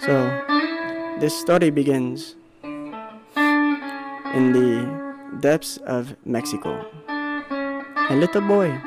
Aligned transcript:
So, 0.00 0.42
this 1.20 1.38
story 1.38 1.70
begins 1.70 2.36
in 2.64 4.52
the 4.52 5.38
depths 5.40 5.76
of 5.86 6.16
Mexico. 6.24 6.84
A 7.08 8.16
little 8.16 8.42
boy 8.42 8.78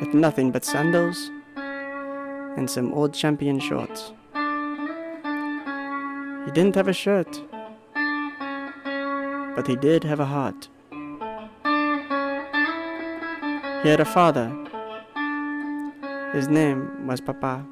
with 0.00 0.12
nothing 0.12 0.50
but 0.50 0.64
sandals 0.64 1.30
and 1.56 2.68
some 2.68 2.92
old 2.92 3.14
champion 3.14 3.58
shorts. 3.60 4.12
He 6.44 6.50
didn't 6.50 6.74
have 6.74 6.88
a 6.88 6.92
shirt, 6.92 7.42
but 9.54 9.66
he 9.66 9.76
did 9.76 10.04
have 10.04 10.20
a 10.20 10.26
heart. 10.26 10.68
He 13.82 13.88
had 13.88 14.00
a 14.00 14.04
father. 14.04 14.52
His 16.32 16.48
name 16.48 17.06
was 17.06 17.20
Papa. 17.20 17.64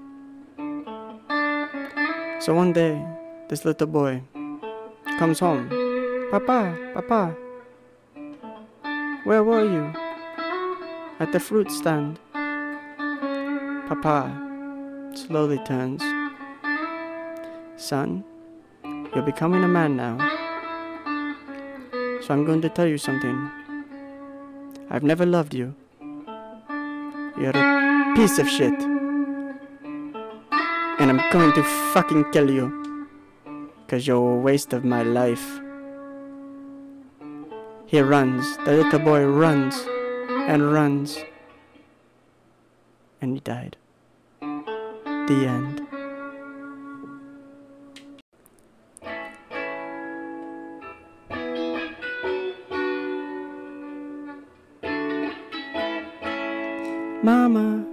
So 2.43 2.52
one 2.54 2.72
day, 2.72 3.01
this 3.46 3.64
little 3.64 3.87
boy 3.87 4.20
comes 5.16 5.38
home. 5.38 5.70
Papa, 6.32 6.77
Papa, 6.92 7.37
where 9.23 9.45
were 9.45 9.62
you? 9.62 9.95
At 11.20 11.30
the 11.30 11.38
fruit 11.38 11.70
stand. 11.70 12.18
Papa 13.87 14.27
slowly 15.15 15.59
turns. 15.59 16.02
Son, 17.77 18.24
you're 19.15 19.23
becoming 19.23 19.62
a 19.62 19.68
man 19.68 19.95
now. 19.95 20.18
So 22.23 22.34
I'm 22.34 22.45
going 22.45 22.62
to 22.62 22.68
tell 22.68 22.88
you 22.88 22.98
something. 22.98 23.38
I've 24.90 25.04
never 25.04 25.24
loved 25.24 25.54
you. 25.54 25.77
You're 27.38 27.54
a 27.54 28.15
piece 28.16 28.40
of 28.40 28.48
shit. 28.48 28.91
And 31.02 31.11
I'm 31.11 31.33
going 31.33 31.52
to 31.55 31.65
fucking 31.92 32.30
kill 32.30 32.48
you. 32.48 33.09
Cause 33.88 34.06
you're 34.06 34.34
a 34.34 34.37
waste 34.37 34.73
of 34.73 34.84
my 34.84 35.02
life. 35.02 35.60
He 37.87 38.01
runs. 38.01 38.57
The 38.59 38.85
little 38.85 39.01
boy 39.01 39.26
runs 39.26 39.74
and 40.46 40.73
runs. 40.73 41.18
And 43.21 43.35
he 43.35 43.41
died. 43.41 43.76
The 44.41 45.45
end. 45.45 45.80
Mama. 57.24 57.91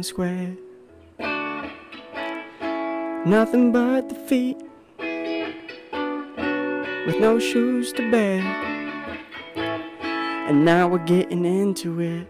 Town 0.00 0.02
square. 0.02 0.56
Nothing 3.26 3.72
but 3.72 4.08
the 4.08 4.14
feet 4.14 4.56
with 7.06 7.16
no 7.20 7.38
shoes 7.38 7.92
to 7.94 8.10
bear. 8.10 8.40
And 10.48 10.64
now 10.64 10.88
we're 10.88 11.04
getting 11.04 11.44
into 11.44 12.00
it 12.00 12.26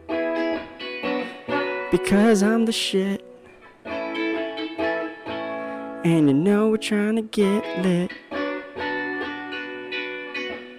because 1.90 2.42
I'm 2.42 2.66
the 2.66 2.72
shit. 2.72 3.24
And 6.04 6.28
you 6.28 6.34
know 6.34 6.70
we're 6.70 6.76
trying 6.78 7.16
to 7.16 7.22
get 7.22 7.64
lit. 7.84 8.10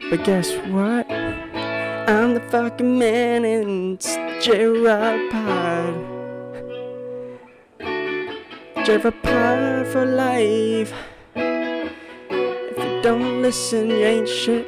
But 0.10 0.26
guess 0.26 0.52
what? 0.68 1.10
I'm 1.10 2.34
the 2.34 2.42
fucking 2.50 3.00
man 3.00 3.46
and 3.46 3.94
it's 3.94 4.16
J-Rod 4.46 5.32
Pod. 5.32 6.11
J-Rod 8.84 9.14
Pod 9.22 9.88
for 9.88 10.06
life. 10.06 10.92
If 11.36 12.78
you 12.78 13.02
don't 13.04 13.42
listen, 13.44 13.90
you 13.92 14.04
ain't 14.04 14.28
shit. 14.28 14.66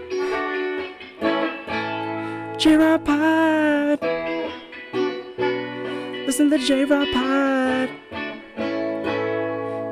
J-Rod 2.60 3.04
Pod. 3.04 4.00
Listen 6.28 6.50
to 6.52 6.58
J-Rod 6.60 7.08
Pod. 7.12 7.90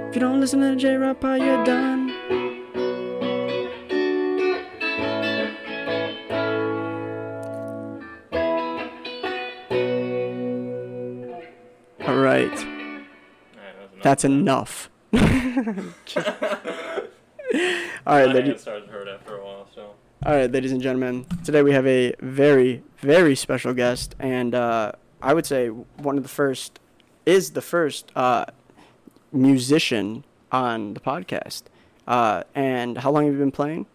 If 0.09 0.15
you 0.15 0.21
don't 0.21 0.39
listen 0.39 0.59
to 0.61 0.75
J-Rod 0.75 1.19
Pod, 1.19 1.41
you're 1.41 1.63
done. 1.65 2.00
That's 14.11 14.25
enough. 14.25 14.89
All 15.13 15.21
right, 18.05 18.27
ladies. 18.27 18.59
started 18.59 18.89
hurt 18.89 19.07
after 19.07 19.37
a 19.37 19.45
while, 19.45 19.67
so. 19.73 19.93
All 20.25 20.33
right, 20.35 20.51
ladies 20.51 20.73
and 20.73 20.81
gentlemen. 20.81 21.25
Today 21.45 21.61
we 21.63 21.71
have 21.71 21.87
a 21.87 22.13
very, 22.19 22.83
very 22.97 23.35
special 23.35 23.73
guest, 23.73 24.13
and 24.19 24.53
uh, 24.53 24.91
I 25.21 25.33
would 25.33 25.45
say 25.45 25.69
one 25.69 26.17
of 26.17 26.23
the 26.23 26.29
first 26.29 26.81
is 27.25 27.51
the 27.51 27.61
first 27.61 28.11
uh, 28.13 28.47
musician 29.31 30.25
on 30.51 30.93
the 30.93 30.99
podcast. 30.99 31.63
Uh, 32.05 32.43
and 32.53 32.97
how 32.97 33.11
long 33.11 33.23
have 33.23 33.33
you 33.33 33.39
been 33.39 33.49
playing? 33.51 33.85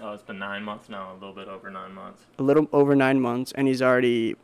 Oh, 0.00 0.12
it's 0.12 0.22
been 0.22 0.38
nine 0.38 0.62
months 0.62 0.88
now, 0.88 1.10
a 1.10 1.14
little 1.14 1.32
bit 1.34 1.48
over 1.48 1.70
nine 1.70 1.92
months. 1.92 2.22
A 2.38 2.42
little 2.44 2.68
over 2.72 2.94
nine 2.94 3.20
months, 3.20 3.50
and 3.56 3.66
he's 3.66 3.82
already, 3.82 4.36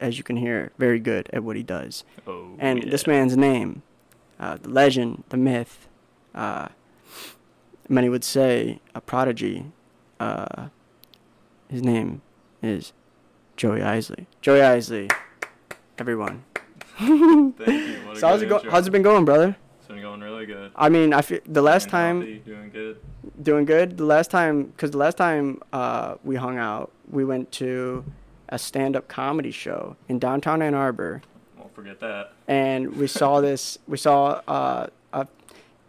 as 0.00 0.18
you 0.18 0.24
can 0.24 0.36
hear, 0.36 0.72
very 0.78 0.98
good 0.98 1.30
at 1.32 1.44
what 1.44 1.54
he 1.54 1.62
does. 1.62 2.02
Oh, 2.26 2.56
And 2.58 2.82
yeah. 2.82 2.90
this 2.90 3.06
man's 3.06 3.36
name, 3.36 3.82
uh, 4.42 4.56
the 4.60 4.68
legend, 4.68 5.22
the 5.28 5.36
myth, 5.36 5.86
uh, 6.34 6.66
many 7.88 8.08
would 8.08 8.24
say 8.24 8.80
a 8.94 9.00
prodigy. 9.00 9.66
Uh, 10.18 10.68
his 11.68 11.82
name 11.82 12.22
is 12.62 12.92
Joey 13.56 13.82
Isley. 13.82 14.26
Joey 14.40 14.62
Isley, 14.62 15.08
everyone. 15.98 16.42
Thank 16.98 17.58
you. 17.60 18.14
So 18.16 18.26
how's 18.28 18.42
it 18.42 18.48
go- 18.48 18.62
How's 18.70 18.86
it 18.86 18.90
been 18.90 19.02
going, 19.02 19.24
brother? 19.24 19.56
It's 19.78 19.86
been 19.88 20.00
going 20.02 20.20
really 20.20 20.46
good. 20.46 20.72
I 20.74 20.88
mean, 20.88 21.12
I 21.14 21.22
feel 21.22 21.40
the 21.46 21.62
last 21.62 21.88
time 21.88 22.16
healthy, 22.20 22.38
doing 22.44 22.70
good. 22.70 22.96
doing 23.42 23.64
good. 23.64 23.96
The 23.96 24.04
last 24.04 24.30
time, 24.30 24.64
because 24.64 24.90
the 24.90 24.98
last 24.98 25.16
time 25.16 25.60
uh, 25.72 26.16
we 26.24 26.34
hung 26.36 26.58
out, 26.58 26.90
we 27.10 27.24
went 27.24 27.52
to 27.52 28.04
a 28.48 28.58
stand-up 28.58 29.06
comedy 29.08 29.50
show 29.52 29.96
in 30.08 30.18
downtown 30.18 30.62
Ann 30.62 30.74
Arbor. 30.74 31.22
Won't 31.76 31.88
forget 31.88 32.00
that. 32.00 32.32
and 32.48 32.96
we 32.96 33.06
saw 33.06 33.40
this. 33.48 33.78
We 33.88 33.96
saw 33.96 34.42
uh, 34.46 34.86
a, 35.12 35.26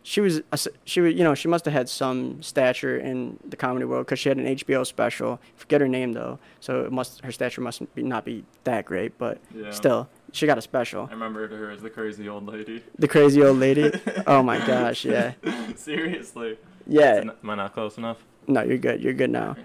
she 0.03 0.21
was 0.21 0.41
a 0.51 0.59
she 0.85 1.01
was 1.01 1.13
you 1.13 1.23
know 1.23 1.33
she 1.35 1.47
must 1.47 1.65
have 1.65 1.73
had 1.73 1.89
some 1.89 2.41
stature 2.41 2.97
in 2.97 3.37
the 3.47 3.55
comedy 3.57 3.85
world 3.85 4.05
because 4.05 4.19
she 4.19 4.29
had 4.29 4.37
an 4.37 4.45
HBO 4.45 4.85
special. 4.85 5.39
Forget 5.55 5.81
her 5.81 5.87
name 5.87 6.13
though, 6.13 6.39
so 6.59 6.83
it 6.85 6.91
must 6.91 7.23
her 7.23 7.31
stature 7.31 7.61
must 7.61 7.93
be, 7.95 8.03
not 8.03 8.23
be 8.25 8.43
that 8.63 8.85
great, 8.85 9.17
but 9.17 9.39
Yeah. 9.53 9.71
still 9.71 10.09
she 10.31 10.45
got 10.45 10.57
a 10.57 10.61
special. 10.61 11.07
I 11.09 11.13
remember 11.13 11.47
her 11.47 11.71
as 11.71 11.81
the 11.81 11.89
crazy 11.89 12.27
old 12.29 12.45
lady. 12.47 12.83
The 12.97 13.07
crazy 13.07 13.43
old 13.43 13.57
lady. 13.59 13.91
oh 14.27 14.41
my 14.43 14.57
gosh, 14.65 15.05
yeah, 15.05 15.33
Seriously. 15.75 16.57
yeah. 16.87 17.15
It- 17.15 17.27
Am 17.43 17.49
I 17.49 17.55
not 17.55 17.73
close 17.73 17.97
enough? 17.97 18.17
No, 18.47 18.61
you're 18.61 18.77
good. 18.77 19.01
You're 19.01 19.13
good 19.13 19.29
now. 19.29 19.55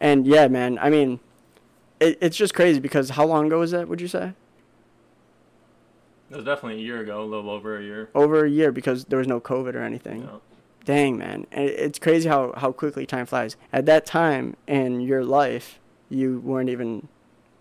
And 0.00 0.26
yeah, 0.26 0.48
man. 0.48 0.78
I 0.78 0.88
mean, 0.90 1.20
it, 2.00 2.16
it's 2.22 2.36
just 2.36 2.54
crazy 2.54 2.80
because 2.80 3.10
how 3.10 3.26
long 3.26 3.46
ago 3.46 3.58
was 3.60 3.72
that? 3.72 3.88
Would 3.88 4.00
you 4.00 4.08
say 4.08 4.32
It 6.32 6.36
was 6.36 6.44
definitely 6.46 6.80
a 6.80 6.84
year 6.84 7.00
ago, 7.00 7.22
a 7.22 7.26
little 7.26 7.50
over 7.50 7.76
a 7.78 7.82
year. 7.82 8.08
over 8.14 8.44
a 8.44 8.48
year 8.48 8.72
because 8.72 9.04
there 9.04 9.18
was 9.18 9.28
no 9.28 9.38
COVID 9.38 9.74
or 9.74 9.82
anything. 9.82 10.22
Yeah. 10.22 10.38
Dang, 10.86 11.18
man. 11.18 11.46
It's 11.52 11.98
crazy 11.98 12.26
how, 12.28 12.54
how 12.56 12.72
quickly 12.72 13.04
time 13.04 13.26
flies. 13.26 13.56
At 13.72 13.84
that 13.86 14.06
time 14.06 14.56
in 14.66 15.00
your 15.02 15.24
life, 15.24 15.78
you 16.08 16.40
weren't 16.40 16.70
even 16.70 17.08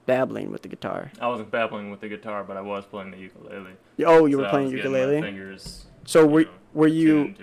babbling 0.06 0.52
with 0.52 0.62
the 0.62 0.70
guitar. 0.70 1.12
I 1.20 1.28
wasn't 1.28 1.52
babbling 1.52 1.92
with 1.92 2.00
the 2.00 2.08
guitar, 2.08 2.46
but 2.46 2.56
I 2.56 2.62
was 2.62 2.86
playing 2.86 3.12
the 3.12 3.18
ukulele. 3.18 3.74
Oh, 4.06 4.26
you 4.26 4.38
So 4.38 4.42
were 4.42 4.48
I 4.48 4.50
playing 4.50 4.66
was 4.68 4.76
getting 4.76 4.92
my 4.94 5.00
ukulele? 5.00 5.22
fingers, 5.22 5.86
So 6.06 6.26
were, 6.26 6.40
you 6.40 6.46
know, 6.46 6.52
were 6.74 6.88
you 6.88 7.36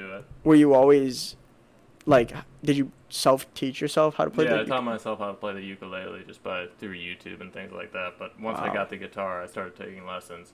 were 0.45 0.55
you 0.55 0.73
always 0.75 1.37
like 2.07 2.33
did 2.65 2.77
you 2.77 2.91
self 3.11 3.53
teach 3.55 3.81
yourself 3.83 4.15
how 4.17 4.25
to 4.25 4.31
play 4.31 4.45
the 4.45 4.51
yeah, 4.51 4.57
the 4.57 4.63
I 4.63 4.67
taught 4.67 4.85
myself 4.85 5.19
how 5.19 5.29
to 5.29 5.35
play 5.35 5.53
the 5.53 5.63
ukulele 5.63 6.25
just 6.27 6.43
by 6.43 6.67
through 6.79 6.95
YouTube 6.95 7.41
and 7.43 7.53
things 7.53 7.71
like 7.73 7.93
that. 7.93 8.15
But 8.19 8.41
once 8.41 8.59
I 8.59 8.73
got 8.73 8.89
the 8.91 8.97
guitar, 8.97 9.43
I 9.43 9.47
started 9.47 9.77
taking 9.77 10.05
lessons, 10.07 10.53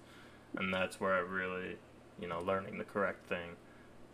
and 0.57 0.73
that's 0.73 1.01
where 1.01 1.15
I 1.15 1.19
really, 1.21 1.77
you 2.21 2.29
know, 2.29 2.41
learning 2.41 2.79
the 2.79 2.85
correct 2.85 3.27
thing 3.29 3.51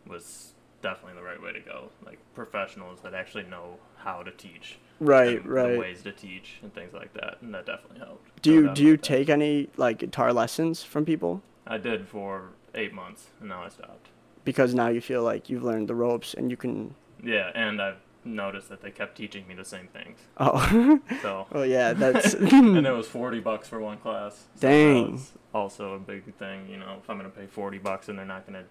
was 0.07 0.53
definitely 0.83 1.15
the 1.21 1.25
right 1.27 1.41
way 1.43 1.53
to 1.53 1.61
go. 1.61 1.91
Like 2.05 2.19
professionals 2.35 3.01
that 3.03 3.15
actually 3.15 3.45
know 3.45 3.77
how 3.99 4.23
to 4.23 4.31
teach, 4.31 4.79
Right, 4.99 5.45
right. 5.47 5.79
ways 5.79 6.03
to 6.03 6.13
teach 6.13 6.59
and 6.63 6.73
things 6.75 6.93
like 6.93 7.13
that, 7.15 7.39
and 7.43 7.55
that 7.55 7.67
definitely 7.67 7.99
helped. 7.99 8.43
Do 8.43 8.53
you 8.53 8.69
do 8.75 8.83
you 8.85 8.97
that. 8.97 9.03
take 9.03 9.29
any 9.29 9.69
like 9.77 9.99
guitar 9.99 10.33
lessons 10.33 10.83
from 10.83 11.05
people? 11.05 11.43
I 11.67 11.79
did 11.79 12.09
for 12.09 12.51
eight 12.75 12.93
months, 12.93 13.27
and 13.41 13.49
now 13.49 13.63
I 13.63 13.69
stopped. 13.69 14.09
Because 14.45 14.75
now 14.75 14.89
you 14.89 15.01
feel 15.03 15.23
like 15.23 15.51
you've 15.51 15.63
learned 15.63 15.89
the 15.89 15.95
ropes 15.95 16.33
and 16.35 16.51
you 16.51 16.57
can 16.57 16.95
Yeah, 17.23 17.51
and 17.55 17.81
I've 17.81 17.99
noticed 18.25 18.69
that 18.69 18.83
they 18.83 18.91
kept 18.91 19.17
teaching 19.17 19.47
me 19.47 19.55
the 19.55 19.65
same 19.65 19.89
things. 19.89 20.19
Oh. 20.37 21.01
So 21.23 21.47
oh 21.53 21.63
yeah, 21.63 21.93
that's. 21.93 22.35
and 22.35 22.87
it 22.87 22.93
was 22.93 23.07
forty 23.07 23.41
bucks 23.41 23.69
for 23.69 23.81
one 23.81 23.99
class. 23.99 24.47
So 24.55 24.69
Dang. 24.69 25.05
That 25.05 25.13
was 25.13 25.33
also 25.55 25.95
a 25.95 25.99
big 25.99 26.35
thing. 26.37 26.69
You 26.69 26.79
know, 26.79 26.97
if 27.03 27.09
I'm 27.09 27.17
gonna 27.17 27.31
pay 27.31 27.47
forty 27.47 27.79
bucks 27.79 28.09
and 28.09 28.19
they're 28.19 28.27
not 28.27 28.47
gonna, 28.47 28.65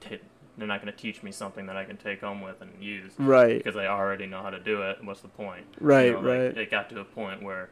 t- 0.00 0.20
they're 0.56 0.68
not 0.68 0.80
gonna 0.80 0.92
teach 0.92 1.22
me 1.22 1.32
something 1.32 1.66
that 1.66 1.76
I 1.76 1.84
can 1.84 1.96
take 1.96 2.20
home 2.20 2.40
with 2.40 2.60
and 2.60 2.70
use 2.82 3.12
right. 3.18 3.58
because 3.58 3.76
I 3.76 3.86
already 3.86 4.26
know 4.26 4.42
how 4.42 4.50
to 4.50 4.60
do 4.60 4.82
it. 4.82 4.98
What's 5.02 5.20
the 5.20 5.28
point? 5.28 5.66
Right. 5.80 6.06
You 6.06 6.12
know, 6.12 6.18
like, 6.20 6.26
right. 6.26 6.58
it 6.58 6.70
got 6.70 6.88
to 6.90 7.00
a 7.00 7.04
point 7.04 7.42
where, 7.42 7.70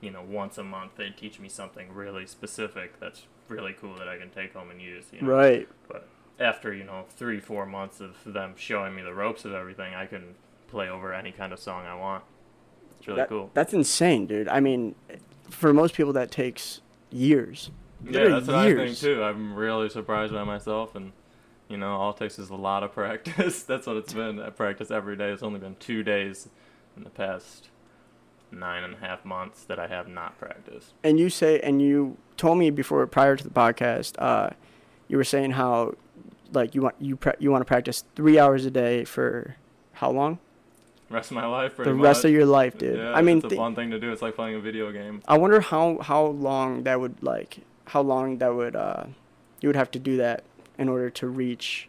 you 0.00 0.10
know, 0.10 0.22
once 0.22 0.58
a 0.58 0.64
month 0.64 0.92
they'd 0.96 1.16
teach 1.16 1.40
me 1.40 1.48
something 1.48 1.92
really 1.92 2.26
specific 2.26 3.00
that's 3.00 3.22
really 3.48 3.74
cool 3.78 3.96
that 3.96 4.08
I 4.08 4.16
can 4.16 4.30
take 4.30 4.54
home 4.54 4.70
and 4.70 4.80
use. 4.80 5.06
You 5.12 5.22
know? 5.22 5.28
right. 5.28 5.68
But 5.88 6.08
after 6.38 6.72
you 6.72 6.84
know 6.84 7.04
three, 7.10 7.38
four 7.38 7.66
months 7.66 8.00
of 8.00 8.16
them 8.24 8.54
showing 8.56 8.94
me 8.94 9.02
the 9.02 9.14
ropes 9.14 9.44
of 9.44 9.52
everything, 9.52 9.94
I 9.94 10.06
can 10.06 10.34
play 10.70 10.88
over 10.88 11.12
any 11.12 11.32
kind 11.32 11.52
of 11.52 11.58
song 11.58 11.84
I 11.86 11.94
want. 11.94 12.24
It's 12.98 13.06
really 13.08 13.20
That- 13.20 13.28
cool. 13.28 13.50
That's 13.54 13.72
insane, 13.74 14.26
dude. 14.26 14.48
I 14.48 14.60
mean, 14.60 14.94
for 15.48 15.72
most 15.72 15.94
people, 15.94 16.12
that 16.14 16.30
takes 16.30 16.80
years. 17.10 17.70
Yeah, 18.04 18.12
Literally 18.12 18.32
that's 18.34 18.46
what 18.46 18.56
I 18.56 18.74
think 18.74 18.96
too. 18.96 19.22
I'm 19.22 19.54
really 19.54 19.88
surprised 19.90 20.32
by 20.32 20.44
myself, 20.44 20.94
and 20.94 21.12
you 21.68 21.76
know, 21.76 21.92
all 21.96 22.10
it 22.10 22.16
takes 22.16 22.38
is 22.38 22.50
a 22.50 22.54
lot 22.56 22.82
of 22.82 22.92
practice. 22.94 23.62
that's 23.62 23.86
what 23.86 23.96
it's 23.96 24.12
been. 24.12 24.40
I 24.40 24.50
practice 24.50 24.90
every 24.90 25.16
day. 25.16 25.30
It's 25.30 25.42
only 25.42 25.60
been 25.60 25.76
two 25.78 26.02
days 26.02 26.48
in 26.96 27.04
the 27.04 27.10
past 27.10 27.68
nine 28.52 28.82
and 28.82 28.94
a 28.94 28.98
half 28.98 29.24
months 29.24 29.62
that 29.64 29.78
I 29.78 29.86
have 29.86 30.08
not 30.08 30.36
practiced. 30.38 30.92
And 31.04 31.20
you 31.20 31.30
say, 31.30 31.60
and 31.60 31.80
you 31.80 32.16
told 32.36 32.58
me 32.58 32.70
before, 32.70 33.06
prior 33.06 33.36
to 33.36 33.44
the 33.44 33.50
podcast, 33.50 34.14
uh, 34.18 34.50
you 35.06 35.16
were 35.16 35.22
saying 35.24 35.52
how, 35.52 35.94
like, 36.52 36.74
you 36.74 36.82
want 36.82 36.96
you 37.00 37.16
pra- 37.16 37.36
you 37.38 37.50
want 37.50 37.60
to 37.60 37.66
practice 37.66 38.04
three 38.16 38.38
hours 38.38 38.64
a 38.66 38.70
day 38.70 39.04
for 39.04 39.56
how 39.94 40.10
long? 40.10 40.38
Rest 41.10 41.30
of 41.32 41.34
my 41.34 41.46
life, 41.46 41.76
the 41.76 41.92
much. 41.92 42.02
rest 42.04 42.24
of 42.24 42.30
your 42.30 42.46
life, 42.46 42.78
dude. 42.78 42.96
Yeah, 42.98 43.12
I 43.12 43.20
mean, 43.20 43.38
it's 43.38 43.46
a 43.46 43.50
thi- 43.50 43.56
fun 43.56 43.74
thing 43.74 43.90
to 43.90 43.98
do. 43.98 44.12
It's 44.12 44.22
like 44.22 44.36
playing 44.36 44.54
a 44.54 44.60
video 44.60 44.92
game. 44.92 45.22
I 45.26 45.36
wonder 45.38 45.60
how 45.60 45.98
how 45.98 46.26
long 46.26 46.84
that 46.84 47.00
would 47.00 47.22
like 47.22 47.58
how 47.86 48.00
long 48.00 48.38
that 48.38 48.54
would 48.54 48.76
uh 48.76 49.04
you 49.60 49.68
would 49.68 49.76
have 49.76 49.90
to 49.90 49.98
do 49.98 50.16
that 50.18 50.44
in 50.78 50.88
order 50.88 51.10
to 51.10 51.26
reach 51.26 51.88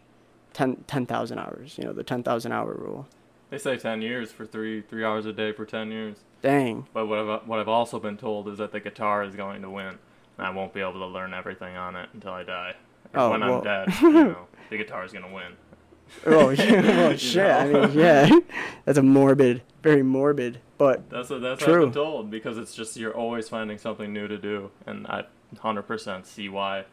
10 0.54 0.84
10,000 0.88 1.38
hours, 1.38 1.78
you 1.78 1.84
know, 1.84 1.92
the 1.92 2.02
10,000 2.02 2.50
hour 2.52 2.74
rule. 2.74 3.06
They 3.50 3.58
say 3.58 3.76
ten 3.76 4.02
years 4.02 4.32
for 4.32 4.44
three 4.46 4.80
three 4.82 5.04
hours 5.04 5.24
a 5.26 5.32
day 5.32 5.52
for 5.52 5.64
ten 5.66 5.90
years. 5.92 6.16
Dang. 6.42 6.86
But 6.92 7.06
what 7.06 7.18
I've 7.18 7.46
what 7.46 7.58
I've 7.60 7.68
also 7.68 8.00
been 8.00 8.16
told 8.16 8.48
is 8.48 8.58
that 8.58 8.72
the 8.72 8.80
guitar 8.80 9.22
is 9.24 9.34
going 9.36 9.62
to 9.62 9.70
win, 9.70 9.98
and 10.38 10.46
I 10.46 10.50
won't 10.50 10.72
be 10.74 10.80
able 10.80 10.94
to 11.00 11.06
learn 11.06 11.32
everything 11.34 11.76
on 11.76 11.94
it 11.94 12.08
until 12.14 12.32
I 12.32 12.42
die. 12.44 12.74
Or 13.14 13.20
Oh, 13.20 13.30
when 13.30 13.40
well. 13.42 13.58
I'm 13.58 13.62
dead, 13.64 14.00
you 14.00 14.10
know, 14.12 14.46
the 14.70 14.78
guitar 14.78 15.04
is 15.04 15.12
gonna 15.12 15.32
win. 15.32 15.52
Oh, 16.26 16.50
yeah, 16.50 16.80
well, 16.82 17.12
You 17.12 17.18
shit. 17.18 17.50
I 17.50 17.66
mean, 17.66 17.92
yeah. 17.98 18.30
That's 18.84 18.98
a 18.98 19.02
morbid, 19.02 19.62
very 19.82 20.02
morbid, 20.02 20.58
but 20.78 21.08
That's 21.10 21.30
what 21.30 21.40
that's 21.42 21.62
True. 21.62 21.72
what 21.72 21.80
I've 21.88 21.92
been 21.94 22.02
told 22.02 22.30
because 22.30 22.58
it's 22.58 22.74
just 22.74 22.96
you're 22.96 23.14
always 23.14 23.48
finding 23.48 23.78
something 23.78 24.12
new 24.12 24.28
to 24.28 24.38
do, 24.38 24.70
and 24.86 25.06
I 25.06 25.24
100% 25.56 26.26
see 26.26 26.48
why 26.48 26.84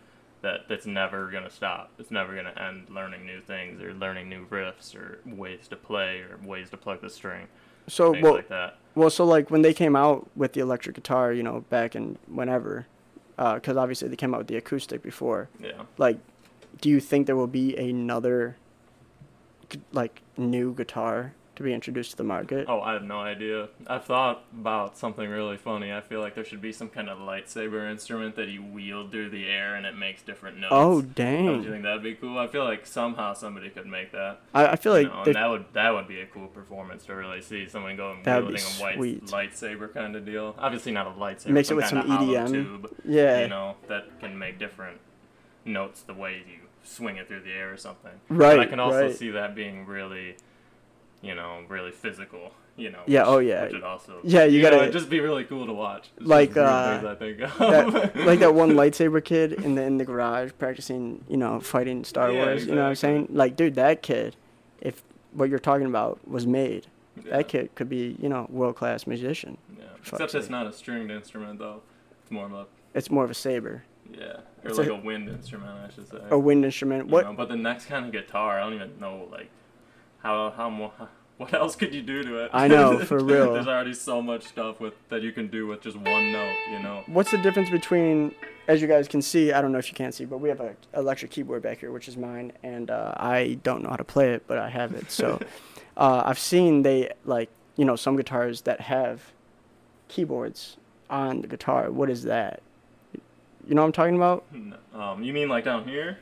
that 0.42 0.62
that's 0.70 0.86
never 0.86 1.30
gonna 1.32 1.50
stop. 1.50 1.92
It's 2.00 2.12
never 2.12 2.36
gonna 2.36 2.54
end 2.58 2.90
learning 2.90 3.26
new 3.26 3.42
things 3.42 3.82
or 3.82 3.94
learning 3.94 4.30
new 4.30 4.46
riffs 4.48 4.96
or 4.96 5.20
ways 5.26 5.68
to 5.70 5.76
play 5.76 6.20
or 6.22 6.40
ways 6.48 6.70
to 6.70 6.78
plug 6.78 7.02
the 7.02 7.10
string, 7.10 7.48
so 7.88 8.14
things 8.14 8.24
well, 8.24 8.36
like 8.36 8.48
that. 8.50 8.78
well, 8.96 9.10
so 9.10 9.26
like 9.26 9.52
when 9.52 9.62
they 9.64 9.74
came 9.74 9.96
out 9.96 10.30
with 10.36 10.54
the 10.54 10.62
electric 10.62 10.96
guitar, 10.96 11.34
you 11.34 11.44
know, 11.44 11.66
back 11.70 11.96
in 11.96 12.18
whenever, 12.28 12.88
uh, 13.38 13.56
because 13.56 13.76
obviously 13.78 14.08
they 14.08 14.16
came 14.16 14.34
out 14.34 14.38
with 14.40 14.48
the 14.48 14.56
acoustic 14.58 15.02
before. 15.04 15.50
Yeah. 15.62 15.84
Like, 15.98 16.18
do 16.80 16.90
you 16.90 17.00
think 17.02 17.26
there 17.28 17.36
will 17.36 17.48
be 17.48 17.76
another, 17.76 18.56
gu- 18.56 18.56
like, 19.92 20.22
new 20.38 20.74
guitar 20.74 21.34
to 21.60 21.64
be 21.64 21.74
introduced 21.74 22.12
to 22.12 22.18
the 22.18 22.24
market? 22.24 22.66
Oh, 22.70 22.80
I 22.80 22.94
have 22.94 23.04
no 23.04 23.20
idea. 23.20 23.68
I've 23.86 24.06
thought 24.06 24.46
about 24.58 24.98
something 24.98 25.30
really 25.30 25.58
funny. 25.58 25.92
I 25.92 26.00
feel 26.00 26.22
like 26.22 26.34
there 26.34 26.46
should 26.46 26.62
be 26.62 26.72
some 26.72 26.88
kind 26.88 27.10
of 27.10 27.18
lightsaber 27.20 27.92
instrument 27.92 28.38
that 28.38 28.48
you 28.48 28.64
wield 28.64 29.12
through 29.12 29.32
the 29.32 29.46
air 29.46 29.76
and 29.76 29.86
it 29.86 29.98
makes 29.98 30.22
different 30.22 30.58
notes. 30.58 30.72
Oh, 30.72 31.02
dang! 31.02 31.46
Don't 31.48 31.64
you 31.64 31.70
think 31.70 31.84
that'd 31.84 32.02
be 32.02 32.16
cool? 32.16 32.40
I 32.40 32.48
feel 32.48 32.64
like 32.64 32.86
somehow 32.86 33.34
somebody 33.34 33.70
could 33.70 33.88
make 33.88 34.14
that. 34.14 34.40
I, 34.54 34.68
I 34.68 34.76
feel 34.78 34.98
you 34.98 35.10
like 35.10 35.28
know, 35.28 35.34
that 35.34 35.48
would 35.48 35.66
that 35.74 35.90
would 35.94 36.08
be 36.08 36.22
a 36.22 36.26
cool 36.28 36.48
performance 36.48 37.06
to 37.08 37.14
really 37.14 37.42
see 37.42 37.68
someone 37.68 37.98
going 37.98 38.24
wielding 38.24 38.56
a 38.56 38.82
white 38.82 38.96
sweet. 38.96 39.26
lightsaber 39.26 39.94
kind 39.94 40.16
of 40.16 40.26
deal. 40.26 40.56
Obviously 40.58 40.94
not 40.94 41.08
a 41.08 41.12
lightsaber. 41.12 41.50
Mix 41.50 41.70
it 41.70 41.76
with 41.76 41.88
some 41.88 42.04
EDM. 42.04 42.52
tube, 42.52 42.96
yeah, 43.04 43.42
you 43.42 43.48
know, 43.50 43.76
that 43.90 44.18
can 44.22 44.38
make 44.40 44.60
different 44.60 44.98
notes 45.66 46.04
the 46.04 46.14
way 46.14 46.42
you 46.48 46.60
swing 46.90 47.18
it 47.18 47.28
through 47.28 47.42
the 47.42 47.52
air 47.52 47.72
or 47.72 47.78
something. 47.78 48.12
right, 48.30 48.58
But 48.58 48.60
I 48.60 48.66
can 48.66 48.80
also 48.80 49.08
right. 49.08 49.16
see 49.16 49.30
that 49.32 49.56
being 49.56 49.86
really, 49.86 50.36
you 51.22 51.36
know, 51.36 51.64
really 51.68 51.92
physical. 51.92 52.52
You 52.78 52.92
know. 52.92 53.02
Yeah, 53.08 53.22
which- 53.24 53.28
oh, 53.30 53.40
yeah. 53.40 53.64
Which 53.66 53.74
would 53.74 53.84
also. 53.84 54.20
Yeah, 54.24 54.46
you 54.46 54.62
know, 54.62 54.70
gotta- 54.70 54.82
it'd 54.84 54.94
just 54.94 55.10
be 55.10 55.20
really 55.20 55.44
cool 55.44 55.66
to 55.66 55.74
watch. 55.74 56.10
It's 56.18 56.26
Like, 56.26 56.56
uh, 56.56 57.02
I 57.10 57.16
think 57.16 57.40
that, 57.40 58.16
like 58.26 58.40
that 58.40 58.54
one 58.56 58.72
lightsaber 58.82 59.22
kid 59.24 59.52
in 59.52 59.76
the 59.76 59.84
in 59.84 59.98
the 59.98 60.06
garage 60.06 60.52
practicing, 60.58 61.26
you 61.28 61.36
know, 61.36 61.60
fighting 61.60 62.06
Star 62.06 62.32
Yeah, 62.32 62.46
Wars. 62.46 62.66
You 62.66 62.76
know 62.76 62.84
what 62.84 62.90
I'm 62.90 62.96
saying? 62.96 63.28
Like, 63.32 63.58
dude, 63.58 63.76
that 63.76 64.02
kid, 64.02 64.38
if 64.80 65.04
what 65.34 65.50
you're 65.50 65.60
talking 65.60 65.88
about 65.88 66.26
was 66.26 66.48
made, 66.48 66.88
Yeah. 67.18 67.38
that 67.38 67.50
kid 67.50 67.76
could 67.76 67.90
be, 67.90 68.16
you 68.18 68.30
know, 68.30 68.48
world 68.50 68.78
class 68.78 69.06
musician. 69.06 69.58
Yeah. 69.78 69.84
Except 70.00 70.34
it's 70.34 70.50
not 70.50 70.66
a 70.66 70.72
stringed 70.72 71.12
instrument 71.12 71.60
though. 71.60 71.82
It's 72.24 72.32
more 72.32 72.46
of 72.46 72.54
a 72.54 72.66
It's 72.94 73.12
more 73.12 73.26
of 73.26 73.30
a 73.30 73.34
saber, 73.36 73.84
yeah, 74.14 74.26
or 74.64 74.70
It's 74.70 74.78
like 74.78 74.88
a- 74.88 74.94
a, 74.94 75.00
wind 75.00 75.30
instrument, 75.30 75.72
I 75.72 75.94
should 75.94 76.10
say. 76.10 76.18
a 76.30 76.38
wind 76.40 76.66
instrument. 76.66 77.06
You 77.08 77.12
What? 77.12 77.26
know, 77.26 77.34
but 77.34 77.50
the 77.50 77.56
next 77.56 77.86
kind 77.86 78.06
of 78.06 78.12
guitar, 78.12 78.60
I 78.60 78.64
don't 78.64 78.74
even 78.74 79.00
know 79.00 79.28
like 79.32 79.50
how 80.24 80.52
how 80.52 80.70
more. 80.70 80.92
What 81.38 81.54
else 81.54 81.78
could 81.78 81.96
you 81.96 82.02
do 82.02 82.22
to 82.22 82.44
it? 82.44 82.52
I 82.54 82.68
know, 82.68 83.00
for 83.06 83.24
real. 83.24 83.54
There's 83.54 83.66
already 83.66 83.94
so 83.94 84.22
much 84.22 84.44
stuff 84.44 84.82
with 84.82 84.94
that 85.08 85.22
you 85.22 85.32
can 85.32 85.48
do 85.48 85.68
with 85.68 85.80
just 85.80 85.96
one 85.96 86.34
note, 86.34 86.54
you 86.70 86.80
know. 86.84 87.04
What's 87.08 87.32
the 87.32 87.38
difference 87.38 87.70
between, 87.70 88.36
as 88.68 88.82
you 88.82 88.90
guys 88.90 89.08
can 89.08 89.22
see, 89.22 89.54
I 89.54 89.62
don't 89.62 89.72
know 89.72 89.78
if 89.78 89.88
you 89.88 89.96
can 89.96 90.12
see, 90.12 90.26
but 90.26 90.40
we 90.40 90.50
have 90.50 90.60
an 90.60 90.76
electric 90.94 91.32
keyboard 91.32 91.62
back 91.62 91.80
here, 91.80 91.94
which 91.94 92.10
is 92.10 92.18
mine, 92.18 92.52
and 92.62 92.92
uh, 92.92 93.14
I 93.16 93.58
don't 93.64 93.82
know 93.84 93.90
how 93.90 93.96
to 93.96 94.04
play 94.04 94.34
it, 94.34 94.44
but 94.48 94.58
I 94.58 94.68
have 94.70 94.92
it. 94.94 95.10
So 95.12 95.40
uh, 95.96 96.24
I've 96.26 96.38
seen 96.40 96.82
they 96.84 97.10
like, 97.24 97.50
you 97.78 97.86
know, 97.86 97.96
some 97.96 98.18
guitars 98.18 98.64
that 98.64 98.82
have 98.82 99.32
keyboards 100.10 100.76
on 101.10 101.40
the 101.42 101.48
guitar. 101.48 101.90
What 101.90 102.10
is 102.10 102.24
that? 102.24 102.62
You 103.70 103.76
know 103.76 103.82
what 103.82 103.88
I'm 103.90 103.92
talking 103.92 104.16
about? 104.16 104.46
No. 104.52 104.78
Um, 105.00 105.24
you 105.24 105.32
mean 105.32 105.48
like 105.48 105.64
down 105.64 105.88
here, 105.88 106.18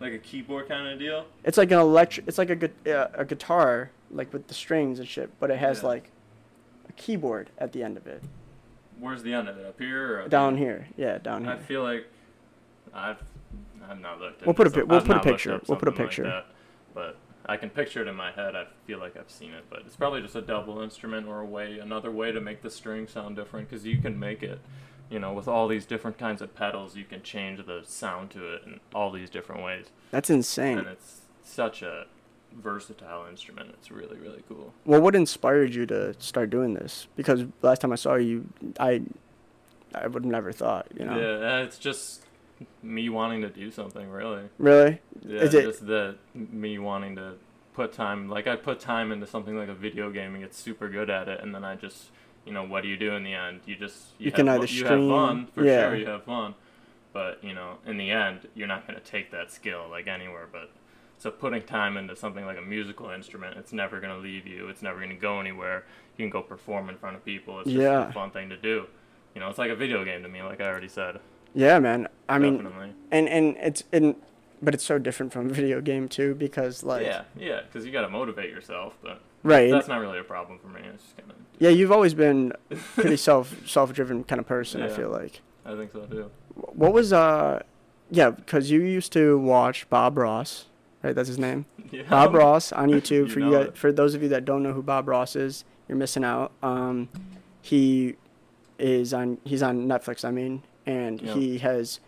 like 0.00 0.12
a 0.12 0.18
keyboard 0.18 0.68
kind 0.68 0.88
of 0.88 0.98
deal? 0.98 1.24
It's 1.44 1.56
like 1.56 1.70
an 1.70 1.78
electric. 1.78 2.26
It's 2.26 2.36
like 2.36 2.50
a 2.50 2.56
gu- 2.56 2.90
uh, 2.92 3.06
a 3.14 3.24
guitar, 3.24 3.92
like 4.10 4.32
with 4.32 4.48
the 4.48 4.54
strings 4.54 4.98
and 4.98 5.06
shit, 5.06 5.30
but 5.38 5.52
it 5.52 5.58
has 5.60 5.82
Yeah. 5.82 5.88
like 5.90 6.10
a 6.88 6.92
keyboard 6.94 7.50
at 7.58 7.72
the 7.72 7.84
end 7.84 7.96
of 7.96 8.08
it. 8.08 8.24
Where's 8.98 9.22
the 9.22 9.32
end 9.34 9.48
of 9.48 9.56
it? 9.56 9.66
Up 9.66 9.78
here 9.78 10.16
or 10.16 10.22
up 10.22 10.30
Down 10.30 10.56
here? 10.56 10.88
yeah, 10.96 11.18
down 11.18 11.44
here. 11.44 11.52
I 11.52 11.58
feel 11.58 11.84
like 11.84 12.08
I've 12.92 13.22
I've 13.88 14.00
not 14.00 14.18
looked. 14.18 14.40
We'll 14.40 14.48
into 14.50 14.54
put 14.56 14.66
a 14.66 14.70
some- 14.70 14.88
we'll 14.88 14.98
I've 14.98 15.04
put 15.04 15.12
a 15.12 15.14
not 15.14 15.26
looked 15.26 15.36
picture. 15.38 15.54
up 15.54 15.68
We'll 15.68 15.78
put 15.78 15.86
a 15.86 15.90
something 15.92 16.04
like 16.06 16.10
picture. 16.10 16.22
that, 16.24 16.46
but 16.92 17.16
I 17.46 17.56
can 17.56 17.70
picture 17.70 18.02
it 18.02 18.08
in 18.08 18.16
my 18.16 18.32
head. 18.32 18.56
I 18.56 18.64
feel 18.84 18.98
like 18.98 19.16
I've 19.16 19.30
seen 19.30 19.52
it, 19.52 19.62
but 19.70 19.82
it's 19.86 19.94
probably 19.94 20.22
just 20.22 20.34
a 20.34 20.42
double 20.42 20.80
instrument 20.82 21.28
or 21.28 21.38
a 21.40 21.46
way, 21.46 21.78
another 21.78 22.10
way 22.10 22.32
to 22.32 22.40
make 22.40 22.62
the 22.62 22.70
string 22.70 23.06
sound 23.06 23.36
different. 23.36 23.70
Because 23.70 23.86
you 23.86 23.98
can 23.98 24.18
make 24.18 24.42
it, 24.42 24.58
you 25.10 25.18
know, 25.18 25.32
with 25.32 25.48
all 25.48 25.68
these 25.68 25.86
different 25.86 26.18
kinds 26.18 26.42
of 26.42 26.54
pedals, 26.54 26.96
you 26.96 27.04
can 27.04 27.22
change 27.22 27.64
the 27.66 27.82
sound 27.84 28.30
to 28.30 28.54
it 28.54 28.62
in 28.66 28.80
all 28.94 29.10
these 29.10 29.30
different 29.30 29.62
ways, 29.62 29.86
That's 30.10 30.30
insane. 30.30 30.78
and 30.78 30.86
it's 30.88 31.20
such 31.42 31.82
a 31.82 32.06
versatile 32.54 33.26
instrument. 33.28 33.70
It's 33.74 33.90
really 33.90 34.18
really 34.18 34.42
cool. 34.48 34.72
Well, 34.84 35.00
what 35.00 35.14
inspired 35.14 35.74
you 35.74 35.86
to 35.86 36.14
start 36.20 36.50
doing 36.50 36.74
this? 36.74 37.06
Because 37.16 37.44
last 37.62 37.80
time 37.80 37.92
I 37.92 37.96
saw 37.96 38.14
you, 38.14 38.46
I, 38.80 39.02
I 39.94 40.06
would 40.06 40.24
have 40.24 40.30
never 40.30 40.52
thought. 40.52 40.88
You 40.98 41.04
know. 41.06 41.18
Yeah, 41.18 41.54
uh, 41.56 41.62
it's 41.62 41.78
just 41.78 42.24
me 42.82 43.08
wanting 43.08 43.42
to 43.42 43.48
do 43.48 43.70
something 43.70 44.10
really. 44.10 44.44
Really? 44.58 45.00
Yeah, 45.24 45.40
Is 45.40 45.54
it- 45.54 45.62
just 45.64 45.86
the 45.86 46.16
me 46.34 46.78
wanting 46.78 47.16
to 47.16 47.34
put 47.74 47.92
time 47.92 48.28
like 48.28 48.48
I 48.48 48.56
put 48.56 48.80
time 48.80 49.12
into 49.12 49.26
something 49.26 49.56
like 49.56 49.68
a 49.68 49.74
video 49.74 50.10
game 50.10 50.34
and 50.34 50.42
get 50.42 50.52
super 50.52 50.88
good 50.88 51.08
at 51.08 51.28
it 51.28 51.40
and 51.40 51.54
then 51.54 51.62
I 51.64 51.76
just 51.76 52.06
you 52.48 52.54
know, 52.54 52.64
what 52.64 52.82
do 52.82 52.88
you 52.88 52.96
do 52.96 53.12
in 53.12 53.22
the 53.22 53.34
end? 53.34 53.60
You 53.66 53.76
just 53.76 53.96
You 54.18 54.26
have 54.26 54.34
can 54.34 54.48
either 54.48 54.62
you 54.62 54.66
stream- 54.84 55.08
have 55.08 55.10
fun 55.10 55.46
for 55.54 55.64
yeah. 55.64 55.82
sure, 55.82 55.96
you 55.96 56.06
have 56.06 56.24
fun. 56.24 56.54
But, 57.12 57.42
you 57.44 57.54
know, 57.54 57.78
in 57.86 57.96
the 57.98 58.10
end 58.10 58.48
you're 58.54 58.66
not 58.74 58.86
gonna 58.86 59.00
take 59.00 59.30
that 59.32 59.52
skill 59.52 59.86
like 59.90 60.06
anywhere 60.08 60.46
but 60.50 60.70
so 61.18 61.30
putting 61.30 61.62
time 61.62 61.96
into 61.96 62.14
something 62.16 62.44
like 62.46 62.56
a 62.58 62.62
musical 62.62 63.10
instrument, 63.10 63.56
it's 63.58 63.72
never 63.72 64.00
gonna 64.00 64.18
leave 64.18 64.46
you. 64.46 64.68
It's 64.68 64.82
never 64.82 64.98
gonna 65.00 65.14
go 65.14 65.40
anywhere. 65.40 65.84
You 66.16 66.24
can 66.24 66.30
go 66.30 66.42
perform 66.42 66.88
in 66.88 66.96
front 66.96 67.16
of 67.16 67.24
people. 67.24 67.60
It's 67.60 67.68
just 67.70 67.80
Yeah. 67.82 68.08
a 68.08 68.12
fun 68.12 68.30
thing 68.30 68.48
to 68.50 68.56
do. 68.56 68.86
You 69.34 69.40
know, 69.40 69.48
it's 69.50 69.58
like 69.58 69.70
a 69.70 69.76
video 69.76 70.04
game 70.04 70.22
to 70.22 70.28
me, 70.28 70.42
like 70.42 70.60
I 70.60 70.66
already 70.68 70.88
said. 70.88 71.20
Yeah, 71.54 71.78
man. 71.80 72.08
I 72.28 72.38
mean, 72.38 72.58
Definitely. 72.62 72.92
and 73.10 73.28
and 73.28 73.56
it's 73.58 73.82
in, 73.92 74.16
but 74.62 74.74
it's 74.74 74.84
so 74.84 74.98
different 74.98 75.32
from 75.32 75.46
a 75.50 75.52
video 75.52 75.80
game 75.80 76.08
too 76.08 76.34
because 76.34 76.82
like 76.84 77.04
yeah, 77.04 77.22
yeah, 77.36 77.60
because 77.62 77.84
you 77.86 77.92
got 77.92 78.02
to 78.02 78.08
motivate 78.08 78.50
yourself, 78.50 78.96
but 79.02 79.20
right. 79.42 79.70
that's 79.70 79.88
not 79.88 80.00
really 80.00 80.18
a 80.18 80.24
problem 80.24 80.58
for 80.58 80.68
me. 80.68 80.80
It's 80.92 81.02
just 81.02 81.16
kind 81.16 81.30
of, 81.30 81.36
yeah, 81.58 81.70
you've 81.70 81.92
always 81.92 82.14
been 82.14 82.52
pretty 82.94 83.16
self 83.16 83.54
self 83.66 83.92
driven 83.92 84.24
kind 84.24 84.40
of 84.40 84.46
person. 84.46 84.82
I 84.82 84.88
feel 84.88 85.10
like. 85.10 85.40
I 85.64 85.74
think 85.76 85.92
so 85.92 86.06
too. 86.06 86.30
What 86.54 86.92
was 86.92 87.12
uh, 87.12 87.62
yeah, 88.10 88.30
because 88.30 88.70
you 88.70 88.80
used 88.82 89.12
to 89.12 89.38
watch 89.38 89.88
Bob 89.90 90.16
Ross, 90.18 90.66
right? 91.02 91.14
That's 91.14 91.28
his 91.28 91.38
name. 91.38 91.66
Yeah. 91.90 92.02
Bob 92.02 92.34
Ross 92.34 92.70
on 92.70 92.90
YouTube. 92.90 93.10
You 93.10 93.28
for 93.28 93.40
you, 93.40 93.50
guys, 93.50 93.70
for 93.74 93.90
those 93.92 94.14
of 94.14 94.22
you 94.22 94.28
that 94.28 94.44
don't 94.44 94.62
know 94.62 94.74
who 94.74 94.82
Bob 94.82 95.08
Ross 95.08 95.34
is, 95.36 95.64
you're 95.88 95.96
missing 95.96 96.22
out. 96.22 96.52
Um, 96.62 97.08
he 97.62 98.16
is 98.78 99.14
on. 99.14 99.38
He's 99.44 99.62
on 99.62 99.86
Netflix. 99.88 100.22
I 100.22 100.30
mean, 100.30 100.62
and 100.84 101.20
Yeah. 101.22 101.32
he 101.34 101.58
has. 101.58 102.00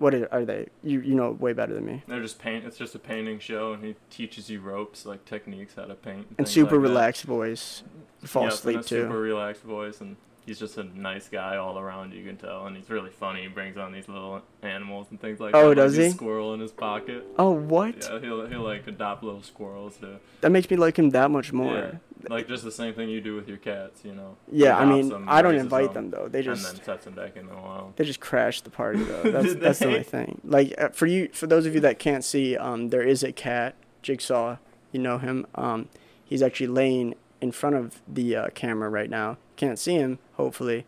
What 0.00 0.14
are, 0.14 0.32
are 0.32 0.44
they? 0.46 0.66
You 0.82 1.00
you 1.00 1.14
know 1.14 1.32
way 1.32 1.52
better 1.52 1.74
than 1.74 1.84
me. 1.84 2.02
They're 2.08 2.22
just 2.22 2.38
paint. 2.38 2.64
It's 2.64 2.78
just 2.78 2.94
a 2.94 2.98
painting 2.98 3.38
show, 3.38 3.74
and 3.74 3.84
he 3.84 3.96
teaches 4.10 4.48
you 4.48 4.60
ropes, 4.60 5.04
like 5.04 5.24
techniques, 5.26 5.74
how 5.76 5.84
to 5.84 5.94
paint. 5.94 6.26
And 6.30 6.36
things 6.38 6.50
super 6.50 6.76
like 6.76 6.82
that. 6.84 6.88
relaxed 6.88 7.24
voice. 7.24 7.82
Fall 8.24 8.48
asleep 8.48 8.76
and 8.76 8.84
a 8.84 8.88
too. 8.88 9.02
Super 9.02 9.20
relaxed 9.20 9.62
voice, 9.62 10.00
and 10.00 10.16
he's 10.46 10.58
just 10.58 10.78
a 10.78 10.84
nice 10.98 11.28
guy 11.28 11.56
all 11.56 11.78
around. 11.78 12.14
You 12.14 12.24
can 12.24 12.36
tell, 12.38 12.66
and 12.66 12.76
he's 12.76 12.88
really 12.88 13.10
funny. 13.10 13.42
He 13.42 13.48
brings 13.48 13.76
on 13.76 13.92
these 13.92 14.08
little 14.08 14.40
animals 14.62 15.08
and 15.10 15.20
things 15.20 15.38
like 15.38 15.54
Oh, 15.54 15.60
that. 15.60 15.66
like 15.68 15.76
does 15.76 15.96
his 15.96 16.06
he? 16.06 16.12
Squirrel 16.12 16.54
in 16.54 16.60
his 16.60 16.72
pocket. 16.72 17.26
Oh 17.38 17.50
what? 17.50 17.96
Yeah, 18.10 18.20
he'll 18.20 18.46
he'll 18.46 18.62
like 18.62 18.86
adopt 18.86 19.22
little 19.22 19.42
squirrels 19.42 19.96
to 19.98 20.18
That 20.40 20.50
makes 20.50 20.70
me 20.70 20.76
like 20.78 20.98
him 20.98 21.10
that 21.10 21.30
much 21.30 21.52
more. 21.52 21.74
Yeah, 21.76 21.90
like 22.28 22.48
just 22.48 22.64
the 22.64 22.72
same 22.72 22.94
thing 22.94 23.08
you 23.08 23.20
do 23.20 23.34
with 23.34 23.48
your 23.48 23.56
cats, 23.56 24.04
you 24.04 24.14
know. 24.14 24.36
Yeah, 24.50 24.76
I 24.76 24.84
mean, 24.84 25.08
them, 25.08 25.26
I 25.28 25.42
don't 25.42 25.54
invite 25.54 25.94
them 25.94 26.10
though. 26.10 26.28
They 26.28 26.42
just 26.42 26.66
and 26.66 26.76
just 26.76 26.86
then 26.86 26.94
sets 26.96 27.04
them 27.04 27.14
back 27.14 27.36
in 27.36 27.46
the 27.46 27.54
wild. 27.54 27.96
they 27.96 28.04
just 28.04 28.20
crash 28.20 28.60
the 28.60 28.70
party 28.70 29.02
though. 29.02 29.22
That's 29.30 29.54
that's 29.54 29.78
the 29.78 29.86
only 29.86 30.02
thing. 30.02 30.40
Like 30.44 30.74
uh, 30.78 30.88
for 30.90 31.06
you, 31.06 31.28
for 31.32 31.46
those 31.46 31.66
of 31.66 31.74
you 31.74 31.80
that 31.80 31.98
can't 31.98 32.24
see, 32.24 32.56
um, 32.56 32.88
there 32.88 33.02
is 33.02 33.22
a 33.22 33.32
cat, 33.32 33.74
Jigsaw. 34.02 34.56
You 34.92 35.00
know 35.00 35.18
him. 35.18 35.46
Um, 35.54 35.88
he's 36.24 36.42
actually 36.42 36.66
laying 36.66 37.14
in 37.40 37.52
front 37.52 37.76
of 37.76 38.02
the 38.08 38.36
uh, 38.36 38.48
camera 38.54 38.88
right 38.88 39.08
now. 39.08 39.38
Can't 39.56 39.78
see 39.78 39.94
him, 39.94 40.18
hopefully. 40.34 40.84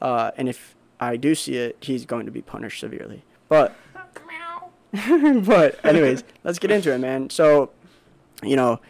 Uh, 0.00 0.30
and 0.36 0.48
if 0.48 0.74
I 1.00 1.16
do 1.16 1.34
see 1.34 1.56
it, 1.56 1.76
he's 1.80 2.06
going 2.06 2.26
to 2.26 2.32
be 2.32 2.42
punished 2.42 2.80
severely. 2.80 3.24
But 3.48 3.76
but 5.44 5.84
anyways, 5.84 6.24
let's 6.42 6.58
get 6.58 6.70
into 6.70 6.92
it, 6.92 6.98
man. 6.98 7.30
So, 7.30 7.70
you 8.42 8.56
know, 8.56 8.80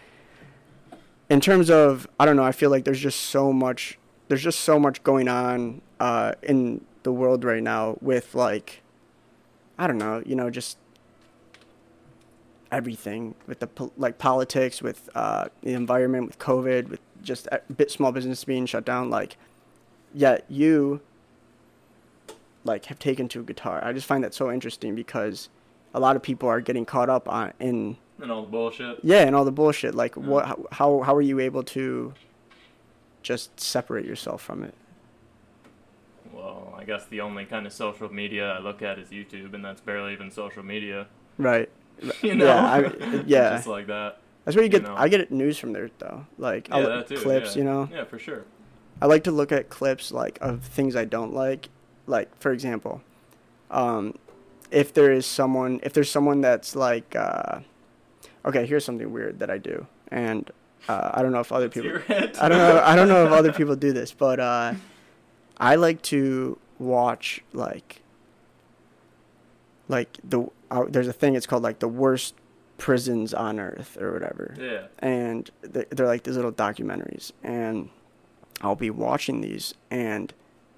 in 1.31 1.41
terms 1.41 1.71
of 1.71 2.07
I 2.19 2.27
don't 2.27 2.37
know, 2.37 2.45
I 2.45 2.53
feel 2.53 2.69
like 2.69 2.85
there's 2.85 3.01
just 3.01 3.21
so 3.21 3.53
much 3.53 3.99
there's 4.29 4.43
just 4.43 4.61
so 4.61 4.79
much 4.79 5.03
going 5.03 5.29
on 5.29 5.81
uh, 5.99 6.35
in 6.43 6.85
the 7.03 7.13
world 7.13 7.45
right 7.45 7.63
now 7.63 7.97
with 8.03 8.35
like 8.35 8.83
I 9.79 9.87
don't 9.87 9.99
know, 9.99 10.23
you 10.27 10.35
know, 10.35 10.51
just 10.51 10.77
everything 12.71 13.35
with 13.47 13.61
the 13.61 13.91
like 13.97 14.19
politics, 14.19 14.83
with 14.83 15.09
uh, 15.15 15.47
the 15.63 15.73
environment, 15.73 16.27
with 16.27 16.39
COVID, 16.39 16.89
with 16.89 17.01
just 17.23 17.49
a 17.51 17.61
bit 17.73 17.91
small 17.91 18.13
business 18.13 18.45
being 18.45 18.67
shut 18.67 18.85
down. 18.85 19.09
Like, 19.09 19.37
yet 20.13 20.45
you 20.49 21.01
like 22.65 22.87
have 22.87 22.99
taken 22.99 23.29
to 23.29 23.43
guitar. 23.43 23.81
I 23.83 23.93
just 23.93 24.07
find 24.07 24.23
that 24.23 24.35
so 24.35 24.51
interesting 24.51 24.95
because 24.95 25.49
a 25.95 26.01
lot 26.01 26.15
of 26.15 26.23
people 26.23 26.49
are 26.49 26.61
getting 26.61 26.85
caught 26.85 27.09
up 27.09 27.29
on 27.29 27.53
in 27.59 27.97
And 28.23 28.31
all 28.31 28.43
the 28.43 28.49
bullshit. 28.51 28.99
yeah, 29.03 29.23
and 29.23 29.35
all 29.35 29.45
the 29.45 29.53
bullshit. 29.53 29.95
Like, 29.95 30.17
Yeah. 30.17 30.23
what? 30.23 30.45
how- 30.73 31.01
How 31.03 31.15
are 31.15 31.23
you 31.23 31.39
able 31.41 31.63
to 31.65 32.13
just 33.23 33.59
separate 33.61 34.05
yourself 34.07 34.43
from 34.43 34.63
it? 34.63 34.75
Well, 36.33 36.75
I 36.77 36.85
guess 36.85 37.07
the 37.07 37.21
only 37.21 37.45
kind 37.45 37.67
of 37.67 37.73
social 37.73 38.13
media 38.13 38.53
I 38.53 38.59
look 38.61 38.83
at 38.83 38.99
is 38.99 39.09
YouTube, 39.09 39.55
and 39.55 39.65
that's 39.65 39.81
barely 39.81 40.13
even 40.13 40.31
social 40.31 40.63
media. 40.63 41.07
Right. 41.39 41.69
You 42.23 42.35
know? 42.35 42.47
Yeah, 42.47 42.65
I, 42.65 42.79
yeah. 43.27 43.57
Just 43.57 43.67
like 43.67 43.87
that. 43.89 44.19
That's 44.45 44.57
where 44.57 44.65
you 44.65 44.71
you 44.73 44.79
get. 44.79 44.85
know. 44.85 44.95
I 44.97 45.09
get 45.09 45.31
news 45.31 45.59
from 45.59 45.73
there 45.75 45.91
though. 45.99 46.25
Like 46.39 46.69
Yeah, 46.69 46.77
I'll- 46.77 47.03
too. 47.05 47.17
clips, 47.19 47.55
yeah. 47.55 47.59
you 47.59 47.65
know. 47.65 47.89
Yeah, 47.93 48.05
for 48.05 48.19
sure. 48.19 48.45
I 49.03 49.07
like 49.07 49.25
to 49.25 49.31
look 49.31 49.53
at 49.53 49.69
clips 49.69 50.11
like 50.13 50.39
of 50.41 50.63
things 50.63 50.97
I 50.97 51.05
don't 51.05 51.35
like. 51.35 51.69
Like 52.07 52.35
for 52.41 52.53
example, 52.53 53.03
um, 53.71 54.15
if 54.71 54.95
there 54.95 55.13
is 55.13 55.27
someone, 55.27 55.81
if 55.83 55.93
there's 55.93 56.11
someone 56.11 56.41
that's 56.41 56.75
like, 56.75 57.15
uh, 57.15 57.61
okay, 58.45 58.67
here's 58.67 58.85
something 58.85 59.13
weird 59.13 59.39
that 59.41 59.51
I 59.51 59.59
do, 59.59 59.87
and 60.09 60.51
uh, 60.89 61.11
I 61.15 61.23
don't 61.23 61.33
know 61.33 61.41
if 61.41 61.53
other 61.53 61.69
people. 61.69 61.99
I 62.09 62.49
don't 62.49 62.59
know. 62.59 62.83
I 62.85 62.97
don't 62.97 63.09
know 63.09 63.27
if 63.27 63.33
other 63.33 63.53
people 63.61 63.77
do 63.77 63.93
this, 63.93 64.13
but 64.13 64.41
uh, 64.41 64.75
I 65.59 65.75
like 65.77 66.03
to 66.03 66.59
watch 66.79 67.43
like 67.53 68.03
like 69.89 70.19
the 70.25 70.47
uh, 70.71 70.85
there's 70.89 71.09
a 71.09 71.13
thing. 71.13 71.35
It's 71.35 71.47
called 71.47 71.63
like 71.63 71.79
the 71.81 71.89
worst 71.89 72.35
prisons 72.79 73.35
on 73.35 73.61
earth 73.61 73.99
or 74.01 74.11
whatever 74.11 74.55
Yeah. 74.59 74.85
and 75.01 75.51
they're, 75.61 75.85
they're 75.91 76.07
like 76.07 76.23
these 76.23 76.35
little 76.37 76.51
documentaries 76.51 77.31
and 77.43 77.91
i'll 78.63 78.75
be 78.75 78.89
watching 78.89 79.43
these 79.43 79.75
and 79.91 80.33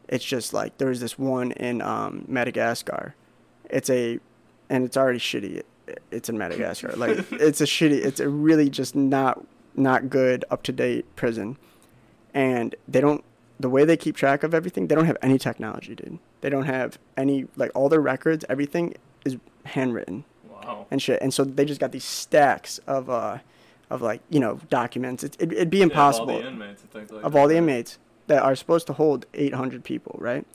it's 0.08 0.24
just 0.24 0.52
like 0.52 0.76
there 0.78 0.88
was 0.88 0.98
this 0.98 1.16
one 1.16 1.52
in 1.52 1.80
um, 1.80 2.24
madagascar 2.26 3.14
it's 3.70 3.88
a 3.88 4.18
and 4.68 4.82
it's 4.82 4.96
already 4.96 5.20
shitty 5.20 5.62
it's 6.10 6.28
in 6.28 6.38
madagascar 6.38 6.92
like 6.96 7.24
it's 7.32 7.60
a 7.60 7.64
shitty 7.64 8.04
it's 8.04 8.20
a 8.20 8.28
really 8.28 8.70
just 8.70 8.94
not 8.94 9.44
not 9.74 10.08
good 10.10 10.44
up 10.50 10.62
to 10.62 10.72
date 10.72 11.04
prison 11.16 11.56
and 12.34 12.74
they 12.88 13.00
don't 13.00 13.24
the 13.60 13.68
way 13.68 13.84
they 13.84 13.96
keep 13.96 14.16
track 14.16 14.42
of 14.42 14.54
everything 14.54 14.86
they 14.86 14.94
don't 14.94 15.06
have 15.06 15.16
any 15.22 15.38
technology 15.38 15.94
dude 15.94 16.18
they 16.40 16.48
don't 16.50 16.64
have 16.66 16.98
any 17.16 17.46
like 17.56 17.70
all 17.74 17.88
their 17.88 18.00
records 18.00 18.44
everything 18.48 18.94
is 19.24 19.36
handwritten 19.64 20.24
Wow. 20.50 20.86
and 20.92 21.02
shit. 21.02 21.20
And 21.20 21.34
so 21.34 21.42
they 21.42 21.64
just 21.64 21.80
got 21.80 21.90
these 21.90 22.04
stacks 22.04 22.78
of 22.86 23.10
uh 23.10 23.38
of 23.90 24.00
like 24.00 24.20
you 24.30 24.38
know 24.38 24.60
documents. 24.70 25.24
It, 25.24 25.36
it, 25.40 25.52
it'd 25.52 25.70
be 25.70 25.78
Yeah, 25.78 25.84
of 25.86 25.90
impossible 25.90 26.30
all 26.34 26.40
the 26.40 26.46
inmates 26.46 26.84
like 26.94 27.10
of 27.24 27.32
that, 27.32 27.38
all 27.38 27.48
the 27.48 27.54
right? 27.54 27.58
inmates 27.58 27.98
that 28.28 28.42
are 28.42 28.54
supposed 28.54 28.86
to 28.86 28.92
hold 28.92 29.26
800 29.34 29.82
people, 29.82 30.14
right? 30.20 30.46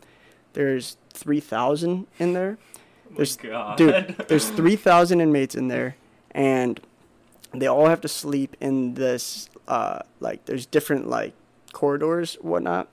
There's 0.54 0.96
3,000 1.14 2.08
in 2.20 2.32
there. 2.34 2.58
Oh 3.12 3.16
There's- 3.16 3.36
God. 3.38 3.78
Dude, 3.78 4.16
there's 4.28 4.50
3,000 4.62 5.22
inmates 5.22 5.56
in 5.56 5.68
there, 5.68 5.96
and 6.32 6.80
they 7.54 7.68
all 7.68 7.88
have 7.88 8.02
to 8.02 8.08
sleep 8.08 8.56
in 8.60 8.94
this 8.96 9.50
uh 9.68 10.00
like 10.20 10.46
there's 10.46 10.66
different 10.66 11.10
like 11.10 11.34
corridors 11.74 12.36
whatnot 12.42 12.88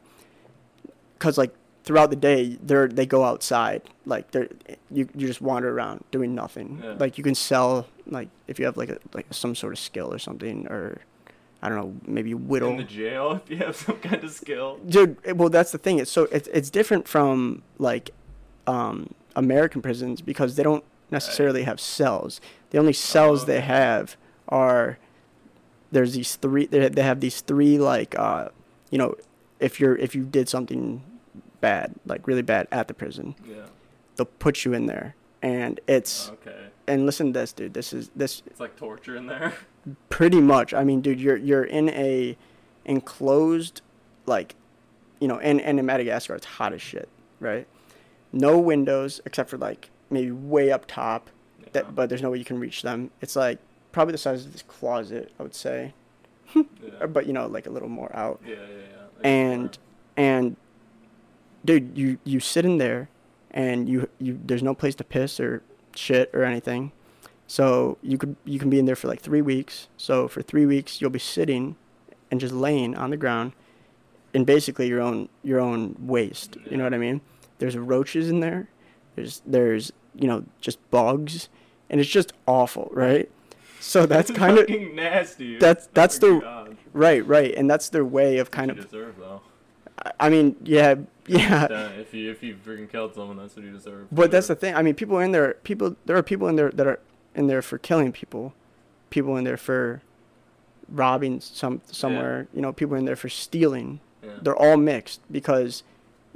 because 1.18 1.38
like 1.38 1.54
throughout 1.84 2.10
the 2.10 2.16
day 2.16 2.56
they're 2.62 2.88
they 2.88 3.06
go 3.06 3.24
outside 3.24 3.82
like 4.06 4.30
they're 4.32 4.48
you, 4.90 5.08
you 5.14 5.26
just 5.26 5.40
wander 5.40 5.70
around 5.76 6.02
doing 6.10 6.34
nothing 6.34 6.80
Yeah. 6.82 6.94
like 6.98 7.16
you 7.18 7.22
can 7.24 7.34
sell 7.34 7.86
like 8.06 8.28
if 8.48 8.58
you 8.58 8.64
have 8.64 8.76
like 8.76 8.88
a 8.88 8.98
like 9.12 9.26
some 9.30 9.54
sort 9.54 9.72
of 9.72 9.78
skill 9.78 10.12
or 10.12 10.18
something 10.18 10.66
or 10.68 11.00
i 11.62 11.68
don't 11.68 11.78
know 11.78 11.94
maybe 12.06 12.34
whittle 12.34 12.70
in 12.70 12.76
the 12.78 12.84
jail 12.84 13.32
if 13.44 13.50
you 13.50 13.58
have 13.58 13.76
some 13.76 13.96
kind 13.98 14.24
of 14.24 14.30
skill. 14.32 14.78
dude 14.88 15.16
well 15.38 15.48
that's 15.50 15.70
the 15.72 15.78
thing 15.78 15.98
it's 15.98 16.10
so 16.10 16.24
it's, 16.32 16.48
it's 16.48 16.70
different 16.70 17.06
from 17.06 17.62
like 17.78 18.10
um 18.66 19.12
american 19.36 19.80
prisons 19.82 20.20
because 20.20 20.56
they 20.56 20.62
don't 20.62 20.84
necessarily 21.10 21.62
have 21.64 21.78
cells. 21.80 22.40
The 22.70 22.78
only 22.78 22.92
cells 22.92 23.42
Oh, 23.42 23.46
they 23.46 23.60
have 23.60 24.16
are 24.48 24.98
there's 25.92 26.14
these 26.14 26.36
three 26.36 26.66
they, 26.66 26.88
they 26.88 27.02
have 27.02 27.20
these 27.20 27.40
three 27.40 27.78
like 27.78 28.18
uh 28.18 28.48
you 28.90 28.98
know 28.98 29.14
if 29.60 29.78
you're 29.78 29.96
if 29.96 30.14
you 30.14 30.24
did 30.24 30.48
something 30.48 31.02
bad 31.60 31.94
like 32.04 32.26
really 32.26 32.42
bad 32.42 32.66
at 32.72 32.88
the 32.88 32.94
prison 32.94 33.34
Yeah. 33.46 33.66
they'll 34.16 34.26
put 34.26 34.64
you 34.64 34.72
in 34.72 34.86
there. 34.86 35.14
And 35.42 35.78
it's 35.86 36.30
Okay. 36.30 36.68
and 36.88 37.04
listen 37.06 37.32
to 37.32 37.38
this 37.40 37.52
dude. 37.52 37.74
This 37.74 37.92
is 37.92 38.10
this 38.16 38.42
It's 38.46 38.60
like 38.60 38.76
torture 38.76 39.14
in 39.16 39.26
there. 39.26 39.52
pretty 40.08 40.40
much. 40.40 40.72
I 40.74 40.82
mean 40.84 41.00
dude 41.00 41.20
you're 41.20 41.36
you're 41.36 41.64
in 41.64 41.90
a 41.90 42.36
enclosed 42.86 43.82
like 44.26 44.54
you 45.20 45.28
know 45.28 45.38
and, 45.38 45.60
and 45.60 45.78
in 45.78 45.86
madagascar 45.86 46.34
it's 46.34 46.46
hot 46.46 46.72
as 46.72 46.82
shit 46.82 47.08
right 47.40 47.66
no 48.34 48.58
windows 48.58 49.20
except 49.24 49.48
for 49.50 49.56
like 49.58 49.90
maybe 50.10 50.30
way 50.30 50.70
up 50.70 50.84
top 50.86 51.30
Yeah. 51.60 51.68
that 51.72 51.94
but 51.94 52.08
there's 52.08 52.22
no 52.22 52.30
way 52.30 52.38
you 52.38 52.44
can 52.44 52.58
reach 52.58 52.82
them. 52.82 53.10
It's 53.20 53.36
like 53.36 53.58
probably 53.92 54.12
the 54.12 54.18
size 54.18 54.44
of 54.44 54.52
this 54.52 54.62
closet 54.62 55.32
i 55.38 55.42
would 55.42 55.54
say. 55.54 55.94
Yeah. 56.54 57.06
but 57.16 57.26
you 57.26 57.32
know 57.32 57.46
like 57.46 57.66
a 57.66 57.70
little 57.70 57.88
more 57.88 58.14
out. 58.14 58.40
Yeah, 58.46 58.54
yeah, 58.54 58.60
yeah. 58.60 59.02
Like, 59.16 59.24
and 59.26 59.78
and 60.16 60.56
dude 61.64 61.96
you 61.96 62.18
you 62.24 62.40
sit 62.40 62.64
in 62.64 62.78
there 62.78 63.08
and 63.50 63.88
you 63.88 64.08
you 64.18 64.38
there's 64.44 64.62
no 64.62 64.74
place 64.74 64.94
to 64.96 65.04
piss 65.04 65.38
or 65.40 65.62
shit 65.94 66.30
or 66.34 66.44
anything. 66.44 66.92
So 67.46 67.98
you 68.02 68.18
could 68.18 68.36
you 68.44 68.58
can 68.58 68.68
be 68.70 68.78
in 68.78 68.86
there 68.86 68.96
for 68.96 69.08
like 69.08 69.20
three 69.20 69.42
weeks. 69.42 69.88
So 69.96 70.28
for 70.28 70.42
three 70.42 70.66
weeks 70.66 71.00
you'll 71.00 71.10
be 71.10 71.18
sitting 71.18 71.76
and 72.30 72.40
just 72.40 72.54
laying 72.54 72.96
on 72.96 73.10
the 73.10 73.16
ground 73.16 73.52
in 74.32 74.44
basically 74.44 74.88
your 74.88 75.00
own 75.00 75.28
your 75.42 75.60
own 75.60 75.94
waste. 76.00 76.56
You 76.68 76.76
know 76.76 76.84
what 76.84 76.94
i 76.94 76.98
mean 76.98 77.20
there's 77.58 77.76
roaches 77.76 78.28
in 78.30 78.40
there 78.40 78.68
there's 79.16 79.42
there's 79.46 79.92
you 80.14 80.26
know 80.26 80.44
just 80.60 80.78
bugs 80.90 81.48
and 81.90 82.00
it's 82.00 82.10
just 82.10 82.32
awful 82.46 82.88
right 82.92 83.30
so 83.80 84.06
that's 84.06 84.30
kind 84.30 84.58
of 84.58 84.68
nasty. 84.94 85.58
that's- 85.58 85.88
that's 85.92 86.20
my 86.22 86.28
the- 86.28 86.40
God. 86.40 86.76
right 86.92 87.26
right 87.26 87.54
and 87.54 87.68
that's 87.68 87.88
their 87.90 88.04
way 88.04 88.38
of 88.38 88.50
kind 88.50 88.70
of 88.70 88.76
deserve 88.80 89.16
though. 89.18 89.40
I- 90.18 90.28
mean, 90.28 90.56
yeah, 90.64 90.96
yeah. 91.26 91.66
If 91.98 92.12
you 92.12 92.30
if 92.30 92.42
you 92.42 92.56
freaking 92.56 92.90
killed 92.90 93.14
someone, 93.14 93.36
that's 93.36 93.54
what 93.56 93.64
you 93.64 93.70
deserve. 93.70 94.08
But 94.10 94.30
that's 94.32 94.48
the 94.48 94.56
thing. 94.56 94.74
I 94.74 94.82
mean, 94.82 94.94
people 94.94 95.18
in 95.20 95.30
there, 95.32 95.54
people, 95.62 95.96
there 96.04 96.16
are 96.16 96.22
people 96.22 96.48
in 96.48 96.56
there 96.56 96.70
that 96.70 96.86
are 96.86 96.98
in 97.34 97.46
there 97.46 97.62
for 97.62 97.78
killing 97.78 98.10
people, 98.10 98.54
people 99.10 99.36
in 99.36 99.44
there 99.44 99.56
for 99.56 100.02
robbing 100.88 101.40
some 101.40 101.80
somewhere. 101.86 102.48
You 102.52 102.60
know, 102.62 102.72
people 102.72 102.96
in 102.96 103.04
there 103.04 103.16
for 103.16 103.28
stealing. 103.28 104.00
Yeah. 104.22 104.30
They're 104.42 104.56
all 104.56 104.76
mixed 104.76 105.20
because 105.30 105.82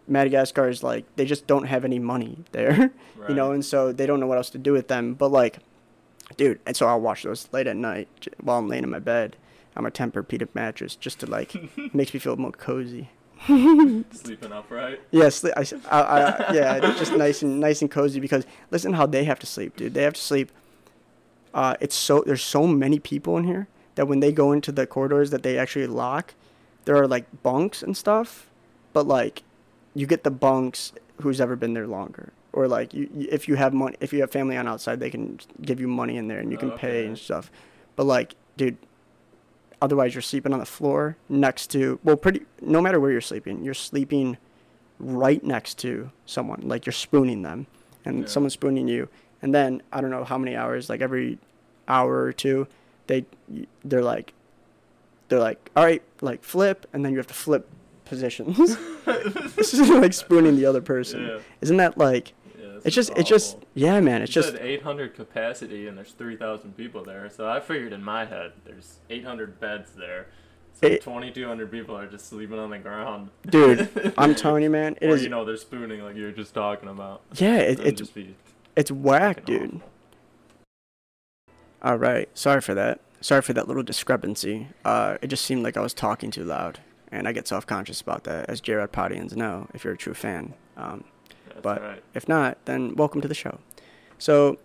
Madagascar 0.08 0.68
is 0.68 0.82
like 0.82 1.04
they 1.16 1.24
just 1.24 1.46
don't 1.46 1.64
have 1.64 1.84
any 1.84 1.98
money 1.98 2.44
there. 2.52 2.90
You 3.28 3.34
know, 3.34 3.52
and 3.52 3.62
so 3.62 3.92
they 3.92 4.06
don't 4.06 4.20
know 4.20 4.26
what 4.26 4.38
else 4.38 4.48
to 4.50 4.58
do 4.58 4.72
with 4.72 4.88
them. 4.88 5.12
But 5.12 5.28
like, 5.28 5.58
dude. 6.38 6.60
And 6.64 6.74
so 6.74 6.86
I'll 6.86 7.00
watch 7.00 7.24
those 7.24 7.46
late 7.52 7.66
at 7.66 7.76
night 7.76 8.08
while 8.40 8.58
I'm 8.58 8.68
laying 8.68 8.84
in 8.84 8.90
my 8.90 9.00
bed 9.00 9.36
on 9.76 9.84
my 9.84 9.90
Tempur-Pedic 9.90 10.48
mattress, 10.54 10.96
just 10.96 11.20
to 11.20 11.26
like 11.26 11.54
makes 11.94 12.14
me 12.14 12.20
feel 12.20 12.36
more 12.36 12.52
cozy. 12.52 13.10
Sleeping 13.46 14.52
upright. 14.52 15.00
Yes, 15.10 15.44
I 15.44 15.60
yeah, 16.52 16.80
it's 16.82 16.98
just 16.98 17.12
nice 17.12 17.42
and 17.42 17.60
nice 17.60 17.82
and 17.82 17.90
cozy 17.90 18.18
because 18.18 18.46
listen 18.70 18.94
how 18.94 19.04
they 19.04 19.24
have 19.24 19.38
to 19.40 19.46
sleep, 19.46 19.76
dude. 19.76 19.94
They 19.94 20.02
have 20.04 20.14
to 20.14 20.20
sleep. 20.20 20.50
Uh, 21.52 21.76
it's 21.80 21.94
so 21.94 22.22
there's 22.26 22.42
so 22.42 22.66
many 22.66 22.98
people 22.98 23.36
in 23.36 23.44
here 23.44 23.68
that 23.94 24.08
when 24.08 24.20
they 24.20 24.32
go 24.32 24.52
into 24.52 24.72
the 24.72 24.86
corridors 24.86 25.30
that 25.30 25.42
they 25.42 25.58
actually 25.58 25.86
lock, 25.86 26.34
there 26.84 26.96
are 26.96 27.06
like 27.06 27.42
bunks 27.42 27.82
and 27.82 27.96
stuff, 27.96 28.48
but 28.92 29.06
like 29.06 29.42
you 29.98 30.06
get 30.06 30.22
the 30.22 30.30
bunks 30.30 30.92
who's 31.22 31.40
ever 31.40 31.56
been 31.56 31.74
there 31.74 31.86
longer, 31.88 32.32
or 32.52 32.68
like 32.68 32.94
you, 32.94 33.08
if 33.38 33.48
you 33.48 33.56
have 33.56 33.72
money, 33.74 33.96
if 34.00 34.12
you 34.12 34.20
have 34.20 34.30
family 34.30 34.56
on 34.56 34.68
outside, 34.68 35.00
they 35.00 35.10
can 35.10 35.38
give 35.60 35.80
you 35.80 35.88
money 35.88 36.16
in 36.16 36.28
there 36.28 36.38
and 36.38 36.52
you 36.52 36.58
can 36.58 36.70
oh, 36.70 36.76
pay 36.76 36.98
Okay. 37.00 37.06
and 37.08 37.18
stuff. 37.18 37.50
But 37.96 38.04
like, 38.06 38.34
dude, 38.56 38.76
otherwise 39.82 40.14
you're 40.14 40.22
sleeping 40.22 40.52
on 40.52 40.60
the 40.60 40.66
floor 40.66 41.16
next 41.28 41.68
to 41.72 41.98
well, 42.04 42.16
pretty 42.16 42.42
no 42.62 42.80
matter 42.80 43.00
where 43.00 43.10
you're 43.10 43.20
sleeping, 43.32 43.64
you're 43.64 43.74
sleeping 43.74 44.36
right 45.00 45.42
next 45.42 45.78
to 45.78 46.10
someone, 46.26 46.60
like 46.62 46.86
you're 46.86 46.92
spooning 46.92 47.42
them, 47.42 47.66
and 48.04 48.20
Yeah. 48.20 48.26
someone's 48.28 48.54
spooning 48.54 48.86
you, 48.88 49.08
and 49.42 49.52
then 49.52 49.82
I 49.92 50.00
don't 50.00 50.10
know 50.10 50.24
how 50.24 50.38
many 50.38 50.54
hours, 50.56 50.88
like 50.88 51.00
every 51.00 51.38
hour 51.88 52.22
or 52.22 52.32
two, 52.32 52.68
they 53.08 53.24
they're 53.84 54.02
like 54.14 54.32
they're 55.28 55.40
like 55.40 55.70
all 55.74 55.84
right, 55.84 56.02
like 56.20 56.44
flip, 56.44 56.86
and 56.92 57.04
then 57.04 57.10
you 57.12 57.18
have 57.18 57.26
to 57.26 57.34
flip 57.34 57.68
positions. 58.08 58.56
this 59.04 59.74
is 59.74 59.88
like 59.90 60.12
spooning 60.12 60.56
the 60.56 60.66
other 60.66 60.80
person. 60.80 61.26
Yeah. 61.26 61.38
Isn't 61.60 61.76
that 61.78 61.96
like? 61.98 62.32
Yeah, 62.58 62.78
It's 62.84 62.94
just 62.94 63.10
it's 63.16 63.28
just 63.28 63.58
yeah, 63.74 64.00
man. 64.00 64.22
It's 64.22 64.34
You 64.34 64.42
just 64.42 64.54
said 64.54 64.62
800 64.62 65.14
capacity 65.14 65.86
and 65.86 65.96
there's 65.96 66.12
3,000 66.12 66.76
people 66.76 67.04
there. 67.04 67.28
So 67.30 67.48
I 67.48 67.60
figured 67.60 67.92
in 67.92 68.02
my 68.02 68.24
head 68.24 68.52
there's 68.64 68.98
800 69.10 69.60
beds 69.60 69.90
there. 69.96 70.26
So 70.80 70.86
It- 70.86 71.02
2,200 71.02 71.70
people 71.70 71.96
are 71.96 72.06
just 72.06 72.28
sleeping 72.28 72.58
on 72.58 72.70
the 72.70 72.78
ground. 72.78 73.30
dude. 73.48 74.12
I'm 74.16 74.34
telling 74.42 74.62
you, 74.62 74.70
man. 74.70 74.96
It 75.00 75.06
or 75.08 75.14
is 75.14 75.22
you 75.22 75.28
know 75.28 75.44
they're 75.44 75.56
spooning 75.56 76.02
like 76.02 76.16
you 76.16 76.24
were 76.24 76.32
just 76.32 76.54
talking 76.54 76.88
about. 76.88 77.22
yeah. 77.34 77.56
It, 77.58 77.80
it's 77.80 78.10
be 78.10 78.34
it's 78.76 78.90
whack, 78.90 79.44
dude. 79.44 79.74
awful. 79.76 79.82
All 81.82 81.96
right. 81.96 82.28
Sorry 82.36 82.60
for 82.60 82.74
that. 82.74 83.00
Sorry 83.20 83.42
for 83.42 83.52
that 83.52 83.66
little 83.66 83.82
discrepancy. 83.82 84.68
Uh, 84.84 85.18
it 85.22 85.26
just 85.26 85.44
seemed 85.44 85.64
like 85.64 85.76
I 85.76 85.80
was 85.80 85.92
talking 85.94 86.30
too 86.30 86.44
loud, 86.44 86.78
and 87.10 87.26
I 87.28 87.32
get 87.32 87.48
self-conscious 87.48 88.00
about 88.00 88.24
that, 88.24 88.48
as 88.48 88.60
J-Rod 88.60 88.92
Podians 88.92 89.34
know, 89.36 89.68
if 89.74 89.84
you're 89.84 89.94
a 89.94 89.96
true 89.96 90.14
fan. 90.14 90.54
Um, 90.76 91.04
But- 91.62 91.80
right. 91.82 92.02
if 92.14 92.28
not, 92.28 92.58
then 92.66 92.94
welcome 92.94 93.20
to 93.20 93.28
the 93.28 93.34
show. 93.34 93.58
So, 94.18 94.58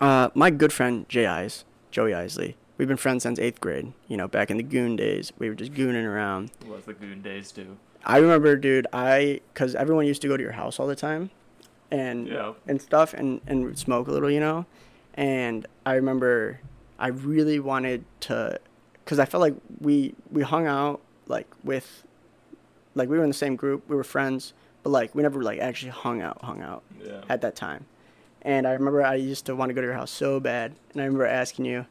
uh, 0.00 0.30
my 0.34 0.50
good 0.50 0.72
friend 0.72 1.08
Jay 1.08 1.26
Eyes, 1.26 1.64
Joey 1.90 2.14
Isley, 2.14 2.56
we've 2.78 2.88
been 2.88 2.96
friends 2.96 3.22
since 3.22 3.38
eighth 3.38 3.60
grade. 3.60 3.92
You 4.08 4.16
know, 4.16 4.28
back 4.28 4.50
in 4.50 4.56
the 4.56 4.62
goon 4.62 4.96
days, 4.96 5.32
we 5.38 5.48
were 5.48 5.54
just 5.54 5.72
gooning 5.72 6.04
around. 6.06 6.50
Was 6.66 6.84
the 6.84 6.94
Goon 6.94 7.22
Days 7.22 7.52
too? 7.52 7.76
I 8.04 8.18
remember, 8.18 8.56
dude, 8.56 8.86
I 8.92 9.40
because 9.52 9.74
everyone 9.74 10.06
used 10.06 10.22
to 10.22 10.28
go 10.28 10.36
to 10.36 10.42
your 10.42 10.52
house 10.52 10.78
all 10.78 10.86
the 10.86 10.94
time, 10.96 11.30
and 11.90 12.28
Yeah. 12.28 12.52
and 12.68 12.80
stuff, 12.80 13.12
and 13.14 13.40
and 13.46 13.76
smoke 13.78 14.06
a 14.08 14.12
little, 14.12 14.30
you 14.30 14.40
know. 14.40 14.66
And 15.14 15.66
I 15.86 15.94
remember, 15.94 16.60
I 16.98 17.08
really 17.08 17.58
wanted 17.58 18.04
to, 18.20 18.60
because 19.04 19.18
I 19.18 19.24
felt 19.24 19.40
like 19.40 19.54
we 19.80 20.14
we 20.30 20.42
hung 20.42 20.66
out 20.66 21.00
like 21.26 21.46
with, 21.64 22.04
like 22.94 23.08
we 23.08 23.16
were 23.18 23.24
in 23.24 23.30
the 23.30 23.34
same 23.34 23.56
group, 23.56 23.88
we 23.88 23.96
were 23.96 24.04
friends, 24.04 24.52
but 24.82 24.90
like 24.90 25.14
we 25.14 25.22
never 25.22 25.42
like 25.42 25.58
actually 25.60 25.90
hung 25.90 26.20
out, 26.22 26.38
hung 26.42 26.62
out 26.62 26.82
Yeah. 27.04 27.22
at 27.28 27.40
that 27.42 27.56
time. 27.56 27.86
And 28.42 28.66
I 28.66 28.72
remember 28.72 29.02
I 29.02 29.16
used 29.16 29.46
to 29.46 29.56
want 29.56 29.70
to 29.70 29.74
go 29.74 29.80
to 29.80 29.86
your 29.86 29.96
house 29.96 30.10
so 30.10 30.38
bad, 30.40 30.74
and 30.92 31.02
I 31.02 31.04
remember 31.04 31.26
asking 31.26 31.64
you, 31.64 31.86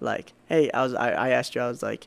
like, 0.00 0.32
hey, 0.46 0.70
I 0.72 0.82
was 0.82 0.94
I, 0.94 1.10
I 1.10 1.28
asked 1.30 1.54
you, 1.54 1.60
I 1.62 1.68
was 1.68 1.82
like, 1.82 2.06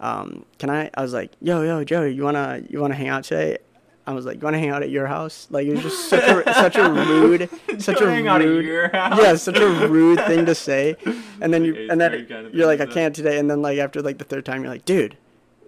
um, 0.00 0.44
can 0.58 0.70
I? 0.70 0.90
I 0.94 1.02
was 1.02 1.12
like, 1.12 1.32
yo, 1.40 1.62
yo, 1.62 1.84
Joey, 1.84 2.12
you 2.14 2.22
wanna 2.22 2.62
you 2.68 2.80
wanna 2.80 2.94
hang 2.94 3.08
out 3.08 3.24
today? 3.24 3.58
I 4.06 4.12
was 4.12 4.24
like, 4.24 4.36
you 4.36 4.42
wanna 4.42 4.58
hang 4.60 4.70
out 4.70 4.82
at 4.82 4.90
your 4.90 5.06
house? 5.06 5.48
Like 5.50 5.66
it 5.66 5.72
was 5.72 5.82
just 5.82 6.08
such 6.08 6.22
a 6.46 6.54
such 6.54 6.76
a 6.76 6.88
rude, 6.90 7.50
such 7.78 8.00
a 8.00 8.08
Hang 8.08 8.28
out 8.28 8.40
at 8.40 8.46
rude, 8.46 8.64
your 8.64 8.88
house. 8.88 9.18
yeah, 9.20 9.34
such 9.34 9.58
a 9.58 9.68
rude 9.88 10.20
thing 10.26 10.46
to 10.46 10.54
say. 10.54 10.96
And 11.42 11.52
then 11.52 11.64
you 11.64 11.88
and 11.90 12.00
then 12.00 12.26
kind 12.26 12.46
of 12.46 12.54
you're 12.54 12.66
like, 12.66 12.80
I 12.80 12.86
can't 12.86 13.14
today. 13.14 13.38
And 13.38 13.50
then 13.50 13.60
like 13.60 13.78
after 13.78 14.00
like 14.00 14.16
the 14.18 14.24
third 14.24 14.44
time, 14.46 14.62
you're 14.62 14.72
like, 14.72 14.84
dude, 14.86 15.16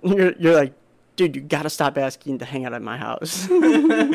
you're 0.03 0.33
you're 0.39 0.55
like, 0.55 0.75
dude, 1.17 1.37
you 1.37 1.43
gotta 1.43 1.71
stop 1.71 1.99
asking 1.99 2.39
to 2.39 2.45
hang 2.45 2.65
out 2.65 2.73
at 2.73 2.83
my 2.83 2.97
house. 2.97 3.49
and 3.51 4.15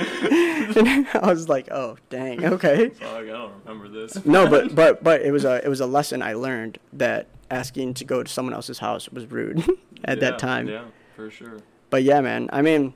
I 1.14 1.22
was 1.24 1.50
like, 1.50 1.70
oh 1.72 1.98
dang, 2.10 2.46
okay. 2.46 2.90
Fuck, 2.90 3.08
I 3.08 3.26
don't 3.26 3.54
remember 3.66 3.88
this. 3.90 4.26
No, 4.26 4.50
but 4.50 4.74
but 4.82 5.04
but 5.04 5.22
it 5.22 5.32
was 5.32 5.46
a 5.46 5.64
it 5.64 5.70
was 5.70 5.80
a 5.82 5.86
lesson 5.88 6.22
I 6.22 6.34
learned 6.34 6.80
that 6.94 7.28
asking 7.52 7.94
to 7.96 8.06
go 8.06 8.24
to 8.24 8.32
someone 8.32 8.54
else's 8.54 8.80
house 8.80 9.10
was 9.10 9.26
rude 9.30 9.60
at 10.06 10.18
Yeah, 10.18 10.30
that 10.32 10.40
time. 10.40 10.68
Yeah, 10.68 10.86
for 11.16 11.30
sure. 11.30 11.58
But 11.90 12.04
yeah, 12.04 12.22
man. 12.22 12.50
I 12.52 12.62
mean, 12.62 12.94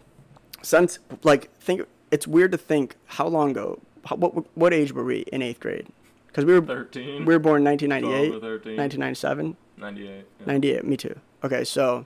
since 0.62 1.00
like 1.24 1.54
think 1.60 1.82
it's 2.12 2.28
weird 2.28 2.52
to 2.54 2.58
think 2.58 2.96
how 3.06 3.28
long 3.28 3.52
ago. 3.52 3.80
How, 4.06 4.16
what 4.16 4.58
what 4.58 4.74
age 4.74 4.94
were 4.94 5.04
we 5.04 5.20
in 5.34 5.42
eighth 5.42 5.60
grade? 5.60 5.88
Because 6.28 6.46
we 6.46 6.54
were 6.54 6.66
13. 6.66 7.26
we 7.26 7.34
were 7.34 7.40
born 7.40 7.64
12 7.64 7.80
or 7.82 7.88
1998, 7.88 8.42
13. 8.42 8.78
1997, 8.78 9.58
98. 9.78 10.08
Yeah. 10.40 10.46
98. 10.46 10.86
Me 10.86 10.96
too. 10.98 11.20
Okay, 11.44 11.64
so 11.64 12.06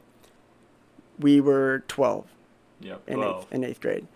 we 1.21 1.39
were 1.41 1.84
12 1.88 2.27
Yep. 2.81 3.01
in 3.07 3.15
12. 3.17 3.43
eighth 3.43 3.53
in 3.53 3.63
eighth 3.63 3.81
grade. 3.81 4.07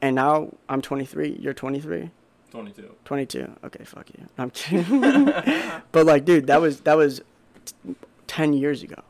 And 0.00 0.14
now 0.14 0.52
I'm 0.68 0.80
23. 0.82 1.38
You're 1.40 1.54
23. 1.54 2.10
22. 2.50 2.94
22. 3.04 3.50
Okay, 3.64 3.84
fuck 3.84 4.08
you. 4.10 4.26
I'm 4.38 4.50
kidding. 4.50 5.00
but 5.92 6.06
like, 6.06 6.24
dude, 6.24 6.46
that 6.46 6.60
was 6.60 6.80
that 6.82 6.96
was 6.96 7.22
t- 7.64 7.94
10 8.26 8.52
years 8.52 8.82
ago, 8.82 9.02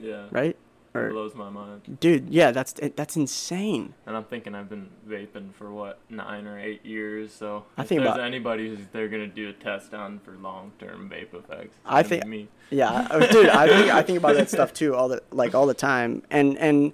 Yeah. 0.00 0.24
right? 0.30 0.56
Or 0.96 1.10
blows 1.10 1.34
my 1.34 1.50
mind. 1.50 1.98
dude, 2.00 2.28
yeah, 2.30 2.50
that's 2.50 2.72
that's 2.96 3.16
insane. 3.16 3.94
And 4.06 4.16
I'm 4.16 4.24
thinking 4.24 4.54
I've 4.54 4.68
been 4.68 4.88
vaping 5.08 5.54
for 5.54 5.70
what 5.72 5.98
nine 6.10 6.46
or 6.46 6.58
eight 6.58 6.84
years. 6.84 7.32
So 7.32 7.64
I 7.76 7.82
if 7.82 7.88
think 7.88 8.02
there's 8.02 8.18
anybody 8.18 8.68
who's 8.68 8.86
they're 8.92 9.08
gonna 9.08 9.26
do 9.26 9.48
a 9.48 9.52
test 9.52 9.94
on 9.94 10.18
for 10.20 10.32
long-term 10.32 11.10
vape 11.10 11.34
effects, 11.34 11.76
I 11.84 12.02
think- 12.02 12.26
me. 12.26 12.48
Yeah, 12.70 13.06
oh, 13.10 13.20
dude, 13.26 13.48
I 13.48 13.68
think 13.68 13.90
I 13.92 14.02
think 14.02 14.18
about 14.18 14.34
that 14.34 14.50
stuff 14.50 14.72
too 14.72 14.94
all 14.94 15.08
the 15.08 15.22
like 15.30 15.54
all 15.54 15.66
the 15.66 15.74
time, 15.74 16.22
and 16.30 16.58
and 16.58 16.92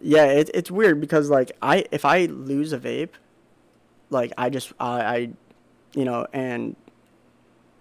yeah, 0.00 0.26
it, 0.26 0.50
it's 0.54 0.70
weird 0.70 1.00
because 1.00 1.30
like 1.30 1.52
I 1.62 1.84
if 1.90 2.04
I 2.04 2.26
lose 2.26 2.72
a 2.72 2.78
vape, 2.78 3.10
like 4.10 4.32
I 4.38 4.50
just 4.50 4.72
I, 4.78 5.00
I 5.02 5.28
you 5.94 6.04
know 6.04 6.26
and 6.32 6.76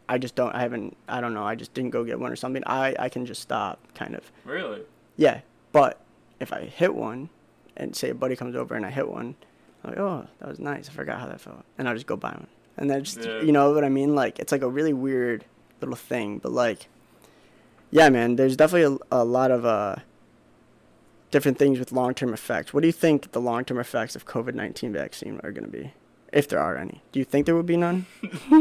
I 0.08 0.18
just 0.18 0.36
don't 0.36 0.54
I 0.56 0.62
haven't 0.62 0.96
I 1.08 1.22
don't 1.22 1.34
know 1.34 1.44
I 1.44 1.56
just 1.56 1.74
didn't 1.74 1.92
go 1.92 2.04
get 2.04 2.20
one 2.20 2.32
or 2.32 2.36
something 2.36 2.64
I 2.66 2.96
I 3.00 3.10
can 3.10 3.26
just 3.26 3.42
stop 3.42 3.80
kind 3.96 4.16
of 4.16 4.32
Really? 4.46 4.82
Yeah, 5.18 5.42
but 5.72 6.00
if 6.40 6.52
I 6.54 6.62
hit 6.66 6.94
one, 6.96 7.30
and 7.76 7.96
say 7.96 8.10
a 8.10 8.16
buddy 8.16 8.36
comes 8.36 8.56
over 8.56 8.76
and 8.76 8.86
I 8.86 8.90
hit 8.92 9.08
one, 9.10 9.36
I'm 9.84 9.90
like 9.92 10.00
oh 10.00 10.28
that 10.40 10.48
was 10.50 10.60
nice 10.60 10.90
I 10.90 10.92
forgot 10.92 11.20
how 11.20 11.28
that 11.28 11.42
felt, 11.42 11.64
and 11.78 11.88
I'll 11.88 11.94
just 11.96 12.08
go 12.08 12.16
buy 12.18 12.30
one, 12.32 12.48
and 12.78 12.90
then 12.90 13.04
just 13.04 13.20
Yeah. 13.24 13.42
you 13.42 13.52
know 13.52 13.72
what 13.74 13.84
I 13.84 13.90
mean 13.90 14.16
like 14.16 14.40
it's 14.40 14.52
like 14.52 14.62
a 14.62 14.70
really 14.70 14.94
weird 14.94 15.46
little 15.82 15.96
thing, 15.96 16.40
but 16.40 16.52
like 16.52 16.88
yeah 17.92 18.10
man, 18.10 18.36
there's 18.36 18.56
definitely 18.58 18.98
a, 19.12 19.18
a 19.22 19.24
lot 19.24 19.52
of 19.52 19.66
uh 19.66 19.96
different 21.32 21.58
things 21.58 21.80
with 21.80 21.92
long 21.92 22.14
term 22.14 22.34
effects. 22.34 22.74
What 22.74 22.82
do 22.82 22.88
you 22.88 22.92
think 22.94 23.32
the 23.32 23.42
long 23.42 23.66
term 23.66 23.80
effects 23.80 24.16
of 24.16 24.26
COVID 24.26 24.54
nineteen 24.54 24.94
vaccine 24.94 25.40
are 25.44 25.52
going 25.52 25.66
to 25.66 25.72
be, 25.72 25.92
if 26.32 26.48
there 26.48 26.60
are 26.60 26.78
any? 26.78 27.02
Do 27.12 27.20
you 27.20 27.26
think 27.26 27.46
there 27.46 27.56
would 27.56 27.66
be 27.66 27.78
none? 27.78 28.06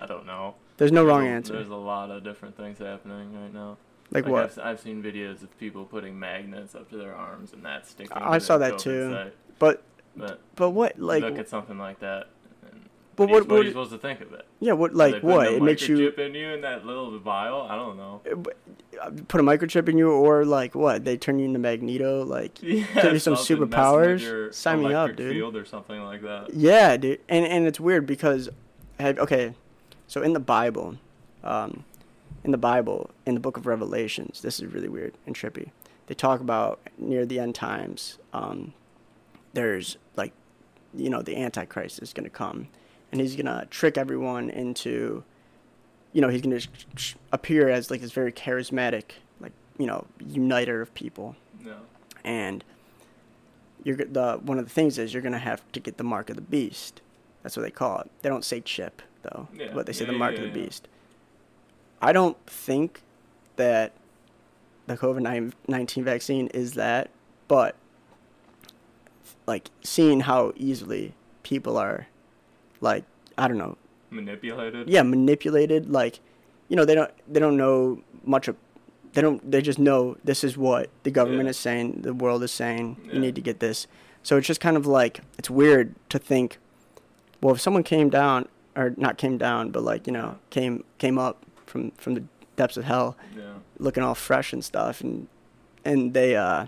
I 0.00 0.06
don't 0.06 0.26
know. 0.26 0.54
There's 0.76 0.92
no 0.92 1.04
wrong 1.04 1.26
a- 1.26 1.30
answer. 1.30 1.54
There's 1.54 1.68
a 1.68 1.74
lot 1.74 2.10
of 2.12 2.22
different 2.22 2.56
things 2.56 2.78
happening 2.78 3.34
right 3.40 3.52
now. 3.52 3.76
Like 4.10 4.26
what? 4.26 4.44
I've, 4.44 4.58
I've 4.58 4.80
seen 4.80 5.02
videos 5.02 5.42
of 5.42 5.58
people 5.58 5.84
putting 5.84 6.18
magnets 6.18 6.74
up 6.74 6.88
to 6.90 6.96
their 6.96 7.14
arms 7.14 7.52
and 7.52 7.64
that 7.64 7.86
sticking. 7.86 8.12
I 8.16 8.38
saw 8.38 8.58
that 8.58 8.78
too. 8.78 9.12
site. 9.12 9.34
But 9.58 9.82
But 10.16 10.40
but 10.56 10.70
what 10.70 10.98
like 10.98 11.22
look 11.22 11.38
at 11.38 11.48
something 11.48 11.78
like 11.78 12.00
that. 12.00 12.28
But 13.16 13.30
what, 13.30 13.48
what- 13.48 13.50
are 13.50 13.54
you, 13.54 13.54
what 13.54 13.60
are 13.60 13.62
you 13.64 13.70
supposed 13.70 13.90
to 13.90 13.98
think 13.98 14.20
of 14.20 14.32
it? 14.32 14.46
yeah 14.60 14.72
what 14.72 14.94
like 14.94 15.22
what 15.24 15.48
it 15.52 15.60
makes 15.62 15.88
you 15.88 15.96
microchip 15.98 16.18
in 16.20 16.34
you 16.36 16.48
in 16.50 16.60
that 16.62 16.86
little 16.86 17.18
vial? 17.18 17.62
I 17.62 17.74
don't 17.76 17.96
know. 17.96 18.20
uh, 19.02 19.10
put 19.26 19.40
a 19.40 19.44
microchip 19.44 19.88
in 19.88 19.98
you 19.98 20.10
or 20.10 20.44
like 20.44 20.74
what 20.76 21.04
they 21.04 21.16
turn 21.16 21.38
you 21.40 21.46
into 21.46 21.58
magneto 21.58 22.24
like 22.24 22.58
Yeah, 22.62 22.84
Give 23.02 23.12
you 23.14 23.18
some 23.18 23.34
something 23.36 23.36
messing 23.36 23.58
with 23.58 23.70
superpowers? 23.70 24.54
Sign 24.54 24.82
me 24.84 24.94
up, 24.94 25.16
dude. 25.16 25.32
Field 25.32 25.56
or 25.56 25.64
something 25.64 26.00
like 26.02 26.22
that. 26.22 26.54
yeah 26.54 26.96
dude 26.96 27.20
and 27.28 27.44
and 27.44 27.66
it's 27.66 27.80
weird 27.80 28.06
because 28.06 28.48
okay 29.00 29.54
so 30.06 30.22
in 30.22 30.32
the 30.32 30.40
bible 30.40 30.96
um 31.42 31.84
in 32.44 32.50
the 32.52 32.58
bible 32.58 33.10
in 33.26 33.34
the 33.34 33.40
book 33.40 33.56
of 33.56 33.66
revelations 33.66 34.40
this 34.42 34.58
is 34.60 34.66
really 34.72 34.88
weird 34.88 35.14
and 35.26 35.34
trippy 35.34 35.70
they 36.06 36.14
talk 36.14 36.40
about 36.40 36.80
near 36.96 37.26
the 37.26 37.38
end 37.38 37.54
times 37.54 38.18
um 38.32 38.72
there's 39.54 39.96
like 40.16 40.32
you 40.94 41.10
know 41.10 41.22
the 41.22 41.36
antichrist 41.36 42.00
is 42.02 42.12
going 42.12 42.24
to 42.24 42.30
come 42.30 42.68
and 43.12 43.20
he's 43.20 43.34
going 43.36 43.46
to 43.46 43.66
trick 43.70 43.98
everyone 43.98 44.50
into 44.50 45.22
you 46.12 46.20
know 46.20 46.28
he's 46.28 46.40
going 46.42 46.58
to 46.58 46.68
appear 47.32 47.68
as 47.68 47.90
like 47.90 48.00
this 48.00 48.12
very 48.12 48.32
charismatic 48.32 49.04
like 49.40 49.52
you 49.78 49.86
know 49.86 50.06
uniter 50.26 50.80
of 50.80 50.92
people 50.94 51.36
No. 51.64 51.76
and 52.24 52.64
you're 53.84 53.96
the 53.96 54.38
one 54.42 54.58
of 54.58 54.64
the 54.64 54.70
things 54.70 54.98
is 54.98 55.12
you're 55.14 55.22
gonna 55.22 55.38
have 55.38 55.62
to 55.72 55.78
get 55.80 55.98
the 55.98 56.04
mark 56.04 56.30
of 56.30 56.36
the 56.36 56.42
beast. 56.42 57.00
That's 57.42 57.56
what 57.56 57.62
they 57.62 57.70
call 57.70 58.00
it. 58.00 58.10
They 58.22 58.28
don't 58.28 58.44
say 58.44 58.60
chip 58.60 59.02
though. 59.22 59.46
Yeah. 59.54 59.72
What 59.72 59.86
they 59.86 59.92
say 59.92 60.04
Yeah, 60.04 60.10
the 60.12 60.18
mark 60.18 60.34
yeah, 60.34 60.40
of 60.42 60.52
the 60.52 60.60
beast. 60.64 60.88
I 62.00 62.12
don't 62.12 62.36
think 62.46 63.02
that 63.56 63.92
the 64.86 64.96
COVID 64.96 65.52
nineteen 65.68 66.04
vaccine 66.04 66.46
is 66.48 66.74
that, 66.74 67.10
but 67.48 67.74
like 69.46 69.70
seeing 69.82 70.20
how 70.20 70.52
easily 70.56 71.14
people 71.42 71.76
are, 71.76 72.06
like 72.80 73.04
I 73.36 73.48
don't 73.48 73.58
know, 73.58 73.76
Manipulated. 74.10 74.88
yeah, 74.88 75.02
manipulated. 75.02 75.90
Like, 75.90 76.20
you 76.68 76.76
know, 76.76 76.84
they 76.84 76.94
don't 76.94 77.10
they 77.32 77.40
don't 77.40 77.56
know 77.56 78.02
much 78.24 78.48
of. 78.48 78.56
They 79.14 79.22
don't. 79.22 79.50
They 79.50 79.62
just 79.62 79.78
know 79.78 80.16
this 80.22 80.44
is 80.44 80.56
what 80.56 80.90
the 81.02 81.10
government 81.10 81.44
Yeah. 81.44 81.50
is 81.50 81.56
saying. 81.58 82.02
The 82.02 82.12
world 82.14 82.42
is 82.42 82.52
saying 82.52 82.96
Yeah. 83.06 83.14
you 83.14 83.20
need 83.20 83.34
to 83.36 83.40
get 83.40 83.58
this. 83.60 83.86
So 84.22 84.36
it's 84.36 84.46
just 84.46 84.60
kind 84.60 84.76
of 84.76 84.86
like 84.86 85.20
it's 85.38 85.50
weird 85.50 85.94
to 86.10 86.18
think. 86.18 86.58
Well, 87.40 87.54
if 87.54 87.60
someone 87.60 87.82
came 87.84 88.10
down, 88.10 88.48
or 88.76 88.94
not 88.96 89.16
came 89.16 89.38
down, 89.38 89.70
but 89.70 89.82
like 89.82 90.06
you 90.06 90.12
know 90.12 90.38
came 90.50 90.84
came 90.98 91.18
up 91.18 91.44
from 91.68 91.90
from 91.92 92.14
the 92.14 92.24
depths 92.56 92.76
of 92.76 92.84
hell, 92.84 93.16
Yeah. 93.36 93.44
looking 93.78 94.02
all 94.02 94.14
fresh 94.14 94.52
and 94.52 94.64
stuff, 94.64 95.00
and 95.00 95.28
and 95.84 96.12
they 96.14 96.34
uh, 96.36 96.66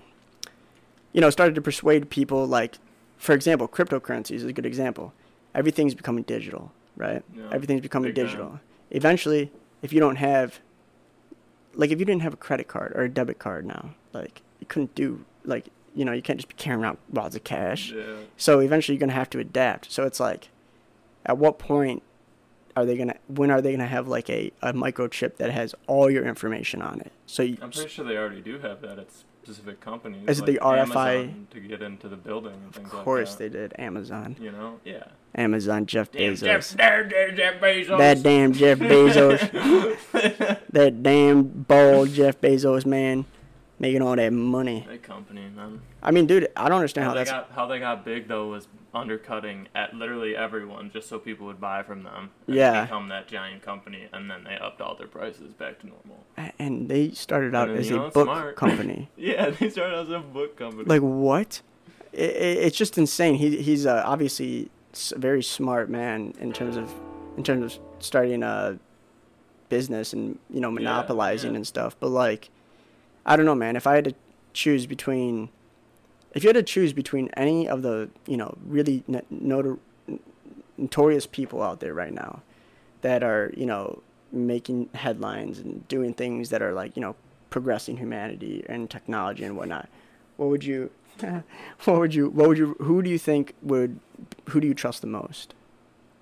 you 1.12 1.20
know, 1.20 1.30
started 1.30 1.54
to 1.56 1.60
persuade 1.60 2.08
people. 2.10 2.46
Like, 2.46 2.78
for 3.18 3.32
example, 3.34 3.66
cryptocurrency 3.66 4.32
is 4.32 4.44
a 4.44 4.52
good 4.52 4.64
example. 4.66 5.12
Everything's 5.54 5.94
becoming 5.94 6.22
digital, 6.22 6.70
right? 6.96 7.24
Yeah. 7.36 7.48
Everything's 7.50 7.80
becoming 7.80 8.10
Big 8.10 8.16
time. 8.16 8.24
digital. 8.26 8.60
Eventually, 8.92 9.50
if 9.82 9.92
you 9.92 9.98
don't 9.98 10.16
have, 10.16 10.60
like, 11.74 11.90
if 11.90 11.98
you 11.98 12.04
didn't 12.04 12.22
have 12.22 12.32
a 12.34 12.36
credit 12.36 12.68
card 12.68 12.92
or 12.94 13.02
a 13.02 13.08
debit 13.08 13.40
card 13.40 13.66
now, 13.66 13.90
like, 14.12 14.42
you 14.60 14.66
couldn't 14.68 14.94
do, 14.94 15.24
like, 15.44 15.66
you 15.96 16.04
know, 16.04 16.12
you 16.12 16.22
can't 16.22 16.38
just 16.38 16.48
be 16.48 16.54
carrying 16.54 16.80
around 16.82 16.98
wads 17.10 17.34
of 17.34 17.42
cash. 17.42 17.90
Yeah. 17.90 18.04
So 18.36 18.60
eventually, 18.60 18.94
you're 18.96 19.00
gonna 19.00 19.12
have 19.18 19.30
to 19.30 19.40
adapt. 19.40 19.90
So 19.90 20.04
it's 20.04 20.20
like, 20.20 20.50
at 21.26 21.36
what 21.38 21.58
point 21.58 22.04
are 22.76 22.84
they 22.84 22.96
gonna? 22.96 23.16
When 23.28 23.50
are 23.50 23.60
they 23.60 23.72
gonna 23.72 23.86
have 23.86 24.08
like 24.08 24.28
a, 24.30 24.52
a 24.62 24.72
microchip 24.72 25.36
that 25.36 25.50
has 25.50 25.74
all 25.86 26.10
your 26.10 26.26
information 26.26 26.82
on 26.82 27.00
it? 27.00 27.12
So 27.26 27.42
you, 27.42 27.58
I'm 27.62 27.70
pretty 27.70 27.88
sure 27.88 28.04
they 28.04 28.16
already 28.16 28.40
do 28.40 28.58
have 28.60 28.80
that 28.82 28.98
at 28.98 29.08
specific 29.42 29.80
companies. 29.80 30.28
Is 30.28 30.38
it 30.38 30.42
like 30.46 30.54
the 30.54 30.60
RFI? 30.60 30.78
Amazon 30.78 31.46
to 31.50 31.60
get 31.60 31.82
into 31.82 32.08
the 32.08 32.16
building 32.16 32.52
and 32.52 32.74
things 32.74 32.88
of 32.88 32.94
like 32.94 33.04
course 33.04 33.34
that. 33.34 33.38
they 33.52 33.58
did. 33.58 33.72
Amazon, 33.78 34.36
You 34.40 34.52
know? 34.52 34.78
Yeah. 34.84 35.04
Amazon, 35.34 35.86
Jeff 35.86 36.10
Damn, 36.12 36.34
Bezos. 36.34 36.40
Jeff, 36.44 36.68
there, 36.70 37.08
there, 37.08 37.32
Jeff 37.32 37.60
Bezos. 37.60 37.98
That 37.98 38.22
damn 38.22 38.52
Jeff 38.52 38.78
Bezos. 38.80 40.60
that 40.70 41.02
damn 41.02 41.42
bald 41.44 42.10
Jeff 42.12 42.40
Bezos 42.40 42.84
man, 42.84 43.24
making 43.80 44.02
all 44.02 44.14
that 44.14 44.32
money. 44.32 44.86
That 44.88 45.02
company, 45.02 45.48
man. 45.56 45.80
I 46.02 46.12
mean, 46.12 46.26
dude, 46.26 46.48
I 46.54 46.68
don't 46.68 46.76
understand 46.76 47.06
How 47.06 47.10
how 47.10 47.14
they 47.14 47.20
that's. 47.24 47.30
got 47.30 47.50
how 47.52 47.66
they 47.66 47.80
got 47.80 48.04
big 48.04 48.28
though 48.28 48.48
was 48.48 48.68
undercutting 48.94 49.68
at 49.74 49.94
literally 49.94 50.36
everyone 50.36 50.90
just 50.92 51.08
so 51.08 51.18
people 51.18 51.46
would 51.46 51.60
buy 51.60 51.82
from 51.82 52.02
them. 52.02 52.30
Yeah. 52.46 52.82
Become 52.84 53.08
that 53.08 53.26
giant 53.26 53.62
company, 53.62 54.06
and 54.12 54.30
then 54.30 54.44
they 54.44 54.56
upped 54.56 54.80
all 54.80 54.94
their 54.94 55.06
prices 55.08 55.52
back 55.54 55.80
to 55.80 55.86
normal. 55.86 56.24
And 56.58 56.88
they 56.88 57.10
started 57.12 57.54
out 57.54 57.70
And, 57.70 57.78
as 57.78 57.88
you 57.88 57.96
a 57.96 57.98
know, 57.98 58.10
book 58.10 58.26
smart. 58.26 58.56
company. 58.56 59.08
Yeah, 59.16 59.50
they 59.50 59.70
started 59.70 59.98
as 59.98 60.10
a 60.10 60.20
book 60.20 60.56
company. 60.56 60.84
Like 60.84 61.02
what? 61.02 61.62
It, 62.12 62.30
it, 62.30 62.58
it's 62.58 62.76
just 62.76 62.98
insane. 62.98 63.34
He 63.34 63.62
he's 63.62 63.86
uh, 63.86 64.02
obviously 64.04 64.70
a 65.14 65.18
very 65.18 65.42
smart 65.42 65.88
man 65.88 66.34
in 66.38 66.52
terms 66.52 66.76
of 66.76 66.92
in 67.36 67.44
terms 67.44 67.74
of 67.74 67.82
starting 68.00 68.42
a 68.42 68.78
business 69.68 70.12
and 70.12 70.38
you 70.50 70.60
know 70.60 70.70
monopolizing 70.70 71.52
yeah. 71.52 71.56
and 71.56 71.66
stuff. 71.66 71.96
But 71.98 72.08
like, 72.08 72.50
I 73.26 73.36
don't 73.36 73.46
know, 73.46 73.54
man. 73.54 73.76
If 73.76 73.86
I 73.86 73.94
had 73.96 74.04
to 74.06 74.14
choose 74.52 74.86
between, 74.86 75.48
if 76.34 76.42
you 76.42 76.48
had 76.48 76.54
to 76.56 76.62
choose 76.62 76.92
between 76.92 77.28
any 77.36 77.68
of 77.68 77.82
the 77.82 78.10
you 78.26 78.36
know 78.36 78.56
really 78.64 79.04
notor- 79.32 79.78
notorious 80.78 81.26
people 81.26 81.62
out 81.62 81.80
there 81.80 81.94
right 81.94 82.12
now 82.12 82.42
that 83.02 83.22
are 83.22 83.52
you 83.56 83.66
know 83.66 84.02
making 84.32 84.88
headlines 84.94 85.58
and 85.58 85.86
doing 85.88 86.14
things 86.14 86.50
that 86.50 86.62
are 86.62 86.72
like 86.72 86.96
you 86.96 87.02
know 87.02 87.16
progressing 87.50 87.96
humanity 87.96 88.64
and 88.68 88.88
technology 88.88 89.42
and 89.44 89.56
whatnot 89.56 89.88
what 90.36 90.48
would 90.48 90.64
you 90.64 90.90
what 91.20 91.98
would 91.98 92.14
you 92.14 92.28
what 92.30 92.48
would 92.48 92.56
you 92.58 92.76
who 92.80 93.02
do 93.02 93.10
you 93.10 93.18
think 93.18 93.54
would 93.62 93.98
who 94.50 94.60
do 94.60 94.66
you 94.68 94.74
trust 94.74 95.00
the 95.00 95.06
most 95.08 95.54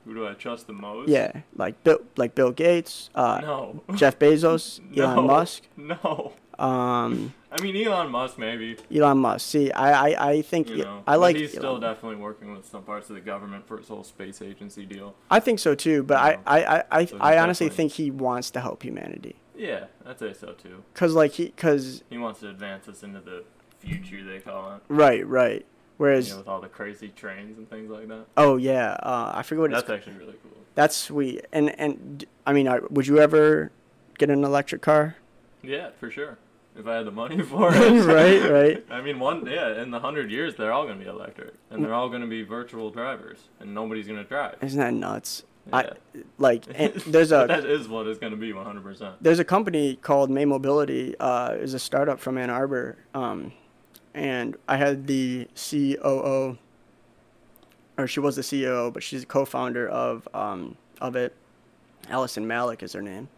Who 0.07 0.15
do 0.15 0.27
I 0.27 0.33
trust 0.33 0.67
the 0.67 0.73
most? 0.73 1.09
yeah 1.09 1.43
like 1.55 1.85
bill 1.85 1.99
like 2.17 2.35
bill 2.35 2.51
gates 2.51 3.11
uh 3.15 3.41
No. 3.43 3.83
jeff 3.95 4.19
bezos 4.19 4.81
no. 4.97 5.05
elon 5.05 5.27
musk 5.27 5.65
No. 5.77 6.33
Um 6.59 7.33
I 7.51 7.62
mean 7.62 7.77
Elon 7.87 8.11
Musk 8.11 8.37
maybe. 8.38 8.77
elon 8.94 9.18
musk 9.18 9.49
see 9.49 9.71
i 9.73 10.09
i, 10.11 10.31
I 10.31 10.42
think 10.42 10.68
You 10.68 10.85
know, 10.85 11.03
i 11.07 11.14
like 11.16 11.37
He's 11.37 11.53
still 11.53 11.64
Elon. 11.77 11.81
definitely 11.81 12.16
working 12.16 12.53
with 12.53 12.66
some 12.66 12.83
parts 12.83 13.09
of 13.09 13.14
the 13.14 13.21
government 13.21 13.66
for 13.66 13.79
his 13.79 13.88
whole 13.88 14.05
space 14.05 14.42
agency 14.42 14.85
deal. 14.85 15.14
i 15.31 15.40
think 15.40 15.59
so 15.61 15.75
too 15.75 16.03
but 16.03 16.14
Yeah. 16.14 16.40
I, 16.47 16.59
I 16.61 16.77
i 16.79 16.85
i, 16.90 17.05
So 17.07 17.16
I 17.21 17.38
honestly 17.38 17.68
think 17.68 17.92
he 17.92 18.11
wants 18.11 18.51
to 18.53 18.61
help 18.61 18.83
humanity 18.83 19.37
Yeah, 19.57 19.85
I'd 20.07 20.18
say 20.18 20.33
so 20.35 20.53
too. 20.53 20.83
because 20.92 21.14
like 21.14 21.33
he 21.33 21.47
because 21.47 22.03
He 22.11 22.18
wants 22.18 22.40
to 22.40 22.49
advance 22.49 22.88
us 22.88 23.03
into 23.03 23.21
the 23.21 23.44
future, 23.79 24.23
they 24.25 24.40
call 24.40 24.75
it. 24.75 24.83
right 24.88 25.27
right 25.27 25.64
whereas 25.97 26.29
You 26.29 26.35
know, 26.35 26.38
with 26.40 26.49
all 26.49 26.61
the 26.61 26.68
crazy 26.68 27.09
trains 27.09 27.57
and 27.57 27.68
things 27.71 27.88
like 27.88 28.09
that. 28.09 28.27
oh 28.37 28.57
yeah 28.57 28.97
uh 29.03 29.33
i 29.35 29.42
forget 29.42 29.61
what 29.62 29.73
it's 29.73 29.83
That's 29.83 29.90
actually 29.99 30.18
really 30.18 30.37
cool. 30.42 30.53
That's 30.75 30.94
sweet. 30.97 31.44
And 31.53 31.71
and 31.81 32.25
I 32.47 32.53
mean, 32.53 32.68
I, 32.68 32.79
would 32.90 33.07
you 33.09 33.18
ever 33.18 33.73
get 34.16 34.31
an 34.31 34.44
electric 34.44 34.81
car? 34.81 35.16
Yeah, 35.61 35.90
for 35.99 36.09
sure. 36.09 36.38
If 36.79 36.87
I 36.87 36.97
had 36.97 37.07
the 37.07 37.11
money 37.11 37.43
for 37.43 37.71
it. 37.75 38.05
right, 38.05 38.51
right. 38.51 38.87
I 38.91 39.01
mean, 39.03 39.19
one 39.19 39.45
yeah, 39.47 39.83
in 39.83 39.91
the 39.91 39.99
hundred 40.01 40.31
years, 40.31 40.55
they're 40.55 40.73
all 40.73 40.87
gonna 40.87 41.01
be 41.01 41.07
electric, 41.07 41.55
and 41.71 41.85
they're 41.85 41.93
all 41.95 42.09
gonna 42.09 42.27
be 42.27 42.43
virtual 42.43 42.91
drivers, 42.91 43.38
and 43.61 43.75
nobody's 43.75 44.07
gonna 44.07 44.25
drive. 44.25 44.57
Isn't 44.62 44.79
that 44.79 44.95
nuts? 44.95 45.43
Yeah. 45.71 45.77
I 45.77 45.91
like 46.38 46.64
and 46.75 46.95
there's 47.07 47.31
a 47.31 47.45
that 47.47 47.67
is 47.67 47.88
what 47.88 48.07
it's 48.07 48.19
gonna 48.19 48.37
be, 48.37 48.53
one 48.55 48.64
hundred 48.64 48.85
percent. 48.85 49.17
there's 49.21 49.38
a 49.38 49.45
company 49.45 49.97
called 49.97 50.31
May 50.31 50.45
Mobility. 50.47 51.14
Uh, 51.19 51.57
is 51.61 51.75
a 51.75 51.79
startup 51.79 52.21
from 52.21 52.38
Ann 52.38 52.49
Arbor. 52.49 52.97
Um, 53.12 53.53
and 54.14 54.57
I 54.67 54.77
had 54.79 55.07
the 55.07 55.47
COO, 55.55 56.57
or 57.99 58.07
she 58.07 58.21
was 58.21 58.37
the 58.37 58.43
CEO, 58.43 58.93
but 58.93 59.03
she's 59.03 59.25
a 59.25 59.27
co-founder 59.27 59.88
of 59.88 60.27
um, 60.33 60.77
of 61.01 61.17
it. 61.17 61.35
Alisyn 62.07 62.45
Malek 62.45 62.83
is 62.83 62.93
her 62.95 63.03
name, 63.03 63.29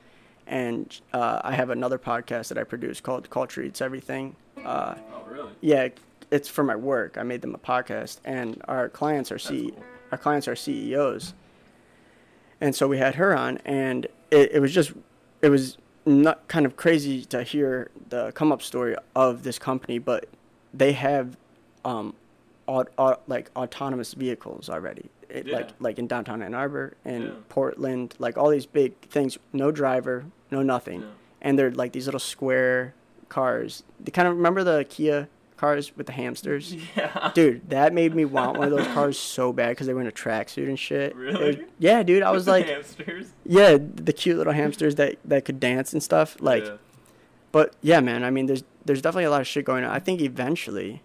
and 0.51 1.01
uh, 1.15 1.41
I 1.43 1.53
have 1.55 1.71
another 1.71 1.99
podcast 1.99 2.49
that 2.49 2.59
I 2.59 2.65
produce 2.65 3.01
called 3.01 3.31
Culture 3.31 3.63
Eats 3.63 3.81
Everything. 3.81 4.37
Uh, 4.63 4.97
Oh, 5.15 5.23
really? 5.31 5.53
yeah, 5.63 5.89
it's 6.31 6.49
for 6.49 6.63
my 6.65 6.77
work. 6.77 7.17
I 7.17 7.23
made 7.23 7.41
them 7.41 7.55
a 7.55 7.59
podcast, 7.59 8.19
and 8.25 8.61
our 8.69 8.89
clients 8.89 9.31
are 9.33 9.39
C, 9.39 9.71
cool. 9.71 9.85
our 10.13 10.19
clients 10.19 10.47
are 10.49 10.57
CEOs, 10.57 11.33
and 12.61 12.75
so 12.75 12.87
we 12.89 12.99
had 12.99 13.15
her 13.15 13.35
on, 13.37 13.59
and 13.65 14.07
it, 14.31 14.53
it 14.53 14.61
was 14.61 14.75
just, 14.75 14.93
it 15.41 15.49
was 15.49 15.79
not 16.05 16.47
kind 16.49 16.67
of 16.67 16.77
crazy 16.77 17.25
to 17.27 17.43
hear 17.43 17.91
the 18.09 18.33
come 18.33 18.53
up 18.53 18.61
story 18.63 18.97
of 19.15 19.43
this 19.45 19.59
company, 19.59 19.99
but 19.99 20.27
they 20.75 20.93
have, 20.93 21.37
um, 21.85 22.15
aut- 22.67 22.91
aut- 22.99 23.23
like 23.29 23.51
autonomous 23.57 24.15
vehicles 24.15 24.69
already, 24.69 25.09
it, 25.29 25.47
like 25.47 25.69
like 25.79 25.99
in 25.99 26.07
downtown 26.09 26.43
Ann 26.43 26.55
Arbor 26.55 26.95
and 27.05 27.25
Yeah. 27.25 27.31
Portland, 27.49 28.15
like 28.19 28.37
all 28.37 28.51
these 28.51 28.67
big 28.67 28.99
things, 29.03 29.39
no 29.53 29.71
driver, 29.71 30.25
no 30.51 30.63
nothing 30.63 31.05
and 31.41 31.59
they're 31.59 31.71
like 31.71 31.93
these 31.93 32.07
little 32.07 32.21
square 32.21 32.95
cars. 33.29 33.83
They 33.99 34.11
kind 34.11 34.27
of 34.29 34.37
remember 34.37 34.63
the 34.65 34.85
Kia 34.89 35.29
cars 35.57 35.97
with 35.97 36.07
the 36.07 36.13
hamsters. 36.13 36.75
Yeah. 36.97 37.31
Dude, 37.35 37.69
that 37.71 37.93
made 37.93 38.15
me 38.15 38.25
want 38.25 38.59
one 38.59 38.73
of 38.73 38.77
those 38.77 38.87
cars 38.89 39.19
so 39.19 39.53
bad 39.53 39.71
because 39.71 39.87
they 39.87 39.95
were 39.95 40.01
in 40.01 40.07
a 40.07 40.13
tracksuit 40.13 40.69
and 40.69 40.79
shit. 40.79 41.15
Really? 41.15 41.47
was- 41.57 41.57
yeah, 41.79 42.03
dude. 42.03 42.23
I 42.23 42.31
was 42.31 42.45
The 42.47 42.51
like, 42.53 42.67
hamsters. 42.67 43.27
yeah, 43.45 43.77
the 43.79 44.13
cute 44.13 44.37
little 44.39 44.53
hamsters 44.53 44.95
that 44.97 45.17
that 45.25 45.45
could 45.45 45.61
dance 45.61 45.93
and 45.93 46.03
stuff. 46.03 46.37
Like, 46.41 46.65
Yeah. 46.67 46.77
but 47.53 47.75
yeah, 47.83 48.01
man. 48.01 48.25
I 48.25 48.31
mean, 48.31 48.47
there's 48.47 48.65
there's 48.85 49.01
definitely 49.03 49.25
a 49.25 49.31
lot 49.31 49.41
of 49.43 49.47
shit 49.47 49.65
going 49.65 49.85
on. 49.85 49.91
I 49.91 49.99
think 49.99 50.21
eventually. 50.21 51.03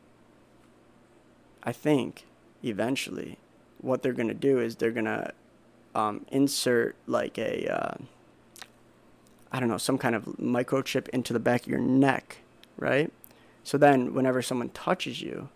I 1.64 1.72
think 1.72 2.26
eventually, 2.64 3.38
what 3.82 4.02
they're 4.04 4.14
gonna 4.14 4.34
do 4.34 4.60
is 4.60 4.76
they're 4.78 4.92
gonna 4.92 5.32
um, 5.94 6.26
insert 6.32 6.96
like 7.08 7.38
a. 7.38 7.68
Uh, 7.68 7.96
I 9.52 9.60
don't 9.60 9.70
know, 9.70 9.78
some 9.78 9.98
kind 9.98 10.16
of 10.16 10.26
microchip 10.40 11.08
into 11.10 11.34
the 11.34 11.40
back 11.40 11.64
of 11.64 11.68
your 11.68 11.80
neck, 11.80 12.38
right? 12.78 13.12
So 13.64 13.78
then, 13.78 14.14
whenever 14.14 14.42
someone 14.42 14.70
touches 14.70 15.22
you, 15.22 15.50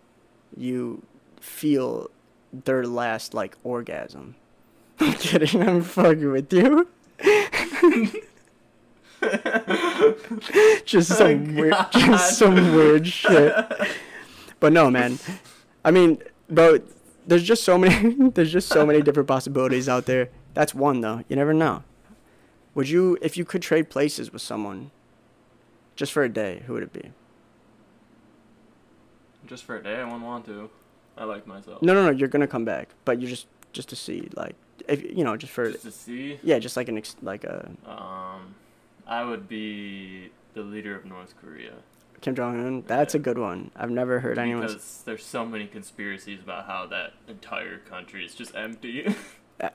you 0.56 1.02
feel 1.40 2.10
their 2.52 2.84
last 2.84 3.34
like 3.34 3.56
orgasm. 3.62 4.34
I'm 5.00 5.14
kidding. 5.14 5.62
I'm 5.62 5.82
fucking 5.82 6.30
with 6.32 6.52
you. 6.52 6.88
just 10.84 11.16
some 11.16 11.48
oh, 11.56 11.60
weird, 11.60 11.74
just 11.92 12.38
some 12.38 12.54
weird 12.74 13.06
shit. 13.06 13.54
But 14.58 14.72
no, 14.72 14.90
man. 14.90 15.18
I 15.84 15.90
mean, 15.90 16.22
bro, 16.48 16.78
there's 17.26 17.44
just 17.44 17.64
so 17.64 17.78
many. 17.78 18.30
there's 18.30 18.52
just 18.52 18.68
so 18.68 18.84
many 18.84 19.02
different 19.02 19.28
possibilities 19.28 19.88
out 19.88 20.06
there. 20.06 20.30
That's 20.54 20.74
one 20.74 21.00
though. 21.00 21.22
You 21.28 21.36
never 21.36 21.54
know. 21.54 21.84
Would 22.80 22.88
you, 22.88 23.18
if 23.20 23.36
you 23.36 23.44
could 23.44 23.60
trade 23.60 23.90
places 23.90 24.32
with 24.32 24.40
someone, 24.40 24.90
just 25.96 26.12
for 26.12 26.22
a 26.22 26.30
day, 26.30 26.62
who 26.66 26.72
would 26.72 26.82
it 26.82 26.94
be? 26.94 27.10
Just 29.46 29.64
for 29.64 29.76
a 29.76 29.82
day, 29.82 29.96
I 29.96 30.04
wouldn't 30.04 30.22
want 30.22 30.46
to. 30.46 30.70
I 31.18 31.24
like 31.24 31.46
myself. 31.46 31.82
No, 31.82 31.92
no, 31.92 32.06
no. 32.06 32.10
You're 32.10 32.28
gonna 32.28 32.46
come 32.46 32.64
back, 32.64 32.88
but 33.04 33.20
you 33.20 33.28
just, 33.28 33.48
just 33.74 33.90
to 33.90 33.96
see, 33.96 34.30
like, 34.34 34.54
if 34.88 35.02
you 35.02 35.24
know, 35.24 35.36
just 35.36 35.52
for 35.52 35.70
Just 35.70 35.84
to 35.84 35.90
see, 35.90 36.40
yeah, 36.42 36.58
just 36.58 36.74
like 36.74 36.88
an 36.88 36.96
ex- 36.96 37.16
like 37.20 37.44
a 37.44 37.70
um, 37.84 38.54
I 39.06 39.24
would 39.24 39.46
be 39.46 40.30
the 40.54 40.62
leader 40.62 40.96
of 40.96 41.04
North 41.04 41.34
Korea. 41.38 41.74
Kim 42.22 42.34
Jong 42.34 42.66
Un. 42.66 42.84
That's 42.86 43.14
a 43.14 43.18
good 43.18 43.36
one. 43.36 43.72
I've 43.76 43.90
never 43.90 44.20
heard 44.20 44.38
anyone. 44.38 44.62
Because 44.62 45.02
there's 45.04 45.22
so 45.22 45.44
many 45.44 45.66
conspiracies 45.66 46.40
about 46.40 46.64
how 46.64 46.86
that 46.86 47.12
entire 47.28 47.76
country 47.76 48.24
is 48.24 48.34
just 48.34 48.56
empty. 48.56 49.14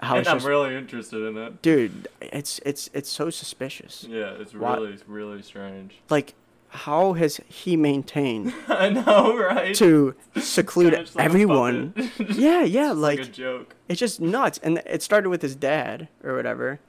How 0.01 0.15
and 0.17 0.27
I'm 0.27 0.35
just, 0.37 0.45
really 0.47 0.75
interested 0.75 1.25
in 1.27 1.37
it. 1.37 1.61
dude. 1.61 2.07
It's 2.21 2.59
it's 2.65 2.89
it's 2.93 3.09
so 3.09 3.29
suspicious. 3.29 4.05
Yeah, 4.09 4.31
it's 4.39 4.53
Why- 4.53 4.75
really, 4.75 4.97
really 5.07 5.41
strange. 5.41 5.95
Like, 6.09 6.33
how 6.69 7.13
has 7.13 7.39
he 7.47 7.77
maintained 7.77 8.53
I 8.67 8.89
know, 8.89 9.37
right? 9.37 9.75
to 9.75 10.15
seclude 10.37 10.93
like 10.93 11.07
everyone? 11.17 11.93
Yeah, 12.29 12.63
yeah. 12.63 12.91
Like 12.91 13.19
like 13.19 13.27
a 13.29 13.31
joke. 13.31 13.75
it's 13.87 13.99
just 13.99 14.19
nuts 14.19 14.59
and 14.63 14.81
it 14.85 15.01
started 15.01 15.29
with 15.29 15.41
his 15.41 15.55
dad 15.55 16.07
or 16.23 16.35
whatever 16.35 16.79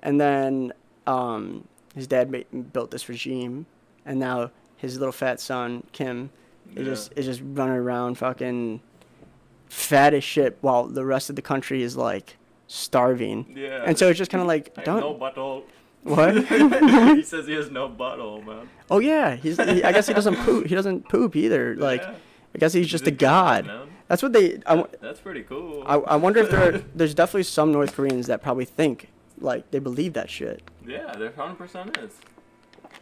and 0.00 0.20
then 0.20 0.72
um, 1.06 1.66
his 1.94 2.06
dad 2.06 2.44
built 2.72 2.90
this 2.92 3.08
regime 3.08 3.66
and 4.06 4.18
now 4.20 4.50
his 4.76 4.98
little 4.98 5.12
fat 5.12 5.40
son 5.40 5.82
kim 5.92 6.30
is 6.70 6.78
Yeah. 6.78 6.84
just 6.84 7.12
is 7.16 7.26
just 7.26 7.40
running 7.44 7.74
around 7.76 8.18
fucking 8.18 8.80
fat 9.68 10.14
as 10.14 10.22
shit 10.22 10.58
while 10.60 10.84
the 10.86 11.04
rest 11.04 11.30
of 11.30 11.36
the 11.36 11.42
country 11.42 11.82
is 11.82 11.96
like 11.96 12.36
starving 12.72 13.52
Yeah. 13.56 13.84
and 13.86 13.98
so 13.98 14.08
it's 14.08 14.18
just 14.18 14.30
kind 14.30 14.40
of 14.42 14.48
like 14.48 14.72
I 14.76 14.80
have 14.80 14.84
don't 14.86 15.00
no 15.00 15.14
butthole. 15.14 15.62
what 16.02 16.34
he 17.16 17.22
says 17.22 17.46
he 17.46 17.52
has 17.54 17.70
no 17.70 17.88
butthole, 17.88 18.44
man. 18.46 18.68
oh 18.90 18.98
yeah 18.98 19.36
he's 19.36 19.56
he, 19.58 19.84
i 19.84 19.92
guess 19.92 20.06
he 20.08 20.14
doesn't 20.14 20.36
poop 20.36 20.66
he 20.66 20.74
doesn't 20.74 21.08
poop 21.08 21.36
either 21.36 21.76
like 21.76 22.00
Yeah. 22.02 22.14
i 22.54 22.58
guess 22.58 22.72
he's 22.72 22.88
just 22.88 23.04
a 23.06 23.08
a 23.08 23.12
god 23.12 23.66
man. 23.66 23.88
that's 24.08 24.22
what 24.22 24.32
they 24.32 24.58
I, 24.66 24.84
That's 25.00 25.20
pretty 25.20 25.42
cool. 25.42 25.82
I, 25.86 25.96
I 25.96 26.16
wonder 26.16 26.40
if 26.40 26.50
there 26.50 26.62
are, 26.74 26.78
there's 26.94 27.14
definitely 27.14 27.44
some 27.44 27.70
north 27.72 27.94
koreans 27.94 28.26
that 28.28 28.42
probably 28.42 28.64
think 28.64 29.08
like 29.38 29.70
they 29.70 29.78
believe 29.78 30.14
that 30.14 30.30
shit 30.30 30.62
yeah, 30.86 31.12
they're 31.16 31.30
100% 31.30 32.04
is. 32.04 32.14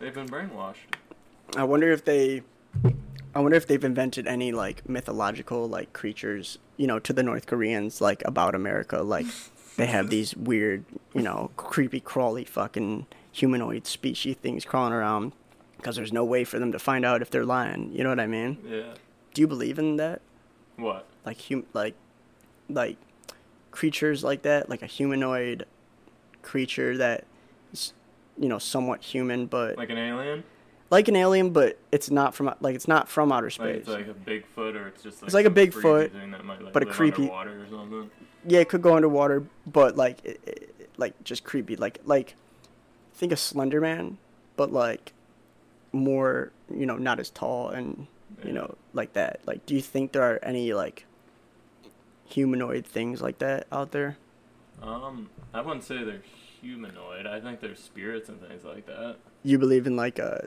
They've 0.00 0.12
been 0.14 0.28
brainwashed. 0.28 0.88
I 1.56 1.64
wonder 1.64 1.90
if 1.90 2.04
they, 2.04 2.42
I 3.34 3.40
wonder 3.40 3.56
if 3.56 3.66
they've 3.66 3.82
invented 3.82 4.26
any 4.26 4.52
like 4.52 4.86
mythological 4.88 5.66
like 5.68 5.92
creatures, 5.94 6.58
you 6.76 6.86
know, 6.86 6.98
to 6.98 7.12
the 7.14 7.22
North 7.22 7.46
Koreans 7.46 8.00
like 8.02 8.22
about 8.26 8.54
America. 8.54 9.00
Like 9.02 9.24
they 9.80 9.86
have 9.86 10.10
these 10.10 10.36
weird, 10.36 10.84
you 11.14 11.22
know, 11.22 11.50
creepy 11.56 12.00
crawly 12.00 12.44
fucking 12.44 13.06
humanoid 13.32 13.86
species 13.86 14.36
things 14.36 14.64
crawling 14.64 14.92
around 14.92 15.32
because 15.76 15.96
there's 15.96 16.12
no 16.12 16.24
way 16.24 16.44
for 16.44 16.58
them 16.58 16.72
to 16.72 16.78
find 16.78 17.04
out 17.04 17.22
if 17.22 17.30
they're 17.30 17.44
lying. 17.46 17.90
You 17.92 18.02
know 18.04 18.10
what 18.10 18.20
I 18.20 18.26
mean? 18.26 18.58
Yeah. 18.68 18.94
Do 19.32 19.40
you 19.40 19.46
believe 19.48 19.78
in 19.78 19.96
that? 19.96 20.20
What? 20.76 21.06
Like 21.24 21.40
hum, 21.48 21.64
like, 21.72 21.94
like 22.68 22.96
creatures 23.70 24.22
like 24.22 24.42
that, 24.42 24.68
like 24.68 24.82
a 24.82 24.86
humanoid 24.86 25.64
creature 26.42 26.96
that, 26.98 27.24
is, 27.72 27.92
you 28.38 28.48
know, 28.48 28.58
somewhat 28.58 29.00
human, 29.02 29.46
but 29.46 29.76
Like 29.78 29.90
an 29.90 29.98
alien? 29.98 30.44
like 30.90 31.06
an 31.08 31.16
alien, 31.16 31.50
but 31.50 31.78
it's 31.92 32.10
not 32.10 32.34
from 32.34 32.52
like 32.60 32.74
it's 32.74 32.88
not 32.88 33.08
from 33.08 33.30
outer 33.32 33.46
Like 33.46 33.52
space. 33.52 33.76
it's 33.78 33.88
like 33.88 34.08
a 34.08 34.14
Bigfoot 34.14 34.74
or 34.74 34.88
it's 34.88 35.02
just 35.02 35.22
like 35.22 35.26
It's 35.28 35.34
like 35.34 35.46
a 35.46 35.50
Bigfoot, 35.50 36.12
that 36.32 36.44
might, 36.44 36.60
like, 36.62 36.72
but 36.72 36.82
a 36.82 36.86
creepy- 36.86 37.28
or 37.28 37.66
something. 37.70 38.10
Yeah, 38.46 38.60
it 38.60 38.68
could 38.68 38.82
go 38.82 38.96
underwater, 38.96 39.44
but 39.66 39.96
like 39.96 40.24
it, 40.24 40.40
it, 40.46 40.90
like 40.96 41.22
just 41.24 41.44
creepy. 41.44 41.76
Like 41.76 41.98
like 42.04 42.34
think 43.14 43.32
of 43.32 43.38
Slender 43.38 43.80
Man, 43.80 44.18
but 44.56 44.72
like 44.72 45.12
more 45.92 46.52
you 46.72 46.86
know 46.86 46.96
not 46.96 47.18
as 47.20 47.30
tall 47.30 47.68
and 47.70 48.06
you 48.44 48.52
know 48.52 48.74
like 48.92 49.12
that. 49.14 49.40
Like, 49.46 49.66
do 49.66 49.74
you 49.74 49.80
think 49.80 50.12
there 50.12 50.22
are 50.22 50.38
any 50.42 50.72
like 50.72 51.04
humanoid 52.26 52.86
things 52.86 53.20
like 53.20 53.38
that 53.38 53.66
out 53.72 53.92
there? 53.92 54.16
Um, 54.82 55.28
I 55.52 55.60
wouldn't 55.60 55.84
say 55.84 56.02
they're 56.04 56.22
humanoid. 56.60 57.26
I 57.26 57.40
think 57.40 57.60
they're 57.60 57.74
spirits 57.76 58.28
and 58.28 58.40
things 58.40 58.64
like 58.64 58.86
that. 58.86 59.16
You 59.42 59.58
believe 59.58 59.86
in 59.86 59.96
like 59.96 60.18
a 60.18 60.46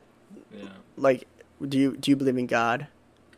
Yeah. 0.56 0.70
like 0.98 1.28
do 1.68 1.78
you 1.78 1.98
do 1.98 2.12
you 2.12 2.16
believe 2.16 2.38
in 2.38 2.48
God? 2.48 2.88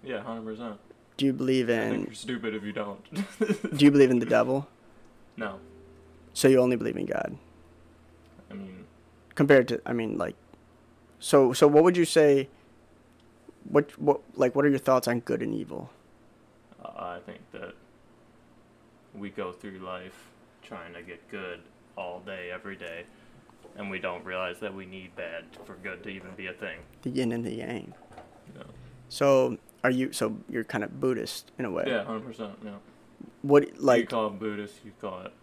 Yeah, 0.04 0.22
hundred 0.22 0.46
percent. 0.46 0.80
Do 1.18 1.26
you 1.26 1.34
believe 1.34 1.70
I 1.70 1.74
think 1.78 1.94
in 1.94 2.04
you're 2.06 2.14
stupid 2.14 2.54
if 2.56 2.64
you 2.64 2.74
don't. 2.74 3.04
do 3.78 3.86
you 3.86 3.92
believe 3.92 4.12
in 4.12 4.20
the 4.20 4.26
devil? 4.26 4.68
no, 5.38 5.60
So 6.34 6.48
you 6.48 6.60
only 6.60 6.76
believe 6.76 6.98
in 6.98 7.06
God? 7.06 7.38
I 8.52 8.54
mean, 8.54 8.86
compared 9.36 9.68
to 9.68 9.82
i 9.86 9.92
mean 9.92 10.18
like 10.18 10.36
so 11.20 11.52
so 11.52 11.68
what 11.68 11.84
would 11.84 11.98
you 11.98 12.06
say 12.06 12.48
what 13.70 13.98
what 14.00 14.22
like 14.36 14.56
what 14.56 14.64
are 14.66 14.70
your 14.70 14.80
thoughts 14.80 15.08
on 15.08 15.20
good 15.20 15.42
and 15.42 15.54
evil 15.54 15.90
uh, 16.84 17.18
I 17.18 17.20
think 17.26 17.40
that 17.52 17.74
we 19.14 19.30
go 19.30 19.52
through 19.52 19.80
life 19.80 20.30
trying 20.62 20.94
to 20.94 21.02
get 21.02 21.28
good 21.30 21.62
all 21.98 22.20
day, 22.20 22.52
every 22.54 22.76
day, 22.76 23.06
and 23.78 23.90
we 23.90 24.00
don't 24.00 24.24
realize 24.26 24.60
that 24.60 24.74
we 24.74 24.86
need 24.86 25.16
bad 25.16 25.46
for 25.66 25.76
good 25.76 26.04
to 26.04 26.10
even 26.10 26.32
be 26.36 26.48
a 26.48 26.54
thing. 26.54 26.80
the 27.02 27.10
yin 27.10 27.32
and 27.32 27.44
the 27.46 27.54
yang 27.54 27.94
know? 28.56 28.66
so 29.10 29.58
are 29.86 29.92
you 30.00 30.12
so 30.12 30.36
you're 30.50 30.64
kind 30.74 30.84
of 30.84 31.00
buddhist 31.00 31.52
in 31.60 31.66
a 31.66 31.72
way 31.72 31.84
Yeah, 31.88 32.04
hundred 32.06 32.26
percent. 32.26 32.54
Yeah. 32.64 32.72
what 33.42 33.62
like 33.80 34.02
you 34.02 34.08
call 34.08 34.28
it 34.28 34.40
Buddhist, 34.40 34.76
you 34.86 34.92
call 35.02 35.22
it 35.28 35.34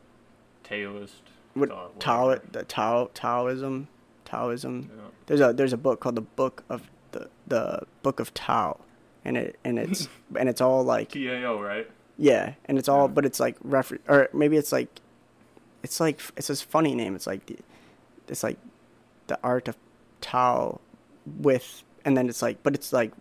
Taoist. 0.64 1.22
what 1.55 1.68
Tao, 2.00 2.38
the 2.50 2.62
Tao 2.64 3.11
taoism 3.14 3.88
taoism 4.24 4.90
Yeah. 4.94 5.02
there's 5.26 5.40
a 5.40 5.52
there's 5.52 5.72
a 5.72 5.76
book 5.87 6.00
called 6.00 6.16
the 6.16 6.28
book 6.40 6.64
of 6.68 6.81
the 7.12 7.28
the 7.46 7.83
book 8.02 8.20
of 8.20 8.33
tao 8.35 8.78
and 9.24 9.37
it 9.37 9.59
and 9.64 9.78
it's 9.78 10.09
and 10.38 10.48
it's 10.48 10.61
all 10.61 10.83
like 10.85 11.11
TAO, 11.11 11.61
right? 11.62 11.88
Yeah, 12.18 12.55
and 12.66 12.78
it's 12.78 12.88
all, 12.88 13.07
Yeah. 13.07 13.14
but 13.16 13.24
it's 13.24 13.40
like 13.40 13.57
refer, 13.64 13.98
or 14.07 14.28
maybe 14.35 14.57
it's 14.57 14.70
like, 14.70 15.00
it's 15.83 15.98
like 15.98 16.20
it's 16.37 16.48
this 16.48 16.61
funny 16.61 16.94
name. 16.94 17.14
It's 17.16 17.26
like 17.26 17.46
the, 17.46 17.57
it's 18.28 18.42
like, 18.42 18.59
the 19.28 19.38
art 19.42 19.66
of 19.66 19.76
Tao, 20.20 20.81
with, 21.26 21.83
and 22.05 22.16
then 22.16 22.28
it's 22.28 22.42
like, 22.42 22.62
but 22.62 22.74
it's 22.74 22.92
like, 22.92 23.12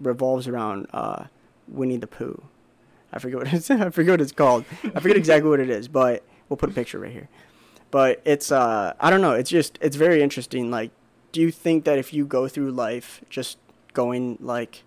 revolves 0.00 0.48
around 0.48 0.86
uh, 0.92 1.24
Winnie 1.68 1.96
the 1.96 2.06
Pooh. 2.06 2.42
I 3.12 3.18
forget 3.18 3.38
what 3.38 3.52
it's. 3.52 3.70
I 3.70 3.90
forget 3.90 4.12
what 4.12 4.20
it's 4.20 4.32
called. 4.32 4.64
I 4.94 5.00
forget 5.00 5.16
exactly 5.16 5.48
what 5.48 5.60
it 5.60 5.70
is, 5.70 5.88
but 5.88 6.24
we'll 6.48 6.56
put 6.56 6.70
a 6.70 6.72
picture 6.72 6.98
right 6.98 7.12
here. 7.12 7.28
But 7.90 8.20
it's 8.24 8.50
uh, 8.50 8.94
I 8.98 9.10
don't 9.10 9.20
know. 9.20 9.32
It's 9.32 9.50
just 9.50 9.78
it's 9.80 9.96
very 9.96 10.22
interesting. 10.22 10.70
Like, 10.70 10.90
do 11.32 11.40
you 11.40 11.50
think 11.50 11.84
that 11.84 11.98
if 11.98 12.12
you 12.12 12.26
go 12.26 12.48
through 12.48 12.72
life 12.72 13.22
just 13.30 13.58
going 13.92 14.38
like, 14.40 14.82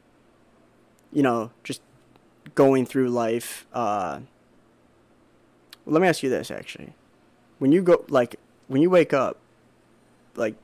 you 1.14 1.24
know, 1.24 1.52
just 1.64 1.82
going 2.56 2.86
through 2.86 3.10
life 3.10 3.66
uh 3.74 4.20
let 5.86 6.02
me 6.02 6.08
ask 6.08 6.24
you 6.24 6.30
this 6.30 6.52
actually 6.52 6.94
when 7.60 7.72
you 7.72 7.82
go 7.82 8.04
like 8.10 8.36
when 8.68 8.82
you 8.82 8.90
wake 8.90 9.14
up 9.14 9.38
like 10.36 10.56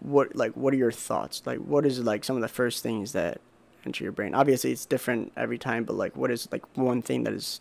what 0.00 0.34
like 0.34 0.52
what 0.52 0.74
are 0.74 0.76
your 0.76 0.92
thoughts 0.92 1.42
like 1.46 1.58
what 1.58 1.86
is 1.86 1.98
like 2.00 2.24
some 2.24 2.36
of 2.36 2.42
the 2.42 2.48
first 2.48 2.82
things 2.82 3.12
that 3.12 3.40
enter 3.84 4.04
your 4.04 4.12
brain 4.12 4.34
obviously 4.34 4.70
it's 4.72 4.86
different 4.86 5.32
every 5.36 5.58
time 5.58 5.84
but 5.84 5.94
like 5.96 6.16
what 6.16 6.30
is 6.30 6.48
like 6.52 6.62
one 6.76 7.02
thing 7.02 7.24
that 7.24 7.32
is 7.32 7.60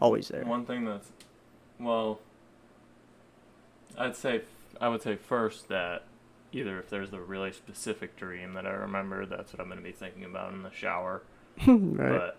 always 0.00 0.28
there 0.28 0.44
One 0.44 0.66
thing 0.66 0.84
that's, 0.84 1.10
well, 1.78 2.20
I'd 3.96 4.16
say 4.16 4.42
I 4.80 4.88
would 4.88 5.02
say 5.02 5.16
first 5.16 5.68
that 5.68 6.02
either 6.52 6.78
if 6.78 6.90
there's 6.90 7.12
a 7.12 7.20
really 7.20 7.52
specific 7.52 8.16
dream 8.16 8.54
that 8.54 8.66
I 8.66 8.70
remember, 8.70 9.24
that's 9.26 9.52
what 9.52 9.60
I'm 9.60 9.66
going 9.68 9.78
to 9.78 9.84
be 9.84 9.92
thinking 9.92 10.24
about 10.24 10.52
in 10.52 10.62
the 10.62 10.70
shower. 10.72 11.22
right 11.66 12.08
But 12.18 12.36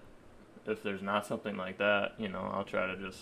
if 0.72 0.84
there's 0.84 1.02
not 1.02 1.26
something 1.26 1.56
like 1.58 1.78
that, 1.78 2.14
you 2.18 2.28
know, 2.28 2.50
I'll 2.54 2.64
try 2.66 2.88
to 2.88 2.98
just 2.98 3.20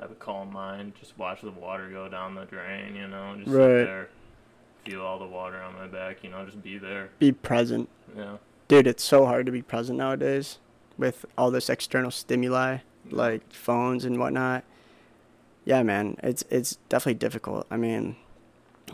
have 0.00 0.10
a 0.12 0.14
calm 0.14 0.52
mind, 0.52 0.92
just 0.98 1.18
watch 1.18 1.40
the 1.42 1.50
water 1.50 1.88
go 1.90 2.08
down 2.08 2.34
the 2.36 2.44
drain, 2.44 2.94
you 2.94 3.08
know, 3.08 3.34
just 3.36 3.50
Right. 3.50 3.64
sit 3.64 3.84
there, 3.86 4.08
feel 4.84 5.02
all 5.02 5.18
the 5.18 5.26
water 5.26 5.60
on 5.60 5.74
my 5.74 5.88
back, 5.88 6.22
you 6.22 6.30
know, 6.30 6.44
just 6.46 6.62
be 6.62 6.78
there. 6.78 7.10
be 7.18 7.32
present 7.32 7.88
Yeah. 8.16 8.36
Dude 8.68 8.86
it's 8.86 9.02
so 9.02 9.26
hard 9.26 9.46
to 9.46 9.52
be 9.52 9.62
present 9.62 9.98
nowadays 9.98 10.58
with 10.96 11.24
all 11.36 11.50
this 11.50 11.70
external 11.70 12.10
stimuli 12.10 12.78
like 13.10 13.52
phones 13.52 14.04
and 14.04 14.18
whatnot. 14.18 14.64
Yeah, 15.64 15.82
man, 15.82 16.16
it's 16.22 16.44
it's 16.50 16.76
definitely 16.88 17.14
difficult. 17.14 17.66
I 17.70 17.76
mean, 17.76 18.16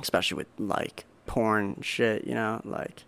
especially 0.01 0.37
with 0.37 0.49
like 0.59 1.05
porn 1.27 1.81
shit, 1.83 2.27
you 2.27 2.35
know, 2.35 2.61
like 2.65 3.05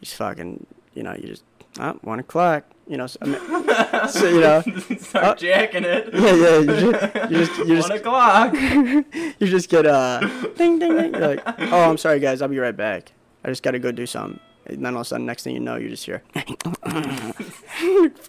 you 0.00 0.06
just 0.06 0.16
fucking, 0.16 0.66
you 0.94 1.02
know, 1.02 1.14
you 1.14 1.28
just 1.28 1.44
oh, 1.80 1.98
one 2.02 2.20
o'clock, 2.20 2.64
you 2.86 2.96
know. 2.96 3.06
So, 3.06 3.18
I 3.22 3.26
mean, 3.26 4.08
so, 4.08 4.28
you 4.28 4.40
know, 4.40 4.60
Start 4.98 5.24
uh, 5.24 5.34
jacking 5.34 5.84
it. 5.84 6.10
yeah, 6.12 6.34
yeah, 6.34 6.58
you 6.58 6.66
just, 6.66 7.30
you 7.30 7.38
just, 7.38 7.58
you 7.58 7.76
just, 7.76 7.88
One 7.90 7.98
o'clock. 7.98 8.54
you 9.40 9.46
just 9.46 9.68
get 9.68 9.86
uh, 9.86 10.20
ding, 10.56 10.78
ding, 10.78 10.96
ding. 10.96 11.12
You're 11.14 11.36
like, 11.36 11.42
oh, 11.72 11.90
I'm 11.90 11.98
sorry, 11.98 12.20
guys, 12.20 12.40
I'll 12.40 12.48
be 12.48 12.58
right 12.58 12.76
back. 12.76 13.12
I 13.44 13.48
just 13.48 13.62
gotta 13.62 13.80
go 13.80 13.90
do 13.90 14.06
something. 14.06 14.38
And 14.66 14.84
then 14.84 14.94
all 14.94 15.00
of 15.00 15.06
a 15.06 15.08
sudden, 15.08 15.26
next 15.26 15.42
thing 15.42 15.54
you 15.54 15.60
know, 15.60 15.76
you 15.76 15.88
just 15.88 16.04
hear 16.06 16.22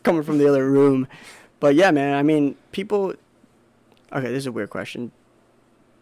coming 0.04 0.24
from 0.24 0.38
the 0.38 0.48
other 0.48 0.69
room. 0.69 1.08
But 1.60 1.76
yeah, 1.76 1.91
man, 1.91 2.15
I 2.17 2.24
mean, 2.24 2.56
people. 2.72 3.13
Okay, 4.12 4.28
this 4.28 4.39
is 4.39 4.48
a 4.48 4.52
weird 4.52 4.69
question. 4.69 5.12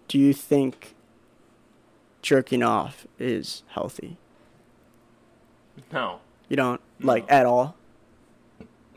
Do 0.08 0.18
you 0.20 0.34
think 0.34 0.96
jerking 2.22 2.64
off 2.64 3.06
is 3.20 3.64
healthy? 3.70 4.18
No. 5.92 6.20
You 6.50 6.58
don't 6.58 6.82
like 7.00 7.30
No. 7.30 7.36
at 7.36 7.46
all. 7.46 7.76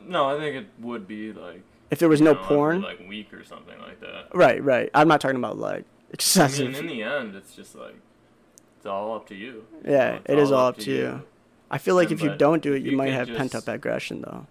No, 0.01 0.25
I 0.35 0.37
think 0.39 0.55
it 0.55 0.67
would 0.83 1.07
be 1.07 1.31
like 1.33 1.63
if 1.89 1.99
there 1.99 2.09
was 2.09 2.19
no 2.21 2.33
know, 2.33 2.39
porn, 2.43 2.81
like 2.81 3.07
week 3.07 3.33
or 3.33 3.43
something 3.43 3.79
like 3.79 3.99
that. 4.01 4.27
right, 4.33 4.61
right. 4.63 4.89
I'm 4.93 5.07
not 5.07 5.21
talking 5.21 5.37
about 5.37 5.57
like 5.57 5.83
I 6.09 6.13
excessive. 6.13 6.67
mean, 6.67 6.75
in 6.75 6.87
the 6.87 7.03
end, 7.03 7.35
it's 7.35 7.55
just 7.55 7.75
like 7.75 7.95
it's 8.85 8.91
all 8.91 9.15
up 9.15 9.27
to 9.27 9.35
you. 9.35 9.65
you 9.83 9.93
yeah, 9.93 10.11
know, 10.11 10.15
it's 10.17 10.29
it 10.29 10.37
is 10.37 10.51
all 10.51 10.67
up 10.67 10.77
to 10.77 10.91
you. 10.91 11.23
I 11.71 11.79
feel 11.79 11.95
like 11.95 12.11
And 12.11 12.19
if 12.19 12.23
you 12.23 12.35
don't 12.35 12.61
do 12.61 12.73
it, 12.73 12.83
you, 12.83 12.91
you 12.91 12.97
might 12.97 13.11
have 13.11 13.27
pent 13.27 13.55
up 13.55 13.67
aggression 13.67 14.21
though. 14.21 14.45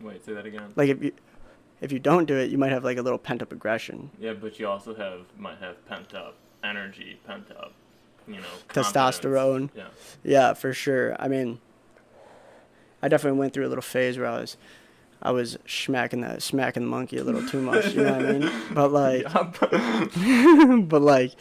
Wait, 0.00 0.24
say 0.24 0.32
that 0.32 0.46
again. 0.46 0.72
Like 0.76 0.88
if 0.88 1.02
you 1.02 1.12
if 1.82 1.92
you 1.92 1.98
don't 1.98 2.24
do 2.24 2.38
it, 2.38 2.50
you 2.50 2.56
might 2.56 2.72
have 2.72 2.84
like 2.84 2.96
a 2.96 3.02
little 3.02 3.18
pent 3.18 3.42
up 3.42 3.52
aggression. 3.52 4.10
Yeah, 4.18 4.32
but 4.32 4.58
you 4.58 4.66
also 4.66 4.94
have 4.94 5.26
might 5.36 5.58
have 5.58 5.86
pent 5.86 6.14
up 6.14 6.36
energy, 6.62 7.18
pent 7.26 7.50
up, 7.50 7.72
you 8.26 8.36
know, 8.36 8.40
confidence. 8.68 8.92
Testosterone. 9.20 9.68
Yeah. 9.76 9.88
Yeah, 10.22 10.54
for 10.54 10.72
sure. 10.72 11.14
I 11.18 11.28
mean, 11.28 11.60
I 13.02 13.08
definitely 13.08 13.38
went 13.38 13.52
through 13.52 13.66
a 13.66 13.68
little 13.68 13.82
phase 13.82 14.16
where 14.16 14.26
I 14.26 14.40
was, 14.40 14.56
I 15.20 15.32
was 15.32 15.58
smacking 15.66 16.22
the 16.22 16.40
smacking 16.40 16.84
the 16.84 16.88
monkey 16.88 17.18
a 17.18 17.24
little 17.24 17.46
too 17.46 17.60
much. 17.60 17.92
You 17.92 18.04
know 18.04 18.16
what 18.16 18.26
I 18.26 18.32
mean? 18.32 18.50
But 18.72 18.90
like, 18.90 20.88
but 20.88 21.02
like, 21.02 21.32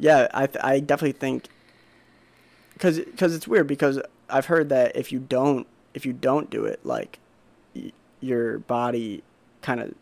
yeah, 0.00 0.26
I 0.34 0.46
th- 0.46 0.64
I 0.64 0.80
definitely 0.80 1.12
think, 1.18 1.44
cause 2.78 3.00
cause 3.16 3.34
it's 3.34 3.46
weird 3.46 3.66
because 3.66 4.00
I've 4.28 4.46
heard 4.46 4.68
that 4.70 4.96
if 4.96 5.12
you 5.12 5.18
don't 5.20 5.66
if 5.94 6.04
you 6.06 6.12
don't 6.12 6.50
do 6.50 6.64
it, 6.64 6.80
like, 6.84 7.18
y- 7.74 7.92
your 8.20 8.58
body 8.60 9.22
kind 9.62 9.80
of 9.80 9.94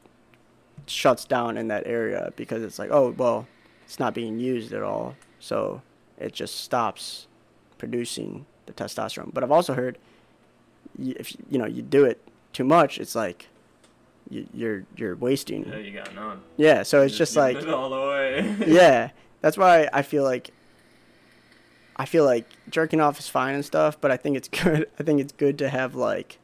shuts 0.86 1.24
down 1.24 1.56
in 1.58 1.68
that 1.68 1.86
area 1.86 2.32
because 2.36 2.62
it's 2.62 2.78
like, 2.78 2.90
oh 2.92 3.10
well, 3.16 3.46
it's 3.84 3.98
not 3.98 4.14
being 4.14 4.38
used 4.38 4.72
at 4.72 4.82
all, 4.82 5.16
so 5.40 5.82
it 6.18 6.32
just 6.32 6.60
stops 6.60 7.26
producing 7.78 8.44
the 8.66 8.72
testosterone. 8.72 9.32
But 9.32 9.42
I've 9.44 9.52
also 9.52 9.74
heard 9.74 9.98
y- 10.98 11.14
if 11.18 11.34
you 11.50 11.58
know 11.58 11.66
you 11.66 11.82
do 11.82 12.04
it 12.04 12.20
too 12.52 12.64
much, 12.64 12.98
it's 12.98 13.14
like 13.14 13.48
you, 14.30 14.46
you're 14.52 14.84
you're 14.96 15.16
wasting. 15.16 15.66
Yeah, 15.68 15.76
you 15.78 15.92
got 15.92 16.14
none. 16.14 16.40
Yeah, 16.56 16.82
so 16.82 17.02
it's 17.02 17.12
You 17.14 17.18
just 17.18 17.34
like 17.36 17.66
all 17.66 17.88
the 17.90 17.96
way. 18.08 18.56
yeah, 18.66 19.10
that's 19.40 19.56
why 19.56 19.88
I 19.92 20.02
feel 20.02 20.24
like 20.24 20.50
I 21.96 22.04
feel 22.04 22.24
like 22.24 22.46
jerking 22.70 23.00
off 23.00 23.18
is 23.18 23.28
fine 23.28 23.54
and 23.54 23.64
stuff, 23.64 24.00
but 24.00 24.10
I 24.10 24.16
think 24.16 24.36
it's 24.36 24.48
good. 24.64 24.88
I 24.98 25.02
think 25.02 25.20
it's 25.20 25.32
good 25.32 25.58
to 25.58 25.68
have 25.68 25.94
like 25.94 26.38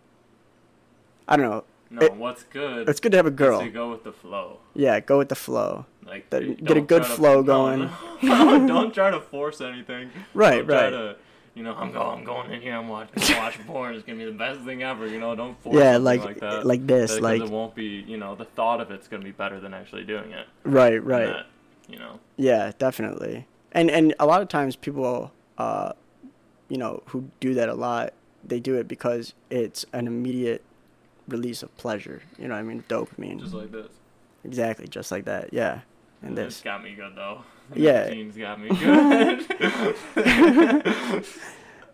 I 1.28 1.37
don't 1.37 1.48
know. 1.48 1.64
No, 1.90 2.02
It- 2.07 2.14
what's 2.16 2.42
good? 2.44 2.88
It's 2.88 2.98
good 3.00 3.12
to 3.12 3.18
have 3.18 3.26
a 3.26 3.30
girl. 3.30 3.61
to 3.61 3.68
go 3.70 3.90
with 3.90 4.04
the 4.04 4.12
flow. 4.12 4.59
Yeah, 4.74 4.98
go 5.00 5.18
with 5.18 5.28
the 5.28 5.35
flow. 5.37 5.87
Like 6.04 6.26
you 6.33 6.54
get 6.54 6.76
a 6.76 6.80
good 6.80 7.02
to- 7.04 7.09
flow 7.09 7.37
no, 7.40 7.42
going. 7.42 7.90
no, 8.22 8.66
don't 8.66 8.92
try 8.92 9.11
to 9.11 9.20
force 9.20 9.61
anything. 9.61 10.11
Right, 10.35 10.59
Don't 10.59 10.66
try 10.66 10.83
right. 10.85 10.90
to, 10.90 11.16
you 11.54 11.62
know, 11.62 11.74
I'm 11.74 11.92
going, 11.92 12.18
I'm 12.18 12.24
going 12.24 12.50
in 12.52 12.61
here. 12.61 12.74
I'm 12.76 12.88
watching, 12.88 13.37
watching 13.38 13.64
porn. 13.64 13.94
It's 13.94 14.04
gonna 14.04 14.18
be 14.18 14.24
the 14.24 14.33
best 14.33 14.61
thing 14.62 14.83
ever. 14.83 15.07
You 15.07 15.20
know, 15.20 15.35
don't 15.37 15.59
force 15.62 15.76
Yeah, 15.76 15.96
like 15.98 16.24
like, 16.24 16.40
that. 16.40 16.66
like 16.66 16.85
this, 16.87 17.12
because 17.12 17.22
like 17.22 17.40
it 17.42 17.48
won't 17.48 17.74
be. 17.76 18.04
You 18.07 18.16
know, 18.18 18.35
the 18.35 18.44
thought 18.44 18.80
of 18.80 18.90
it's 18.90 19.07
gonna 19.09 19.22
be 19.24 19.30
better 19.30 19.61
than 19.61 19.72
actually 19.72 20.04
doing 20.04 20.33
it. 20.33 20.46
right, 20.64 21.02
right. 21.02 21.46
You 21.88 21.99
know. 21.99 22.20
Yeah, 22.37 22.73
definitely. 22.79 23.47
And 23.73 23.90
and 23.90 24.14
a 24.18 24.27
lot 24.27 24.42
of 24.42 24.49
times 24.49 24.77
people, 24.77 25.33
uh, 25.59 25.92
you 26.68 26.79
know, 26.79 27.03
who 27.07 27.31
do 27.40 27.55
that 27.55 27.68
a 27.68 27.75
lot, 27.75 28.12
they 28.44 28.61
do 28.61 28.77
it 28.77 28.88
because 28.88 29.35
it's 29.51 29.85
an 29.92 30.07
immediate 30.07 30.62
release 31.29 31.62
of 31.62 31.77
pleasure. 31.77 32.23
You 32.38 32.49
know, 32.49 32.55
what 32.55 32.61
I 32.61 32.64
mean, 32.64 32.85
dopamine. 32.88 33.40
Just 33.40 33.55
like 33.55 33.73
this. 33.73 33.88
exactly, 34.44 34.87
just 34.87 35.11
like 35.11 35.25
that. 35.25 35.53
Yeah, 35.53 35.81
and 36.23 36.37
this. 36.38 36.61
got 36.61 36.83
me 36.83 36.94
good 36.94 37.14
though. 37.16 37.42
Yeah. 37.75 38.11
Nicotine's 38.11 38.37
got 38.37 38.61
me 38.61 38.68
good. 38.68 39.47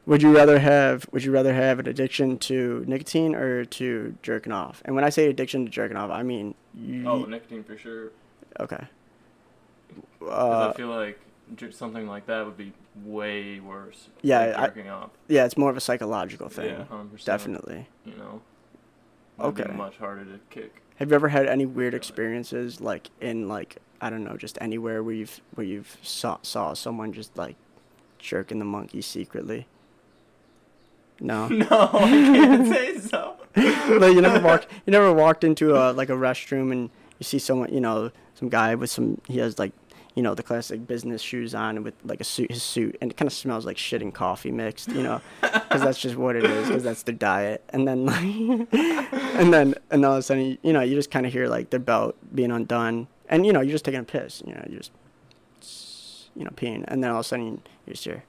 Would 0.06 0.20
you 0.20 0.34
rather 0.34 0.58
have 0.58 1.06
Would 1.12 1.22
you 1.22 1.30
rather 1.30 1.54
have 1.54 1.78
an 1.78 1.86
addiction 1.86 2.38
to 2.38 2.84
nicotine 2.88 3.36
or 3.36 3.64
to 3.66 4.16
jerking 4.20 4.52
off? 4.52 4.82
And 4.84 4.96
when 4.96 5.04
I 5.04 5.10
say 5.10 5.28
addiction 5.28 5.64
to 5.66 5.70
jerking 5.70 5.96
off, 5.96 6.10
I 6.10 6.24
mean 6.24 6.56
you. 6.74 7.06
oh, 7.08 7.24
nicotine 7.24 7.62
for 7.62 7.78
sure. 7.78 8.10
okay. 8.58 8.84
Uh, 10.22 10.70
I 10.70 10.76
feel 10.76 10.88
like 10.88 11.18
something 11.70 12.06
like 12.06 12.26
that 12.26 12.44
would 12.44 12.56
be 12.56 12.72
way 13.04 13.60
worse. 13.60 14.08
Yeah, 14.22 14.68
than 14.70 14.88
I- 14.88 15.06
yeah, 15.28 15.44
it's 15.44 15.56
more 15.56 15.70
of 15.70 15.76
a 15.76 15.80
psychological 15.80 16.48
thing. 16.48 16.70
Yeah, 16.70 16.84
100%. 16.90 17.24
Definitely. 17.24 17.88
You 18.04 18.14
know. 18.16 18.42
Okay. 19.40 19.72
much 19.72 19.96
harder 19.96 20.24
to 20.24 20.38
kick. 20.50 20.82
Have 20.96 21.08
you 21.10 21.14
ever 21.14 21.28
had 21.28 21.46
any 21.46 21.64
weird 21.64 21.94
experiences, 21.94 22.80
like 22.80 23.10
in 23.20 23.48
like 23.48 23.76
I 24.02 24.10
don't 24.10 24.22
know, 24.24 24.36
just 24.36 24.58
anywhere 24.60 25.02
where 25.02 25.14
you've 25.14 25.40
where 25.54 25.66
you've 25.66 25.96
saw 26.02 26.38
saw 26.42 26.74
someone 26.74 27.12
just 27.12 27.36
like 27.36 27.56
jerking 28.18 28.58
the 28.58 28.66
monkey 28.66 29.00
secretly? 29.00 29.66
No. 31.20 31.48
no, 31.48 31.66
I 31.70 32.08
can't 32.10 32.68
say 32.68 32.98
so. 32.98 33.36
like 33.56 34.14
you 34.14 34.20
never 34.20 34.40
walked 34.46 34.66
you 34.86 34.90
never 34.90 35.12
walked 35.12 35.42
into 35.42 35.74
a 35.74 35.92
like 35.92 36.08
a 36.08 36.12
restroom 36.14 36.70
and 36.70 36.90
you 37.18 37.24
see 37.24 37.38
someone 37.38 37.72
you 37.72 37.80
know 37.80 38.10
some 38.40 38.48
guy 38.48 38.74
with 38.74 38.90
some 38.90 39.20
he 39.28 39.38
has 39.38 39.58
like 39.58 39.72
you 40.16 40.22
know 40.22 40.34
the 40.34 40.42
classic 40.42 40.86
business 40.86 41.22
shoes 41.22 41.54
on 41.54 41.76
and 41.76 41.84
with 41.84 41.94
like 42.04 42.20
a 42.20 42.24
suit 42.24 42.50
his 42.50 42.62
suit 42.62 42.96
and 43.00 43.12
it 43.12 43.16
kind 43.16 43.28
of 43.28 43.32
smells 43.32 43.64
like 43.64 43.78
shit 43.78 44.02
and 44.02 44.12
coffee 44.12 44.50
mixed 44.50 44.88
you 44.88 45.02
know 45.02 45.20
because 45.40 45.82
that's 45.82 46.00
just 46.00 46.16
what 46.16 46.34
it 46.34 46.44
is 46.44 46.66
because 46.66 46.82
that's 46.82 47.04
their 47.04 47.14
diet. 47.14 47.62
And 47.68 47.86
then 47.86 48.06
like 48.06 48.18
and 49.38 49.54
then 49.54 49.74
and 49.90 50.04
all 50.04 50.14
of 50.14 50.18
a 50.18 50.22
sudden 50.22 50.44
you, 50.44 50.58
you 50.62 50.72
know 50.72 50.80
you 50.80 50.96
just 50.96 51.10
kind 51.10 51.26
of 51.26 51.32
hear 51.32 51.46
like 51.46 51.70
their 51.70 51.80
belt 51.80 52.16
being 52.34 52.50
undone. 52.50 53.06
And 53.28 53.46
you 53.46 53.52
know 53.52 53.60
you're 53.60 53.72
just 53.72 53.84
taking 53.84 54.00
a 54.00 54.04
piss 54.04 54.42
you 54.44 54.52
know 54.52 54.64
you're 54.68 54.80
just 54.80 54.92
you 56.34 56.44
know 56.44 56.50
peeing. 56.50 56.84
And 56.88 57.04
then 57.04 57.10
all 57.10 57.20
of 57.20 57.26
a 57.26 57.28
sudden 57.28 57.46
you, 57.46 57.62
you 57.86 57.92
just 57.92 58.04
hear 58.04 58.24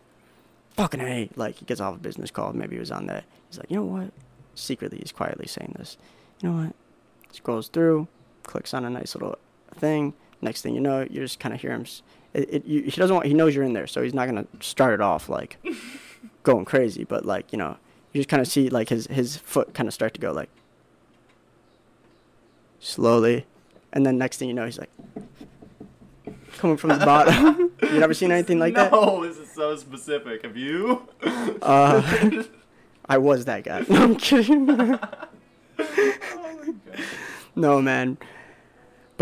fucking 0.75 1.01
a 1.01 1.29
like 1.35 1.55
he 1.55 1.65
gets 1.65 1.81
off 1.81 1.95
a 1.95 1.99
business 1.99 2.31
call 2.31 2.53
maybe 2.53 2.75
he 2.75 2.79
was 2.79 2.91
on 2.91 3.07
that. 3.07 3.23
He's 3.49 3.57
like 3.57 3.71
you 3.71 3.77
know 3.77 3.85
what? 3.85 4.11
Secretly 4.53 4.99
he's 4.99 5.11
quietly 5.11 5.47
saying 5.47 5.75
this. 5.77 5.97
You 6.41 6.49
know 6.49 6.63
what? 6.65 6.75
Scrolls 7.33 7.69
through, 7.69 8.07
clicks 8.43 8.73
on 8.73 8.85
a 8.85 8.89
nice 8.89 9.15
little 9.15 9.39
thing. 9.75 10.13
Next 10.41 10.61
thing 10.61 10.73
you 10.73 10.81
know, 10.81 11.01
you 11.01 11.21
just 11.21 11.39
kind 11.39 11.53
of 11.53 11.61
hear 11.61 11.71
him. 11.71 11.85
It, 12.33 12.49
it, 12.53 12.65
you, 12.65 12.83
he 12.83 12.91
doesn't 12.91 13.13
want. 13.13 13.27
He 13.27 13.33
knows 13.33 13.53
you're 13.53 13.63
in 13.63 13.73
there, 13.73 13.87
so 13.87 14.01
he's 14.01 14.13
not 14.13 14.27
gonna 14.27 14.47
start 14.59 14.93
it 14.93 15.01
off 15.01 15.29
like 15.29 15.57
going 16.43 16.65
crazy. 16.65 17.03
But 17.03 17.25
like 17.25 17.51
you 17.51 17.57
know, 17.57 17.77
you 18.13 18.19
just 18.19 18.29
kind 18.29 18.41
of 18.41 18.47
see 18.47 18.69
like 18.69 18.89
his 18.89 19.07
his 19.07 19.37
foot 19.37 19.73
kind 19.73 19.87
of 19.87 19.93
start 19.93 20.13
to 20.15 20.19
go 20.19 20.31
like 20.31 20.49
slowly, 22.79 23.45
and 23.93 24.05
then 24.05 24.17
next 24.17 24.37
thing 24.37 24.47
you 24.47 24.53
know, 24.53 24.65
he's 24.65 24.79
like 24.79 24.89
coming 26.57 26.77
from 26.77 26.89
the 26.91 26.97
bottom. 27.05 27.71
you 27.81 27.99
never 27.99 28.13
seen 28.13 28.31
anything 28.31 28.59
like 28.59 28.73
that? 28.75 28.91
No, 28.91 29.25
this 29.25 29.37
is 29.37 29.51
so 29.51 29.75
specific. 29.75 30.43
Have 30.43 30.57
you? 30.57 31.07
Uh, 31.61 32.43
I 33.07 33.17
was 33.17 33.45
that 33.45 33.63
guy. 33.63 33.85
No, 33.89 34.03
I'm 34.03 34.15
kidding. 34.15 34.69
oh. 34.69 34.99
No, 37.55 37.81
man. 37.81 38.17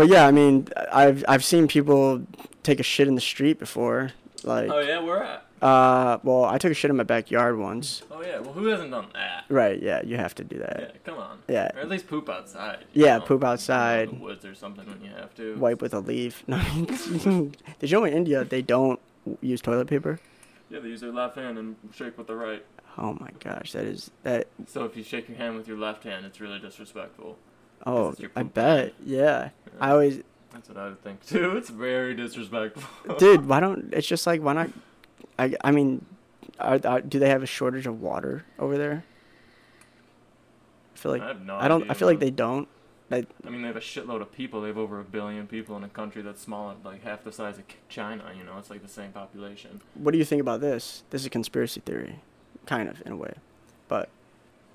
But 0.00 0.08
yeah, 0.08 0.26
I 0.26 0.30
mean, 0.30 0.66
I've 0.90 1.22
I've 1.28 1.44
seen 1.44 1.68
people 1.68 2.22
take 2.62 2.80
a 2.80 2.82
shit 2.82 3.06
in 3.06 3.16
the 3.16 3.20
street 3.20 3.58
before. 3.58 4.12
Like, 4.42 4.70
Oh 4.70 4.78
yeah, 4.80 4.98
where 4.98 5.22
at? 5.22 5.44
uh, 5.60 6.16
well, 6.22 6.46
I 6.46 6.56
took 6.56 6.72
a 6.72 6.74
shit 6.74 6.90
in 6.90 6.96
my 6.96 7.02
backyard 7.02 7.58
once. 7.58 8.02
Oh 8.10 8.22
yeah. 8.22 8.38
Well, 8.38 8.54
who 8.54 8.68
hasn't 8.68 8.92
done 8.92 9.08
that? 9.12 9.44
Right? 9.50 9.78
Yeah, 9.82 10.00
you 10.02 10.16
have 10.16 10.34
to 10.36 10.44
do 10.44 10.58
that. 10.58 10.80
Yeah, 10.80 10.98
come 11.04 11.18
on. 11.18 11.40
Yeah. 11.48 11.70
Or 11.76 11.80
at 11.80 11.90
least 11.90 12.08
poop 12.08 12.30
outside. 12.30 12.86
Yeah, 12.94 13.18
know? 13.18 13.26
poop 13.26 13.42
You 13.42 13.44
know, 13.44 13.52
outside. 13.52 14.08
in 14.08 14.20
the 14.20 14.24
woods 14.24 14.46
or 14.46 14.54
something 14.54 14.86
when 14.86 15.02
you 15.04 15.10
have 15.10 15.34
to. 15.34 15.56
Wipe 15.58 15.82
with 15.82 15.92
a 15.92 16.00
leaf. 16.00 16.44
No, 16.48 16.58
did 17.78 17.90
you 17.90 17.98
know 17.98 18.04
in 18.06 18.14
India 18.14 18.42
they 18.42 18.62
don't 18.62 18.98
use 19.42 19.60
toilet 19.60 19.86
paper? 19.86 20.18
Yeah, 20.70 20.78
they 20.78 20.88
use 20.88 21.02
their 21.02 21.12
left 21.12 21.36
hand 21.36 21.58
and 21.58 21.76
shake 21.92 22.16
with 22.16 22.26
the 22.26 22.36
right. 22.36 22.64
Oh 22.96 23.18
my 23.20 23.32
gosh, 23.38 23.72
that 23.72 23.84
is 23.84 24.10
that. 24.22 24.46
So 24.66 24.84
if 24.84 24.96
you 24.96 25.02
shake 25.02 25.28
your 25.28 25.36
hand 25.36 25.56
with 25.56 25.68
your 25.68 25.76
left 25.76 26.04
hand, 26.04 26.24
it's 26.24 26.40
really 26.40 26.58
disrespectful. 26.58 27.36
Oh, 27.86 28.14
I 28.36 28.42
bet. 28.42 28.94
Yeah, 29.04 29.24
Yeah. 29.24 29.50
I 29.80 29.90
always, 29.92 30.22
That's 30.52 30.68
what 30.68 30.78
I 30.78 30.88
would 30.88 31.02
think 31.02 31.24
too. 31.26 31.52
It's 31.56 31.70
very 31.70 32.14
disrespectful. 32.14 33.16
dude. 33.18 33.46
Why 33.46 33.60
don't? 33.60 33.92
It's 33.92 34.06
just 34.06 34.26
like 34.26 34.42
why 34.42 34.52
not? 34.52 34.70
I 35.38 35.54
I 35.62 35.70
mean, 35.70 36.04
are, 36.58 36.80
are, 36.84 37.00
do 37.00 37.18
they 37.18 37.30
have 37.30 37.42
a 37.42 37.46
shortage 37.46 37.86
of 37.86 38.00
water 38.02 38.44
over 38.58 38.76
there? 38.76 39.04
I 40.94 40.98
feel 40.98 41.12
like 41.12 41.22
I 41.22 41.28
have 41.28 41.42
no 41.44 41.56
I 41.56 41.68
don't. 41.68 41.90
I 41.90 41.94
feel 41.94 42.08
like 42.08 42.20
they 42.20 42.30
don't. 42.30 42.68
I 43.12 43.24
mean, 43.50 43.62
they 43.62 43.66
have 43.66 43.76
a 43.76 43.80
shitload 43.80 44.20
of 44.20 44.30
people. 44.30 44.60
They 44.60 44.68
have 44.68 44.78
over 44.78 45.00
a 45.00 45.04
billion 45.04 45.48
people 45.48 45.76
in 45.76 45.82
a 45.82 45.88
country 45.88 46.22
that's 46.22 46.40
small, 46.40 46.76
like 46.84 47.02
half 47.02 47.24
the 47.24 47.32
size 47.32 47.58
of 47.58 47.64
China. 47.88 48.30
You 48.38 48.44
know, 48.44 48.56
it's 48.56 48.70
like 48.70 48.82
the 48.82 48.88
same 48.88 49.10
population. 49.10 49.80
What 49.94 50.12
do 50.12 50.18
you 50.18 50.24
think 50.24 50.40
about 50.40 50.60
this? 50.60 51.02
This 51.10 51.22
is 51.22 51.26
a 51.26 51.30
conspiracy 51.30 51.80
theory, 51.80 52.20
kind 52.66 52.88
of 52.88 53.02
in 53.04 53.10
a 53.12 53.16
way, 53.16 53.34
but 53.88 54.10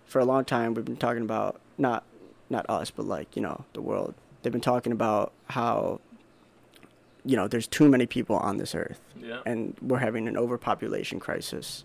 for 0.06 0.20
a 0.20 0.26
long 0.26 0.44
time 0.44 0.74
we've 0.74 0.84
been 0.84 0.98
talking 0.98 1.24
about 1.24 1.62
not 1.78 2.04
not 2.50 2.66
us, 2.70 2.92
but 2.92 3.06
like 3.06 3.36
you 3.36 3.42
know 3.42 3.66
the 3.74 3.82
world. 3.82 4.14
They've 4.42 4.52
been 4.54 4.62
talking 4.62 4.92
about 4.92 5.32
how 5.50 6.00
you 7.26 7.36
know 7.36 7.48
there's 7.48 7.68
too 7.68 7.90
many 7.90 8.06
people 8.06 8.36
on 8.38 8.58
this 8.58 8.76
earth, 8.76 9.02
Yeah. 9.20 9.42
and 9.46 9.76
we're 9.82 10.00
having 10.00 10.28
an 10.28 10.38
overpopulation 10.38 11.20
crisis. 11.20 11.84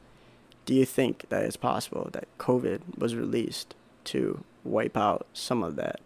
Do 0.66 0.74
you 0.74 0.84
think 0.84 1.24
that 1.30 1.42
it's 1.44 1.56
possible 1.56 2.10
that 2.12 2.26
COVID 2.38 2.98
was 2.98 3.14
released 3.14 3.74
to 4.04 4.44
wipe 4.64 4.96
out 4.96 5.26
some 5.32 5.62
of 5.62 5.76
that? 5.76 6.00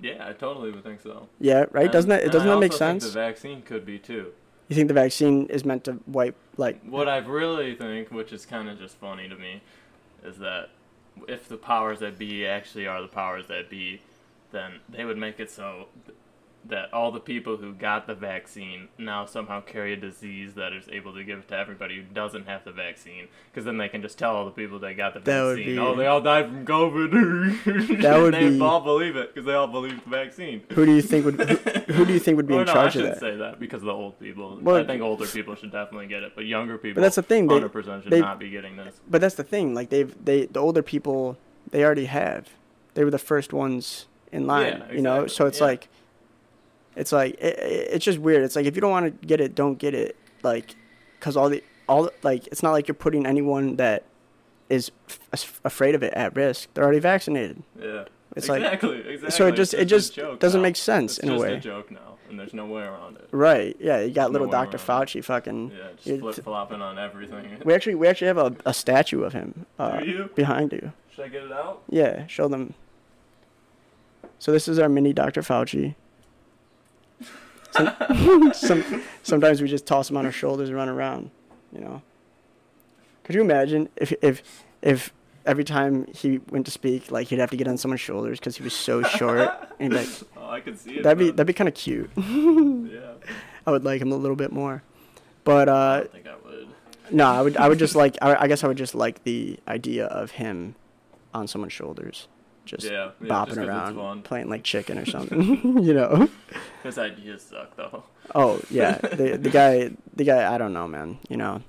Yeah, 0.00 0.28
I 0.28 0.32
totally 0.34 0.72
would 0.72 0.82
think 0.82 1.00
so. 1.00 1.28
Yeah, 1.40 1.64
right. 1.70 1.84
And- 1.84 1.92
doesn't 1.92 2.10
that 2.10 2.22
and 2.24 2.32
doesn't 2.32 2.48
I 2.48 2.54
that 2.54 2.60
make 2.60 2.72
also 2.72 2.84
think 2.86 3.02
sense? 3.02 3.14
The 3.14 3.18
vaccine 3.20 3.62
could 3.62 3.86
be 3.86 3.98
too. 3.98 4.32
You 4.68 4.74
think 4.76 4.88
the 4.88 4.94
vaccine 4.94 5.46
is 5.46 5.64
meant 5.64 5.84
to 5.84 6.00
wipe 6.06 6.34
like 6.56 6.82
What 6.84 7.08
I 7.08 7.18
really 7.18 7.74
think, 7.76 8.10
which 8.10 8.32
is 8.32 8.44
kind 8.44 8.68
of 8.68 8.78
just 8.78 8.96
funny 8.96 9.28
to 9.28 9.36
me, 9.36 9.62
is 10.24 10.38
that 10.38 10.70
if 11.28 11.48
the 11.48 11.56
powers 11.56 12.00
that 12.00 12.18
be 12.18 12.46
actually 12.46 12.86
are 12.86 13.02
the 13.02 13.08
powers 13.08 13.46
that 13.48 13.70
be, 13.70 14.00
then 14.52 14.80
they 14.88 15.04
would 15.04 15.18
make 15.18 15.40
it 15.40 15.50
so 15.50 15.88
that 16.68 16.92
all 16.92 17.12
the 17.12 17.20
people 17.20 17.56
who 17.56 17.72
got 17.72 18.06
the 18.06 18.14
vaccine 18.14 18.88
now 18.98 19.24
somehow 19.24 19.60
carry 19.60 19.92
a 19.92 19.96
disease 19.96 20.54
that 20.54 20.72
is 20.72 20.88
able 20.90 21.14
to 21.14 21.22
give 21.24 21.38
it 21.40 21.48
to 21.48 21.56
everybody 21.56 21.96
who 21.96 22.02
doesn't 22.02 22.46
have 22.46 22.64
the 22.64 22.72
vaccine. 22.72 23.28
Because 23.50 23.64
then 23.64 23.78
they 23.78 23.88
can 23.88 24.02
just 24.02 24.18
tell 24.18 24.34
all 24.34 24.44
the 24.44 24.50
people 24.50 24.78
that 24.80 24.94
got 24.96 25.14
the 25.14 25.20
That 25.20 25.48
vaccine, 25.56 25.66
be- 25.66 25.78
oh, 25.78 25.94
they 25.94 26.06
all 26.06 26.20
died 26.20 26.46
from 26.46 26.66
COVID. 26.66 28.02
That 28.02 28.18
would 28.20 28.34
they 28.34 28.48
be- 28.50 28.60
all 28.60 28.80
believe 28.80 29.16
it 29.16 29.34
because 29.34 29.46
they 29.46 29.54
all 29.54 29.66
believe 29.68 30.02
the 30.04 30.10
vaccine. 30.10 30.62
Who 30.72 30.86
do 30.86 30.92
you 30.92 31.02
think 31.02 31.24
would 31.24 31.40
who, 31.40 31.92
who 31.92 32.04
do 32.04 32.12
you 32.12 32.18
think 32.18 32.36
would 32.36 32.46
be 32.46 32.54
Or 32.56 32.58
oh, 32.58 32.60
in 32.62 32.66
no, 32.66 32.72
charge 32.72 32.96
I 32.96 33.00
of 33.00 33.06
that? 33.06 33.20
say 33.20 33.36
that 33.36 33.60
because 33.60 33.82
of 33.82 33.86
the 33.86 33.92
old 33.92 34.18
people. 34.18 34.58
Well, 34.60 34.76
I 34.76 34.84
think 34.84 35.02
older 35.02 35.26
people 35.26 35.54
should 35.54 35.72
definitely 35.72 36.06
get 36.06 36.22
it, 36.22 36.32
but 36.34 36.46
younger 36.46 36.78
people. 36.78 37.00
but 37.00 37.02
that's 37.06 37.16
the 37.16 37.22
thing, 37.22 37.48
100% 37.48 38.02
should 38.02 38.12
they- 38.12 38.20
not 38.20 38.38
be 38.38 38.50
getting 38.50 38.76
this. 38.76 39.00
But 39.08 39.20
that's 39.20 39.34
the 39.36 39.44
thing. 39.44 39.74
Like 39.74 39.90
they've 39.90 40.14
they 40.24 40.46
the 40.46 40.60
older 40.60 40.82
people 40.82 41.36
they 41.70 41.84
already 41.84 42.06
have. 42.06 42.48
They 42.94 43.04
were 43.04 43.10
the 43.10 43.18
first 43.18 43.52
ones 43.52 44.06
in 44.32 44.46
line. 44.46 44.82
Yeah, 44.88 44.92
You 44.94 45.02
know, 45.02 45.26
so 45.26 45.46
it's 45.46 45.58
yeah. 45.60 45.66
like, 45.66 45.88
it's 46.96 47.12
like 47.12 47.34
it, 47.34 47.58
it- 47.58 47.88
it's 47.92 48.04
just 48.04 48.18
weird. 48.18 48.42
It's 48.42 48.56
like 48.56 48.66
if 48.66 48.74
you 48.74 48.80
don't 48.80 48.90
want 48.90 49.20
to 49.20 49.26
get 49.26 49.40
it, 49.40 49.54
don't 49.54 49.78
get 49.78 49.94
it. 49.94 50.16
Like, 50.42 50.74
cause 51.20 51.36
all 51.36 51.48
the 51.48 51.62
all 51.88 52.10
like 52.22 52.46
it's 52.48 52.62
not 52.62 52.72
like 52.72 52.88
you're 52.88 52.94
putting 52.94 53.26
anyone 53.26 53.76
that 53.76 54.04
is 54.68 54.90
f- 55.32 55.60
afraid 55.64 55.94
of 55.94 56.02
it 56.02 56.12
at 56.14 56.34
risk. 56.34 56.68
They're 56.74 56.82
already 56.84 56.98
vaccinated. 56.98 57.62
Yeah. 57.80 58.04
It's 58.34 58.48
like- 58.48 58.60
exactly, 58.62 58.98
exactly. 58.98 59.30
so 59.30 59.46
it 59.46 59.54
just- 59.54 59.72
It's 59.74 59.82
it 59.82 59.86
just 59.86 60.16
doesn't 60.40 60.58
now. 60.60 60.62
make 60.62 60.76
sense 60.76 61.18
it's 61.18 61.24
in 61.24 61.28
a 61.30 61.32
just 61.34 61.42
way. 61.44 61.54
a 61.54 61.60
joke 61.60 61.90
now, 61.90 62.16
and 62.28 62.38
there's 62.38 62.52
no 62.52 62.66
way 62.66 62.82
around 62.82 63.16
it. 63.16 63.28
Right? 63.30 63.76
Yeah. 63.80 64.00
You 64.00 64.08
got 64.10 64.22
There's 64.24 64.32
little 64.32 64.46
no 64.48 64.52
Dr. 64.52 64.78
Fauci 64.78 65.24
fucking. 65.24 65.70
Yeah, 65.70 65.88
just 66.04 66.20
flip 66.20 66.34
flopping 66.44 66.82
on 66.82 66.98
everything. 66.98 67.62
We 67.64 67.72
actually 67.72 67.94
we 67.94 68.08
actually 68.08 68.26
have 68.26 68.38
a, 68.38 68.54
a 68.66 68.74
statue 68.74 69.22
of 69.22 69.32
him 69.32 69.64
uh, 69.78 70.00
you? 70.04 70.28
behind 70.34 70.72
you. 70.72 70.92
Should 71.14 71.24
I 71.24 71.28
get 71.28 71.44
it 71.44 71.52
out? 71.52 71.82
Yeah, 71.88 72.26
show 72.26 72.48
them. 72.48 72.74
So 74.38 74.52
this 74.52 74.68
is 74.68 74.78
our 74.78 74.88
mini 74.88 75.12
Dr. 75.12 75.40
Fauci. 75.42 75.94
Some, 77.76 78.52
some, 78.54 79.02
sometimes 79.22 79.60
we 79.62 79.68
just 79.68 79.86
toss 79.86 80.10
him 80.10 80.16
on 80.16 80.24
our 80.26 80.32
shoulders 80.32 80.68
and 80.68 80.76
run 80.76 80.88
around, 80.88 81.30
you 81.72 81.80
know. 81.80 82.02
Could 83.24 83.34
you 83.34 83.40
imagine 83.40 83.88
if 83.96 84.12
if 84.22 84.42
if 84.82 85.12
every 85.44 85.64
time 85.64 86.06
he 86.14 86.38
went 86.50 86.64
to 86.66 86.70
speak, 86.72 87.10
like 87.10 87.28
he'd 87.28 87.38
have 87.38 87.50
to 87.50 87.56
get 87.56 87.66
on 87.68 87.76
someone's 87.76 88.00
shoulders 88.00 88.38
because 88.38 88.56
he 88.56 88.62
was 88.62 88.72
so 88.72 89.02
short, 89.02 89.50
and 89.80 89.92
like 89.94 90.08
Oh, 90.36 90.48
I 90.48 90.60
can 90.60 90.76
see 90.76 90.96
it. 90.98 91.02
that'd 91.02 91.18
be 91.18 91.30
that'd 91.30 91.46
be 91.46 91.52
kind 91.52 91.68
of 91.68 91.74
cute. 91.74 92.10
Yeah. 92.16 93.14
I 93.66 93.72
would 93.72 93.84
like 93.84 94.00
him 94.00 94.12
a 94.12 94.16
little 94.16 94.36
bit 94.36 94.52
more, 94.52 94.84
but 95.42 95.68
I 95.68 95.72
uh, 95.72 95.98
don't 96.00 96.12
think 96.12 96.26
I 96.28 96.36
would. 96.44 96.68
no, 97.10 97.26
I 97.26 97.42
would 97.42 97.56
I 97.56 97.68
would 97.68 97.78
just 97.80 97.96
like 97.96 98.16
I, 98.22 98.42
I 98.42 98.46
guess 98.46 98.62
I 98.62 98.68
would 98.68 98.76
just 98.76 98.94
like 98.94 99.24
the 99.24 99.58
idea 99.66 100.06
of 100.06 100.30
him 100.32 100.76
on 101.34 101.48
someone's 101.48 101.72
shoulders, 101.72 102.28
just 102.66 102.84
yeah, 102.84 103.10
yeah, 103.20 103.28
bopping 103.28 103.46
just 103.54 103.58
around, 103.58 104.24
playing 104.24 104.48
like 104.50 104.62
chicken 104.62 104.98
or 104.98 105.06
something, 105.14 105.42
you 105.82 105.94
know. 105.94 106.28
His 106.82 106.98
ideas 106.98 107.42
suck 107.42 107.76
though. 107.76 108.04
Oh 108.34 108.60
yeah, 108.70 108.98
the 108.98 109.38
the 109.40 109.50
guy 109.50 109.90
the 110.14 110.24
guy 110.24 110.52
I 110.52 110.58
don't 110.58 110.72
know, 110.72 110.86
man, 110.88 111.18
you 111.28 111.36
know, 111.36 111.62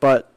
but 0.00 0.28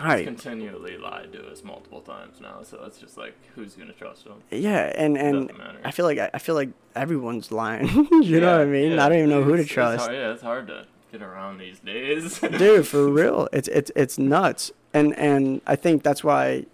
all 0.00 0.16
He's 0.16 0.24
continually 0.24 0.96
lied 0.96 1.32
to 1.32 1.46
us 1.48 1.62
multiple 1.64 2.00
times 2.00 2.40
now, 2.40 2.62
so 2.62 2.82
it's 2.86 2.98
just 2.98 3.18
like, 3.18 3.34
who's 3.54 3.74
gonna 3.74 3.92
trust 3.92 4.24
him? 4.26 4.34
yeah, 4.50 4.92
and 4.96 5.18
and 5.18 5.50
I 5.84 5.90
feel 5.90 6.06
like 6.06 6.18
I, 6.32 6.38
feel 6.38 6.54
like 6.54 6.70
everyone's 6.94 7.50
lying. 7.52 7.88
you 8.22 8.40
know 8.40 8.52
what 8.58 8.62
I 8.62 8.70
mean? 8.70 8.92
yeah, 8.92 9.04
I 9.04 9.08
don't 9.08 9.18
even 9.18 9.30
know 9.30 9.42
who 9.42 9.56
to 9.56 9.62
it's- 9.62 9.66
it's 9.66 9.72
trust, 9.74 10.04
hard- 10.04 10.14
yeah, 10.14 10.32
it's 10.32 10.42
hard 10.42 10.68
to 10.68 10.86
get 11.12 11.22
around 11.22 11.58
these 11.58 11.80
days. 11.80 12.38
dude. 12.38 12.86
For 12.86 13.08
real, 13.10 13.48
it's 13.52 13.68
it's 13.68 13.90
it's 13.96 14.16
nuts, 14.16 14.70
and 14.94 15.14
and 15.18 15.60
I 15.66 15.74
think 15.76 16.02
that's 16.04 16.22
why 16.24 16.66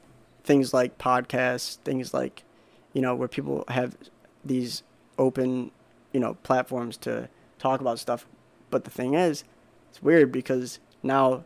things 0.44 0.72
like 0.74 0.96
podcasts, 0.98 1.78
things 1.78 2.12
like 2.14 2.44
you 2.96 3.02
know 3.02 3.14
where 3.14 3.28
people 3.28 3.62
have 3.68 3.94
these 4.42 4.82
open 5.18 5.70
you 6.14 6.20
know 6.20 6.32
platforms 6.42 6.96
to 6.96 7.28
talk 7.58 7.82
about 7.82 7.98
stuff. 7.98 8.26
But 8.70 8.84
the 8.84 8.90
thing 8.90 9.12
is, 9.12 9.44
it's 9.90 10.02
weird 10.02 10.32
because 10.32 10.78
now 11.02 11.44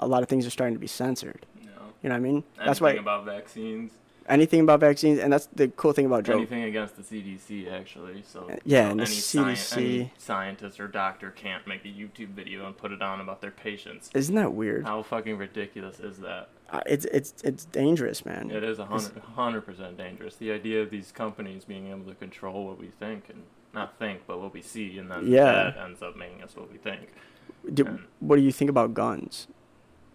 a 0.00 0.08
lot 0.08 0.22
of 0.22 0.30
things 0.30 0.46
are 0.46 0.50
starting 0.50 0.74
to 0.74 0.80
be 0.80 0.86
censored. 0.86 1.44
No. 1.62 1.70
You 2.02 2.08
know 2.08 2.14
what 2.14 2.16
I 2.16 2.20
mean? 2.20 2.44
That's 2.56 2.80
Anything 2.80 2.82
why 2.84 2.92
about 3.02 3.24
vaccines, 3.26 3.92
anything 4.28 4.60
about 4.60 4.80
vaccines, 4.80 5.18
and 5.18 5.30
that's 5.30 5.46
the 5.54 5.68
cool 5.68 5.92
thing 5.92 6.06
about 6.06 6.24
Joe. 6.24 6.38
anything 6.38 6.62
against 6.62 6.96
the 6.96 7.02
CDC 7.02 7.70
actually. 7.70 8.22
So 8.26 8.48
Uh, 8.50 8.56
yeah, 8.64 8.84
you 8.86 8.90
and 8.92 9.00
the 9.00 9.04
any 9.04 9.14
sci- 9.14 9.38
CDC 9.38 9.76
any 9.76 10.12
scientist 10.16 10.80
or 10.80 10.88
doctor 10.88 11.30
can't 11.30 11.66
make 11.66 11.84
a 11.84 11.88
YouTube 11.88 12.28
video 12.30 12.64
and 12.66 12.74
put 12.78 12.92
it 12.92 13.02
on 13.02 13.20
about 13.20 13.42
their 13.42 13.50
patients. 13.50 14.08
Isn't 14.14 14.36
that 14.36 14.54
weird? 14.54 14.84
How 14.86 15.02
fucking 15.02 15.36
ridiculous 15.36 16.00
is 16.00 16.16
that? 16.20 16.48
It's 16.86 17.04
it's 17.06 17.34
it's 17.44 17.64
dangerous, 17.64 18.24
man. 18.26 18.50
It 18.50 18.62
is 18.62 18.78
a 18.78 18.84
hundred 18.84 19.18
hundred 19.34 19.62
percent 19.62 19.96
dangerous. 19.96 20.36
The 20.36 20.52
idea 20.52 20.82
of 20.82 20.90
these 20.90 21.12
companies 21.12 21.64
being 21.64 21.88
able 21.88 22.04
to 22.04 22.14
control 22.14 22.66
what 22.66 22.78
we 22.78 22.88
think 22.88 23.30
and 23.30 23.42
not 23.72 23.98
think, 23.98 24.22
but 24.26 24.40
what 24.40 24.52
we 24.52 24.60
see, 24.62 24.98
and 24.98 25.10
then 25.10 25.26
Yeah. 25.26 25.52
that 25.52 25.76
ends 25.78 26.02
up 26.02 26.16
making 26.16 26.42
us 26.42 26.56
what 26.56 26.70
we 26.70 26.76
think. 26.78 27.08
Do, 27.72 27.86
and- 27.86 28.00
what 28.20 28.36
do 28.36 28.42
you 28.42 28.52
think 28.52 28.68
about 28.70 28.92
guns? 28.94 29.48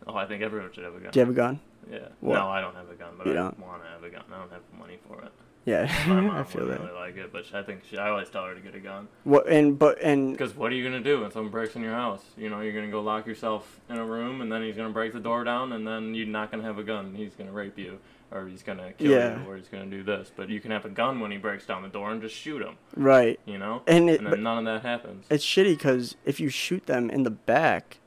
Oh, 0.05 0.15
I 0.15 0.25
think 0.25 0.43
everyone 0.43 0.71
should 0.73 0.83
have 0.83 0.95
a 0.95 0.99
gun. 0.99 1.11
Do 1.11 1.19
you 1.19 1.25
have 1.25 1.33
a 1.33 1.37
gun? 1.37 1.59
Yeah. 1.91 2.07
What? 2.19 2.35
No, 2.35 2.49
I 2.49 2.61
don't 2.61 2.75
have 2.75 2.89
a 2.89 2.95
gun, 2.95 3.13
but 3.17 3.25
You 3.27 3.33
I 3.33 3.35
don't? 3.35 3.59
want 3.59 3.83
to 3.83 3.89
have 3.89 4.03
a 4.03 4.09
gun. 4.09 4.23
I 4.31 4.37
don't 4.37 4.51
have 4.51 4.61
the 4.71 4.77
money 4.77 4.97
for 5.07 5.21
it. 5.23 5.31
Yeah, 5.65 5.85
My 6.07 6.19
mom 6.19 6.31
I 6.35 6.43
feel 6.43 6.67
that. 6.67 6.81
really 6.81 6.91
like 6.93 7.15
it, 7.15 7.31
but 7.31 7.45
I 7.53 7.63
think 7.63 7.83
she, 7.89 7.97
I 7.97 8.09
always 8.09 8.29
tell 8.29 8.45
her 8.45 8.53
to 8.53 8.59
get 8.59 8.75
a 8.75 8.79
gun. 8.79 9.07
What 9.23 9.47
and 9.47 9.79
but 9.79 10.01
and 10.01 10.33
Because 10.33 10.53
what 10.55 10.71
are 10.71 10.75
you 10.75 10.83
gonna 10.83 10.99
do 11.03 11.21
when 11.21 11.31
someone 11.31 11.51
breaks 11.51 11.75
in 11.75 11.81
your 11.81 11.93
house? 11.93 12.21
You 12.37 12.49
know, 12.49 12.59
you're 12.59 12.73
gonna 12.73 12.91
go 12.91 13.01
lock 13.01 13.25
yourself 13.25 13.79
in 13.89 13.95
a 13.97 14.05
room, 14.05 14.41
and 14.41 14.51
then 14.51 14.61
he's 14.61 14.75
gonna 14.75 14.89
break 14.89 15.13
the 15.13 15.21
door 15.21 15.43
down, 15.45 15.71
and 15.71 15.87
then 15.87 16.13
you're 16.15 16.27
not 16.27 16.51
gonna 16.51 16.63
have 16.63 16.79
a 16.79 16.83
gun. 16.83 17.15
He's 17.15 17.33
gonna 17.35 17.53
rape 17.53 17.77
you, 17.79 17.99
or 18.31 18.45
he's 18.47 18.61
gonna 18.61 18.91
kill 18.93 19.11
Yeah. 19.11 19.41
you, 19.41 19.49
or 19.49 19.55
he's 19.55 19.69
gonna 19.69 19.85
do 19.85 20.03
this. 20.03 20.31
But 20.35 20.49
you 20.49 20.59
can 20.59 20.71
have 20.71 20.83
a 20.83 20.89
gun 20.89 21.21
when 21.21 21.31
he 21.31 21.37
breaks 21.37 21.65
down 21.65 21.81
the 21.81 21.87
door 21.87 22.11
and 22.11 22.21
just 22.21 22.35
shoot 22.35 22.61
him. 22.61 22.75
right, 22.97 23.39
You 23.45 23.57
know, 23.57 23.83
and 23.87 24.09
it 24.09 24.19
and 24.19 24.33
then 24.33 24.43
none 24.43 24.57
of 24.57 24.65
that 24.65 24.81
happens. 24.85 25.25
it's 25.29 25.45
shitty 25.45 25.77
because 25.77 26.15
if 26.25 26.41
you 26.41 26.49
shoot 26.49 26.87
them 26.87 27.09
in 27.09 27.23
the 27.23 27.31
back, 27.31 27.99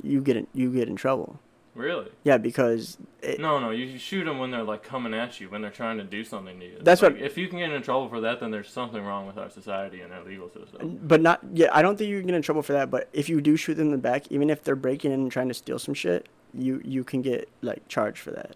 you 0.00 0.20
get 0.20 0.36
in, 0.36 0.46
you 0.52 0.70
get 0.72 0.86
in 0.86 0.94
trouble. 0.94 1.40
Really? 1.74 2.06
Yeah, 2.22 2.38
because 2.38 2.98
it, 3.20 3.40
No, 3.40 3.58
no. 3.58 3.70
You 3.70 3.98
shoot 3.98 4.24
them 4.24 4.38
when 4.38 4.50
they're 4.52 4.62
like 4.62 4.82
coming 4.84 5.12
at 5.12 5.40
you, 5.40 5.48
when 5.50 5.60
they're 5.60 5.70
trying 5.72 5.98
to 5.98 6.04
do 6.04 6.22
something 6.22 6.60
to 6.60 6.64
you. 6.64 6.78
That's 6.80 7.02
Like, 7.02 7.14
what- 7.14 7.22
If 7.22 7.36
you 7.36 7.48
can 7.48 7.58
get 7.58 7.70
in 7.72 7.82
trouble 7.82 8.08
for 8.08 8.20
that, 8.20 8.38
then 8.40 8.50
there's 8.52 8.68
something 8.70 9.02
wrong 9.04 9.26
with 9.26 9.38
our 9.38 9.50
society 9.50 10.00
and 10.00 10.12
our 10.12 10.22
legal 10.22 10.48
system. 10.50 11.00
but 11.02 11.20
not 11.20 11.40
yeah. 11.52 11.68
I 11.72 11.82
don't 11.82 11.96
think 11.96 12.10
you 12.10 12.18
can 12.18 12.28
get 12.28 12.36
in 12.36 12.42
trouble 12.42 12.62
for 12.62 12.74
that. 12.74 12.90
But 12.90 13.08
if 13.12 13.28
you 13.28 13.40
do 13.40 13.56
shoot 13.56 13.74
them 13.74 13.86
in 13.86 13.92
the 13.92 13.98
back, 13.98 14.30
even 14.30 14.50
if 14.50 14.62
they're 14.62 14.76
breaking 14.76 15.10
in 15.12 15.20
and 15.20 15.32
trying 15.32 15.48
to 15.48 15.54
steal 15.54 15.78
some 15.80 15.94
shit, 15.94 16.28
you 16.52 16.80
you 16.84 17.02
can 17.02 17.22
get 17.22 17.48
like 17.60 17.86
charged 17.88 18.18
for 18.20 18.30
that. 18.30 18.54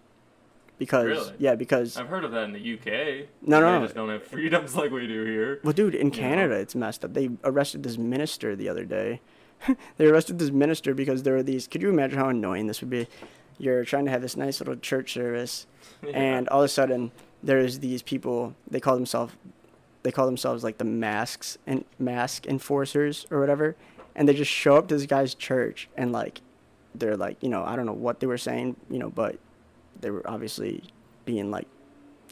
Because 0.77 1.05
Really? 1.07 1.33
yeah, 1.39 1.55
because 1.55 1.97
I've 1.97 2.07
heard 2.07 2.23
of 2.23 2.31
that 2.31 2.43
in 2.45 2.53
the 2.53 2.73
UK. 2.73 3.27
No, 3.41 3.59
no, 3.59 3.65
They 3.73 3.79
no. 3.79 3.83
just 3.83 3.95
don't 3.95 4.09
have 4.09 4.23
freedoms 4.23 4.75
like 4.77 4.91
we 4.91 5.07
do 5.07 5.25
here. 5.25 5.59
Well, 5.61 5.73
dude, 5.73 5.93
in 5.93 6.05
You 6.07 6.11
know? 6.13 6.17
Canada, 6.17 6.55
it's 6.55 6.73
messed 6.73 7.03
up. 7.03 7.13
They 7.13 7.31
arrested 7.43 7.83
this 7.83 7.97
minister 7.97 8.55
the 8.55 8.69
other 8.69 8.85
day. 8.85 9.19
they 9.97 10.05
arrested 10.07 10.39
this 10.39 10.51
minister 10.51 10.93
because 10.93 11.23
there 11.23 11.33
were 11.35 11.43
these. 11.43 11.67
Could 11.67 11.81
you 11.81 11.89
imagine 11.89 12.17
how 12.17 12.29
annoying 12.29 12.67
this 12.67 12.81
would 12.81 12.89
be? 12.89 13.07
You're 13.57 13.83
trying 13.83 14.05
to 14.05 14.11
have 14.11 14.21
this 14.21 14.37
nice 14.37 14.59
little 14.59 14.75
church 14.77 15.13
service, 15.13 15.67
Yeah. 16.03 16.11
and 16.11 16.47
all 16.49 16.61
of 16.61 16.65
a 16.65 16.69
sudden, 16.69 17.11
there's 17.43 17.79
these 17.79 18.01
people. 18.01 18.55
They 18.69 18.79
call 18.79 18.95
themselves, 18.95 19.33
they 20.03 20.11
call 20.11 20.25
themselves 20.25 20.63
like 20.63 20.77
the 20.77 20.85
masks 20.85 21.57
and 21.67 21.83
mask 21.97 22.47
enforcers 22.47 23.25
or 23.31 23.39
whatever, 23.39 23.75
and 24.15 24.27
they 24.29 24.33
just 24.33 24.51
show 24.51 24.77
up 24.77 24.87
to 24.87 24.95
this 24.97 25.05
guy's 25.05 25.35
church 25.35 25.89
and 25.97 26.11
like, 26.13 26.39
they're 26.95 27.17
like, 27.17 27.41
you 27.43 27.49
know, 27.49 27.63
I 27.65 27.75
don't 27.75 27.85
know 27.85 27.93
what 27.93 28.19
they 28.21 28.27
were 28.27 28.37
saying, 28.37 28.75
you 28.89 28.97
know, 28.99 29.09
but 29.09 29.37
they 29.99 30.09
were 30.09 30.27
obviously 30.29 30.83
being 31.25 31.51
like, 31.51 31.67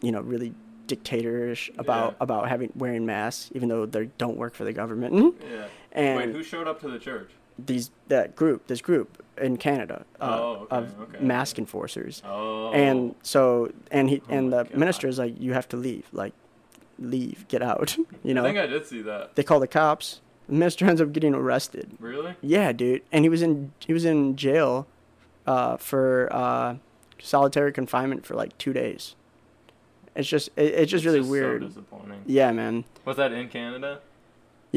you 0.02 0.12
know, 0.14 0.22
really 0.22 0.54
dictatorish 0.88 1.70
about 1.78 2.12
Yeah. 2.12 2.18
about 2.22 2.48
having 2.50 2.72
wearing 2.76 3.06
masks, 3.06 3.52
even 3.54 3.68
though 3.70 3.86
they 3.86 4.06
don't 4.18 4.38
work 4.38 4.56
for 4.56 4.64
the 4.64 4.72
government. 4.74 5.36
yeah. 5.52 5.66
And 5.92 6.18
Wait, 6.18 6.30
who 6.36 6.44
showed 6.44 6.68
up 6.68 6.80
to 6.82 6.90
the 6.90 7.00
church? 7.00 7.32
these 7.60 7.90
that 8.08 8.36
group, 8.36 8.68
this 8.68 8.82
group 8.82 9.24
in 9.42 9.58
Canada 9.58 10.06
uh, 10.22 10.26
Oh, 10.40 10.52
okay, 10.72 10.76
of 10.76 11.00
okay. 11.02 11.20
mask 11.24 11.58
enforcers, 11.58 12.22
Oh. 12.26 12.72
and 12.72 13.16
so 13.24 13.72
and 13.92 14.10
he 14.10 14.22
Oh 14.30 14.34
and 14.34 14.54
the 14.54 14.64
God. 14.64 14.76
minister 14.78 15.08
is 15.08 15.18
like, 15.18 15.40
you 15.40 15.54
have 15.54 15.68
to 15.70 15.78
leave, 15.78 16.06
like, 16.12 16.34
leave, 17.00 17.48
get 17.48 17.64
out. 17.64 17.98
you 18.24 18.34
know, 18.36 18.44
I 18.44 18.48
think 18.48 18.60
I 18.60 18.68
did 18.68 18.86
see 18.86 19.02
that. 19.04 19.36
they 19.36 19.44
call 19.44 19.60
the 19.60 19.68
cops. 19.68 20.22
The 20.48 20.54
minister 20.54 20.86
ends 20.86 21.02
up 21.02 21.12
getting 21.14 21.34
arrested. 21.34 21.98
Really? 22.00 22.36
Yeah, 22.42 22.72
dude, 22.74 23.02
and 23.12 23.26
he 23.26 23.30
was 23.30 23.42
in 23.42 23.72
he 23.80 23.92
was 23.94 24.06
in 24.06 24.36
jail 24.36 24.86
uh, 25.48 25.78
for 25.78 26.30
uh, 26.32 26.76
solitary 27.20 27.72
confinement 27.74 28.24
for 28.26 28.36
like 28.36 28.56
two 28.60 28.72
days. 28.74 29.16
It's 30.16 30.28
just 30.28 30.50
it, 30.56 30.74
it's 30.76 30.92
just 30.92 31.06
It's 31.06 31.12
really 31.14 31.24
so 31.26 31.32
weird. 31.32 31.68
disappointing. 31.68 32.22
yeah, 32.28 32.52
man. 32.52 32.86
Was 33.04 33.18
that 33.18 33.32
in 33.32 33.50
Canada? 33.50 34.00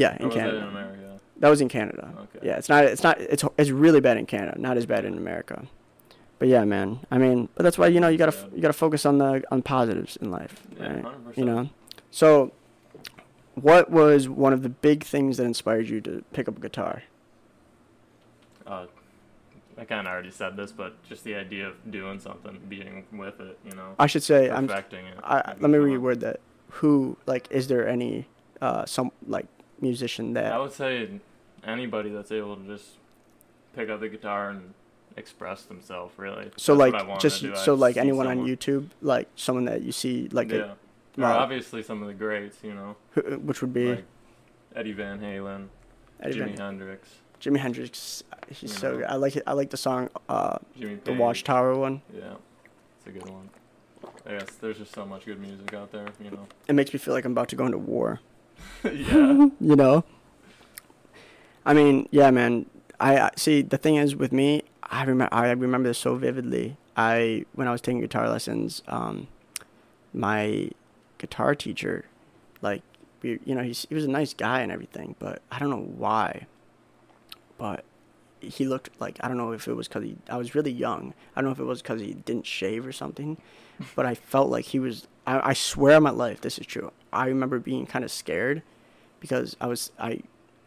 Yeah, 0.01 0.17
or 0.19 0.25
in 0.25 0.29
Canada. 0.31 0.57
that 0.57 0.63
in 0.63 0.69
America? 0.69 1.19
That 1.39 1.49
was 1.49 1.61
in 1.61 1.69
Canada. 1.69 2.13
Okay. 2.35 2.47
Yeah, 2.47 2.57
it's 2.57 2.69
not. 2.69 2.83
It's 2.85 3.03
not. 3.03 3.19
It's 3.19 3.43
it's 3.57 3.69
really 3.71 3.99
bad 4.01 4.17
in 4.17 4.25
Canada. 4.25 4.59
Not 4.59 4.77
as 4.77 4.85
bad 4.85 5.05
in 5.05 5.17
America. 5.17 5.65
But 6.39 6.47
yeah, 6.47 6.63
man. 6.65 6.99
I 7.11 7.17
mean, 7.17 7.49
but 7.55 7.63
that's 7.63 7.77
why 7.77 7.87
you 7.87 7.99
know 7.99 8.07
you 8.07 8.17
gotta 8.17 8.35
Yeah. 8.35 8.55
you 8.55 8.61
gotta 8.61 8.73
focus 8.73 9.05
on 9.05 9.17
the 9.19 9.43
on 9.51 9.61
positives 9.61 10.17
in 10.17 10.31
life, 10.31 10.63
Yeah, 10.77 10.93
right? 10.93 11.03
100%. 11.03 11.37
You 11.37 11.45
know. 11.45 11.69
So, 12.11 12.51
what 13.55 13.89
was 13.89 14.27
one 14.29 14.53
of 14.53 14.61
the 14.63 14.69
big 14.69 15.03
things 15.03 15.37
that 15.37 15.45
inspired 15.45 15.87
you 15.89 16.01
to 16.01 16.23
pick 16.33 16.47
up 16.47 16.57
a 16.57 16.61
guitar? 16.61 17.03
Uh, 18.65 18.85
I 19.77 19.85
kind 19.85 20.07
of 20.07 20.11
already 20.13 20.31
said 20.31 20.55
this, 20.57 20.71
but 20.71 21.01
just 21.07 21.23
the 21.23 21.35
idea 21.35 21.67
of 21.67 21.91
doing 21.91 22.19
something, 22.19 22.59
being 22.69 23.05
with 23.13 23.39
it, 23.39 23.57
you 23.65 23.71
know, 23.75 23.95
I 23.97 24.07
should 24.07 24.23
say 24.23 24.49
I'm. 24.49 24.69
it. 24.69 24.85
I, 25.23 25.53
let 25.59 25.69
me 25.71 25.77
reword 25.79 26.19
that. 26.21 26.39
Who 26.75 27.17
like 27.25 27.47
is 27.51 27.67
there 27.67 27.87
any 27.87 28.27
uh 28.61 28.85
some 28.85 29.11
like 29.27 29.47
musician 29.81 30.33
that 30.33 30.51
I 30.53 30.59
would 30.59 30.71
say 30.71 31.09
anybody 31.65 32.09
that's 32.09 32.31
able 32.31 32.55
to 32.55 32.63
just 32.65 32.85
pick 33.75 33.89
up 33.89 33.99
the 33.99 34.09
guitar 34.09 34.49
and 34.49 34.73
express 35.17 35.63
themselves, 35.63 36.17
really. 36.17 36.51
so 36.57 36.75
That's 36.75 36.93
like 36.93 37.19
just 37.19 37.45
so 37.63 37.73
like 37.73 37.97
anyone 37.97 38.27
on 38.27 38.45
YouTube 38.45 38.87
like 39.01 39.27
someone 39.35 39.65
that 39.65 39.81
you 39.81 39.91
see 39.91 40.29
like 40.31 40.51
yeah. 40.51 40.73
a, 41.17 41.21
wow. 41.21 41.37
obviously 41.39 41.83
some 41.83 42.01
of 42.01 42.07
the 42.07 42.13
greats, 42.13 42.57
you 42.63 42.73
know, 42.73 42.95
who, 43.11 43.21
which 43.39 43.61
would 43.61 43.73
be 43.73 43.89
like 43.95 44.05
Eddie 44.75 44.93
Van 44.93 45.19
Halen, 45.19 45.67
Eddie 46.21 46.39
Jimi 46.39 46.55
Van- 46.55 46.57
Hendrix, 46.57 47.09
Jimi 47.41 47.57
Hendrix. 47.57 48.23
He's 48.49 48.63
You 48.63 48.67
so 48.69 48.91
know. 48.91 48.97
good. 48.99 49.05
I 49.07 49.15
like 49.15 49.35
it. 49.35 49.43
I 49.47 49.53
like 49.53 49.69
the 49.69 49.77
song 49.77 50.09
uh 50.29 50.57
Jimi 50.79 51.03
the. 51.03 51.13
Watchtower 51.13 51.75
one. 51.75 52.01
Yeah, 52.15 52.35
it's 52.97 53.07
a 53.07 53.11
good 53.11 53.29
one. 53.29 53.49
I 54.25 54.37
guess 54.37 54.55
there's 54.61 54.77
just 54.77 54.93
so 54.93 55.05
much 55.05 55.25
good 55.25 55.39
music 55.39 55.73
out 55.73 55.91
there, 55.91 56.07
you 56.23 56.31
know. 56.31 56.47
It 56.67 56.73
makes 56.73 56.93
me 56.93 56.99
feel 56.99 57.13
like 57.13 57.25
I'm 57.25 57.31
about 57.33 57.49
to 57.49 57.55
go 57.55 57.65
into 57.65 57.77
war. 57.77 58.19
yeah. 58.83 59.47
you 59.59 59.75
know. 59.75 60.03
I 61.65 61.73
mean, 61.73 62.07
yeah, 62.11 62.31
man. 62.31 62.65
I 62.99 63.17
I- 63.19 63.31
see. 63.35 63.61
The 63.61 63.77
thing 63.77 63.95
is, 63.95 64.15
with 64.15 64.31
me, 64.31 64.63
I 64.83 65.03
remember. 65.03 65.33
I 65.33 65.51
remember 65.51 65.89
this 65.89 65.97
so 65.97 66.15
vividly. 66.15 66.77
I 66.95 67.45
when 67.53 67.67
I 67.67 67.71
was 67.71 67.81
taking 67.81 68.01
guitar 68.01 68.29
lessons, 68.29 68.81
um, 68.87 69.27
my 70.13 70.69
guitar 71.17 71.55
teacher, 71.55 72.05
like, 72.61 72.81
we, 73.21 73.39
you 73.45 73.55
know, 73.55 73.63
he's, 73.63 73.85
he 73.87 73.95
was 73.95 74.05
a 74.05 74.09
nice 74.09 74.33
guy 74.33 74.61
and 74.61 74.71
everything, 74.71 75.15
but 75.19 75.41
I 75.51 75.59
don't 75.59 75.69
know 75.69 75.77
why. 75.97 76.47
But 77.57 77.85
he 78.41 78.65
looked 78.65 78.89
like 78.99 79.17
I 79.21 79.27
don't 79.27 79.37
know 79.37 79.51
if 79.51 79.67
it 79.67 79.73
was 79.73 79.87
because 79.87 80.03
he. 80.03 80.17
I 80.29 80.37
was 80.37 80.55
really 80.55 80.71
young. 80.71 81.13
I 81.35 81.41
don't 81.41 81.49
know 81.49 81.53
if 81.53 81.59
it 81.59 81.65
was 81.65 81.81
because 81.81 82.01
he 82.01 82.13
didn't 82.13 82.45
shave 82.45 82.85
or 82.85 82.91
something, 82.91 83.37
but 83.95 84.05
I 84.05 84.15
felt 84.15 84.49
like 84.49 84.65
he 84.65 84.79
was. 84.79 85.07
I, 85.25 85.49
I 85.49 85.53
swear 85.53 85.97
on 85.97 86.03
my 86.03 86.09
life, 86.09 86.41
this 86.41 86.57
is 86.57 86.65
true. 86.65 86.91
I 87.13 87.27
remember 87.27 87.59
being 87.59 87.85
kind 87.85 88.03
of 88.03 88.11
scared 88.11 88.63
because 89.19 89.55
I 89.61 89.67
was 89.67 89.91
I 89.99 90.21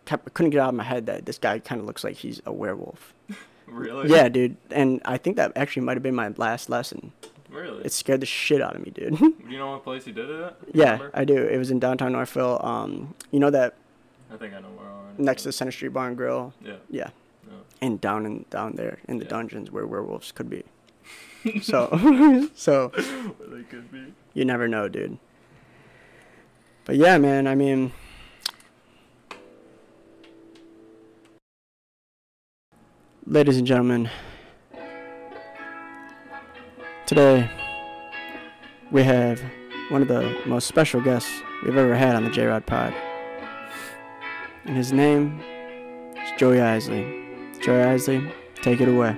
kept 0.04 0.32
couldn't 0.34 0.50
get 0.50 0.60
out 0.60 0.70
of 0.70 0.74
my 0.74 0.84
head 0.84 1.06
that 1.06 1.26
this 1.26 1.38
guy 1.38 1.58
kind 1.58 1.80
of 1.80 1.86
looks 1.86 2.04
like 2.04 2.16
he's 2.16 2.40
a 2.46 2.52
werewolf. 2.52 3.12
Really? 3.66 4.10
Yeah, 4.10 4.28
dude, 4.28 4.58
and 4.70 5.00
I 5.06 5.16
think 5.16 5.36
that 5.36 5.52
actually 5.56 5.82
might 5.82 5.96
have 5.96 6.02
been 6.02 6.14
my 6.14 6.28
last 6.36 6.68
lesson. 6.68 7.12
Really? 7.48 7.84
It 7.84 7.92
scared 7.92 8.20
the 8.20 8.26
shit 8.26 8.60
out 8.60 8.76
of 8.76 8.84
me, 8.84 8.90
dude. 8.90 9.16
Do 9.16 9.34
you 9.48 9.58
know 9.58 9.70
what 9.70 9.84
place 9.84 10.06
you 10.06 10.12
did 10.12 10.28
it 10.28 10.40
at? 10.42 10.56
You 10.66 10.72
yeah, 10.74 10.92
remember? 10.92 11.10
I 11.14 11.24
do. 11.24 11.42
It 11.42 11.56
was 11.56 11.70
in 11.70 11.78
downtown 11.78 12.12
Northville. 12.12 12.60
Um, 12.64 13.14
you 13.30 13.40
know 13.40 13.50
that 13.50 13.74
I 14.30 14.36
think 14.36 14.54
I 14.54 14.60
know 14.60 14.68
where. 14.68 14.86
next 15.16 15.44
to 15.44 15.52
Center 15.52 15.72
Street 15.72 15.94
Bar 15.94 16.08
and 16.08 16.16
Grill. 16.16 16.52
Yeah. 16.62 16.74
Yeah, 16.90 17.10
And 17.80 18.00
down 18.00 18.24
in 18.26 18.44
down 18.50 18.74
there 18.76 18.98
in 19.08 19.18
the 19.18 19.24
Yeah. 19.24 19.30
dungeons 19.30 19.70
where 19.70 19.86
werewolves 19.86 20.32
could 20.32 20.48
be. 20.48 20.62
so, 21.62 21.88
so 22.54 22.88
Where 22.88 23.48
they 23.58 23.62
could 23.64 23.90
be. 23.92 24.14
you 24.32 24.44
never 24.44 24.66
know, 24.68 24.88
dude. 24.88 25.18
But 26.86 26.96
yeah, 26.96 27.18
man. 27.18 27.46
I 27.46 27.54
mean, 27.54 27.92
ladies 33.26 33.56
and 33.58 33.66
gentlemen, 33.66 34.10
today 37.06 37.50
we 38.90 39.02
have 39.02 39.40
one 39.90 40.02
of 40.02 40.08
the 40.08 40.36
most 40.46 40.66
special 40.66 41.00
guests 41.00 41.30
we've 41.64 41.76
ever 41.76 41.94
had 41.94 42.14
on 42.16 42.24
the 42.24 42.30
J 42.30 42.46
Rod 42.46 42.66
Pod, 42.66 42.94
and 44.64 44.76
his 44.76 44.92
name 44.92 45.40
is 46.16 46.30
Joey 46.38 46.60
Isley. 46.60 47.23
Joey 47.64 47.82
Isley, 47.82 48.30
take 48.60 48.82
it 48.82 48.88
away. 48.88 49.16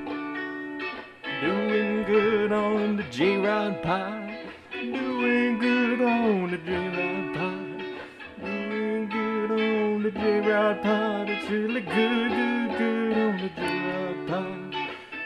Doing 1.40 2.04
good 2.04 2.52
on 2.52 2.96
the 2.96 3.02
J 3.10 3.38
Rod 3.38 3.82
Pod. 3.82 4.30
Doing 4.70 5.58
good 5.58 6.00
on 6.00 6.52
the 6.52 6.58
J 6.58 6.86
Rod 6.86 7.34
Pod. 7.34 7.82
Doing 8.40 9.08
good 9.08 9.50
on 9.50 10.02
the 10.04 10.10
J 10.12 10.48
Rod 10.48 10.80
Pod. 10.80 11.28
It's 11.28 11.50
really 11.50 11.80
good, 11.80 12.30
good, 12.30 12.78
good 12.78 13.18
on 13.18 13.36
the 13.38 13.48
J 13.48 13.62
Rod 13.90 14.28
Pod. 14.28 14.74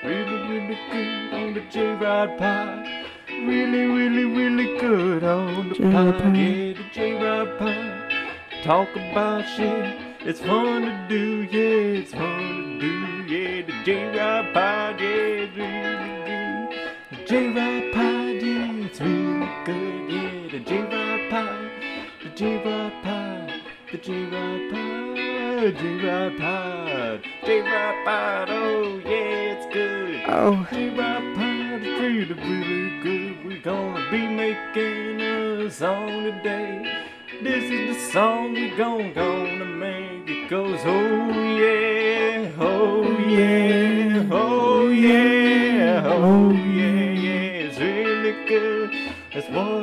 Really, 0.03 0.49
really 0.49 0.79
good 0.91 1.35
on 1.35 1.53
the 1.53 1.61
J 1.71 1.95
Rod 1.97 2.39
Pod. 2.39 2.87
Really, 3.29 3.85
really, 3.85 4.25
really 4.25 4.79
good 4.79 5.25
on 5.25 5.68
the 5.68 5.75
J-Rod 5.75 6.14
pod. 6.14 6.23
Pod. 6.23 6.37
Yeah, 6.37 6.73
the 6.73 6.85
J 6.95 7.23
Rod 7.23 7.59
Pod. 7.59 8.12
Talk 8.62 8.89
about 8.97 9.45
shit. 9.47 10.10
It's 10.23 10.39
fun 10.39 10.83
to 10.83 11.07
do, 11.09 11.49
yeah, 11.51 12.01
it's 12.01 12.12
fun 12.12 12.79
to 12.79 13.27
do, 13.27 13.35
yeah. 13.35 13.62
The 13.64 13.73
J 13.85 14.18
Rod 14.18 14.53
Pod, 14.53 15.01
yeah, 15.01 15.07
it's 15.09 15.57
really 15.57 16.11
good. 16.27 16.68
The 17.11 17.16
J 17.25 17.49
Rod 17.49 17.95
Pod, 17.95 18.43
yeah, 18.43 18.85
it's 18.85 19.01
really 19.01 19.49
good, 19.64 20.11
yeah. 20.12 20.51
The 20.53 20.61
J 20.61 20.83
Rod 20.83 21.31
Pod, 21.31 21.71
the 22.23 22.29
J 22.37 22.57
Rod 22.62 22.93
Pod, 23.03 23.51
the 23.91 23.97
J 23.97 24.25
Rod 24.27 24.71
Pod, 24.71 25.16
J 25.79 25.83
Rod 26.05 26.39
Pod, 26.39 27.25
J 27.47 27.61
Rod 27.62 28.05
Pod, 28.05 28.51
oh 28.51 29.01
yeah, 29.03 29.57
it's 29.57 29.66
good. 29.73 30.23
Oh, 30.27 30.66
J 30.71 30.91
Rod 30.91 31.35
Pod 31.35 31.83
is 31.83 31.99
really, 31.99 32.35
really 32.35 33.01
good. 33.01 33.47
We're 33.47 33.62
gonna 33.62 34.11
be 34.11 34.29
making 34.29 35.21
a 35.23 35.71
song 35.71 36.25
today. 36.25 37.07
This 37.43 37.64
is 37.64 37.97
the 37.97 38.12
song 38.12 38.53
we 38.53 38.68
gon' 38.77 39.14
gonna 39.14 39.64
make. 39.64 39.99
Goes, 40.51 40.80
oh 40.84 41.28
yeah, 41.30 42.51
oh 42.59 43.05
yeah, 43.20 44.26
oh 44.32 44.88
yeah, 44.88 46.03
oh 46.05 46.51
yeah, 46.51 47.12
yeah. 47.12 47.68
It's 47.68 47.78
really 47.78 48.32
good. 48.48 48.90
That's 49.32 49.48
what 49.51 49.80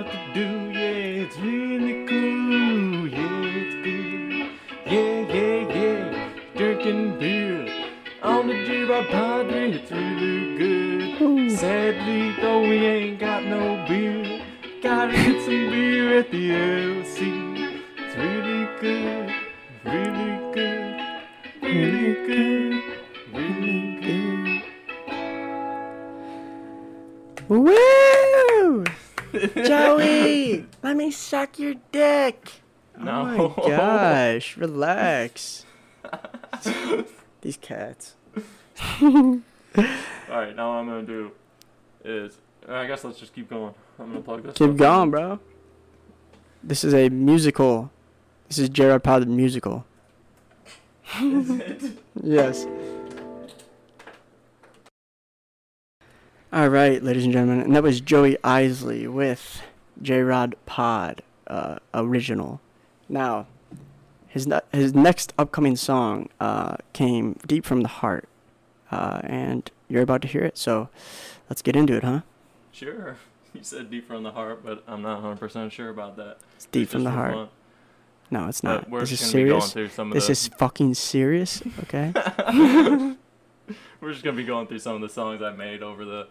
my 33.38 33.54
gosh, 33.68 34.58
relax. 34.58 35.66
These 37.42 37.58
cats. 37.58 38.16
All 39.02 39.42
right, 40.28 40.56
now 40.56 40.70
what 40.70 40.78
I'm 40.78 40.88
gonna 40.88 41.04
do 41.04 41.32
is, 42.04 42.38
I 42.68 42.86
guess 42.88 43.04
let's 43.04 43.20
just 43.20 43.34
keep 43.34 43.50
going. 43.50 43.74
I'm 44.00 44.10
gonna 44.10 44.22
plug 44.22 44.44
this. 44.44 44.58
Keep 44.58 44.70
stuff 44.70 44.78
going, 44.78 45.12
bro. 45.12 45.40
This 46.64 46.84
is 46.84 46.94
a 46.94 47.10
musical. 47.10 47.92
This 48.48 48.60
is 48.60 48.70
J 48.70 48.88
Rod 48.88 49.04
Pod 49.04 49.28
musical. 49.28 49.86
Is 51.22 51.50
it? 51.50 51.84
Yes. 52.22 52.66
All 56.52 56.70
right, 56.70 57.04
ladies 57.04 57.26
and 57.26 57.34
gentlemen, 57.34 57.66
and 57.66 57.76
that 57.76 57.84
was 57.84 58.00
Joey 58.02 58.38
Isley 58.44 59.06
with 59.08 59.62
J 60.02 60.22
Rod 60.22 60.56
Pod 60.66 61.22
uh, 61.48 61.78
original. 61.94 62.62
Now, 63.10 63.48
his 64.28 64.48
his 64.72 64.94
next 64.94 65.34
upcoming 65.38 65.76
song 65.76 66.30
uh, 66.40 66.78
came 66.94 67.40
deep 67.48 67.66
from 67.66 67.82
the 67.82 67.88
heart, 67.88 68.28
uh, 68.92 69.22
and 69.24 69.70
you're 69.90 70.04
about 70.04 70.22
to 70.24 70.28
hear 70.28 70.44
it. 70.44 70.58
So, 70.58 70.90
let's 71.50 71.62
get 71.62 71.76
into 71.76 71.96
it, 71.96 72.04
huh? 72.04 72.22
Sure. 72.72 73.16
You 73.54 73.64
said 73.64 73.90
deep 73.90 74.06
from 74.08 74.22
the 74.22 74.32
heart, 74.34 74.64
but 74.64 74.84
I'm 74.88 75.02
not 75.02 75.24
100% 75.24 75.72
sure 75.72 75.90
about 75.90 76.16
that. 76.18 76.38
It's 76.58 76.66
deep 76.68 76.84
It's 76.84 76.92
from 76.92 77.06
the 77.06 77.10
heart. 77.12 77.34
fun. 77.34 77.50
No, 78.30 78.48
it's 78.48 78.62
not. 78.62 78.92
This 78.92 79.04
is 79.04 79.20
just 79.20 79.32
gonna 79.34 79.46
be 79.46 79.50
going 79.50 79.62
serious. 79.62 79.74
through 79.74 79.88
some 79.90 80.08
of 80.10 80.14
This 80.14 80.26
the. 80.28 80.32
is 80.34 80.48
fucking 80.60 80.94
serious. 80.94 81.64
Okay. 81.84 82.12
We're 84.00 84.12
just 84.12 84.24
gonna 84.24 84.38
be 84.38 84.44
going 84.44 84.68
through 84.68 84.80
some 84.80 84.96
of 84.96 85.02
the 85.02 85.10
songs 85.10 85.42
I 85.42 85.54
made 85.54 85.82
over 85.82 86.06
the, 86.06 86.28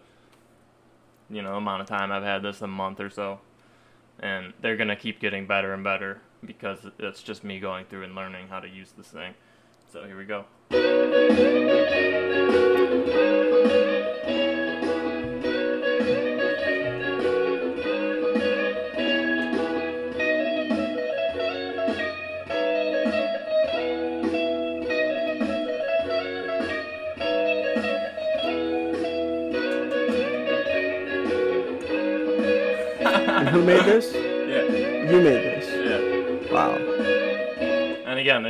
you 1.30 1.42
know, 1.42 1.56
amount 1.56 1.82
of 1.82 1.88
time 1.88 2.12
I've 2.12 2.22
had 2.22 2.42
this 2.42 2.62
a 2.62 2.66
month 2.68 3.00
or 3.00 3.10
so, 3.10 3.40
and 4.20 4.52
they're 4.60 4.76
gonna 4.76 4.94
keep 4.94 5.18
getting 5.18 5.46
better 5.46 5.72
and 5.74 5.82
better 5.82 6.20
because 6.44 6.78
it's 6.98 7.22
just 7.22 7.44
me 7.44 7.60
going 7.60 7.84
through 7.86 8.04
and 8.04 8.14
learning 8.14 8.48
how 8.48 8.60
to 8.60 8.68
use 8.68 8.92
this 8.96 9.08
thing. 9.08 9.34
So 9.92 10.04
here 10.04 10.16
we 10.16 10.24
go. 10.24 10.44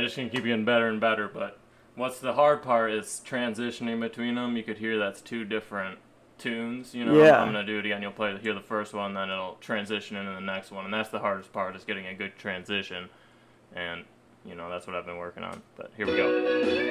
Just 0.07 0.17
gonna 0.17 0.29
keep 0.29 0.43
getting 0.43 0.65
better 0.65 0.87
and 0.87 0.99
better. 0.99 1.27
But 1.27 1.57
what's 1.95 2.19
the 2.19 2.33
hard 2.33 2.61
part 2.61 2.91
is 2.91 3.21
transitioning 3.25 3.99
between 3.99 4.35
them. 4.35 4.57
You 4.57 4.63
could 4.63 4.77
hear 4.77 4.97
that's 4.97 5.21
two 5.21 5.45
different 5.45 5.99
tunes. 6.37 6.93
You 6.93 7.05
know, 7.05 7.13
Yeah. 7.21 7.41
I'm 7.41 7.47
gonna 7.47 7.65
do 7.65 7.79
it 7.79 7.85
again. 7.85 8.01
You'll 8.01 8.11
play 8.11 8.37
hear 8.37 8.53
the 8.53 8.59
first 8.61 8.93
one, 8.93 9.13
then 9.13 9.29
it'll 9.29 9.55
transition 9.55 10.17
into 10.17 10.33
the 10.33 10.41
next 10.41 10.71
one, 10.71 10.85
and 10.85 10.93
that's 10.93 11.09
the 11.09 11.19
hardest 11.19 11.51
part 11.51 11.75
is 11.75 11.83
getting 11.83 12.07
a 12.07 12.13
good 12.13 12.37
transition. 12.37 13.09
And 13.75 14.05
you 14.45 14.55
know, 14.55 14.69
that's 14.69 14.87
what 14.87 14.95
I've 14.95 15.05
been 15.05 15.17
working 15.17 15.43
on. 15.43 15.61
But 15.75 15.91
here 15.97 16.05
we 16.05 16.15
go. 16.15 16.86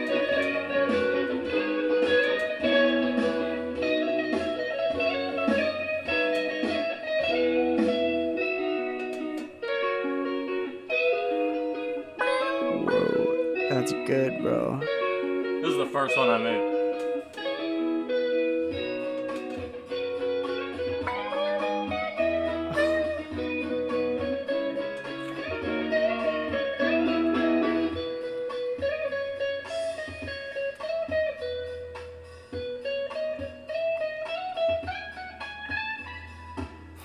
First 16.07 16.19
one 16.19 16.31
I 16.31 16.39
made. 16.39 16.77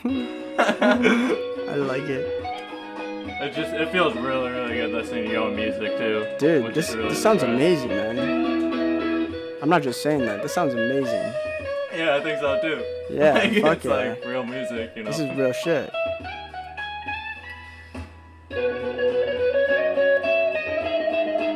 I 1.72 1.76
like 1.76 2.04
it. 2.04 2.42
It 3.44 3.56
just 3.56 3.74
it 3.74 3.92
feels 3.92 4.14
really 4.16 4.52
really 4.52 4.76
good 4.76 4.92
listening 4.92 5.26
to 5.26 5.32
your 5.32 5.44
own 5.46 5.56
music 5.56 5.98
too. 5.98 6.28
Dude, 6.38 6.76
this, 6.76 6.94
really 6.94 7.10
this 7.10 7.22
sounds 7.22 7.40
surprising. 7.40 7.56
amazing, 7.56 7.90
man. 7.90 8.11
I'm 9.72 9.78
not 9.78 9.84
just 9.84 10.04
saying 10.04 10.26
that. 10.26 10.44
This 10.44 10.54
sounds 10.54 10.74
amazing. 10.74 11.34
Yeah, 11.96 12.18
I 12.18 12.22
think 12.22 12.42
so 12.42 12.60
too. 12.62 12.84
Yeah, 13.10 13.32
Like, 13.36 13.54
fuck 13.62 13.78
it's 13.78 13.86
yeah. 13.86 13.92
like 13.94 14.26
real 14.26 14.44
music, 14.44 14.92
you 14.98 15.04
know. 15.04 15.10
This 15.12 15.20
is 15.22 15.30
real 15.38 15.54
shit. 15.54 15.90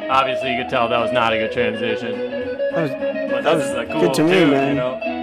Obviously, 0.10 0.54
you 0.56 0.64
could 0.64 0.70
tell 0.70 0.88
that 0.88 0.98
was 0.98 1.12
not 1.12 1.34
a 1.34 1.38
good 1.40 1.52
transition, 1.52 2.18
That 2.18 2.82
was, 2.84 2.92
but 3.32 3.44
That 3.44 3.56
was 3.58 3.70
a 3.72 3.86
cool 3.86 4.00
good 4.00 4.14
to 4.14 4.24
me, 4.24 4.46
man. 4.46 4.70
you 4.70 4.76
know. 4.76 5.15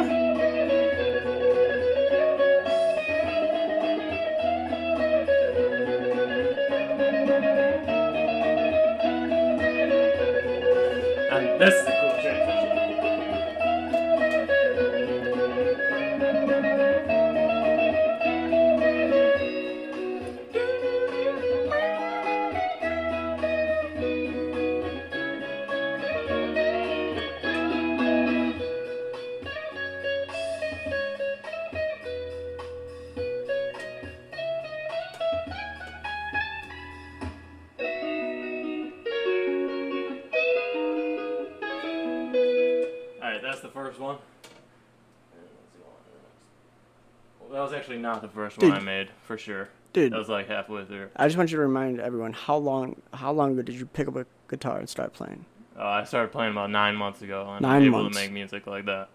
First 48.52 48.60
Dude. 48.60 48.70
one 48.72 48.80
I 48.80 48.84
made, 48.84 49.08
for 49.24 49.36
sure. 49.38 49.68
dude. 49.92 50.12
That 50.12 50.18
was 50.18 50.28
like 50.28 50.48
halfway 50.48 50.84
through. 50.84 51.08
I 51.16 51.26
just 51.26 51.36
want 51.36 51.50
you 51.50 51.56
to 51.56 51.62
remind 51.62 52.00
everyone 52.00 52.32
how 52.32 52.56
long 52.56 53.00
how 53.12 53.32
long 53.32 53.52
ago 53.52 53.62
did 53.62 53.74
you 53.74 53.86
pick 53.86 54.08
up 54.08 54.16
a 54.16 54.26
guitar 54.48 54.78
and 54.78 54.88
start 54.88 55.12
playing? 55.12 55.44
Uh, 55.78 55.84
I 55.84 56.04
started 56.04 56.32
playing 56.32 56.52
about 56.52 56.70
nine 56.70 56.94
months 56.96 57.22
ago, 57.22 57.48
and 57.50 57.62
Nine 57.62 57.76
I'm 57.82 57.88
able 57.88 58.02
months. 58.02 58.16
to 58.18 58.22
make 58.22 58.32
music 58.32 58.66
like 58.66 58.84
that. 58.86 59.08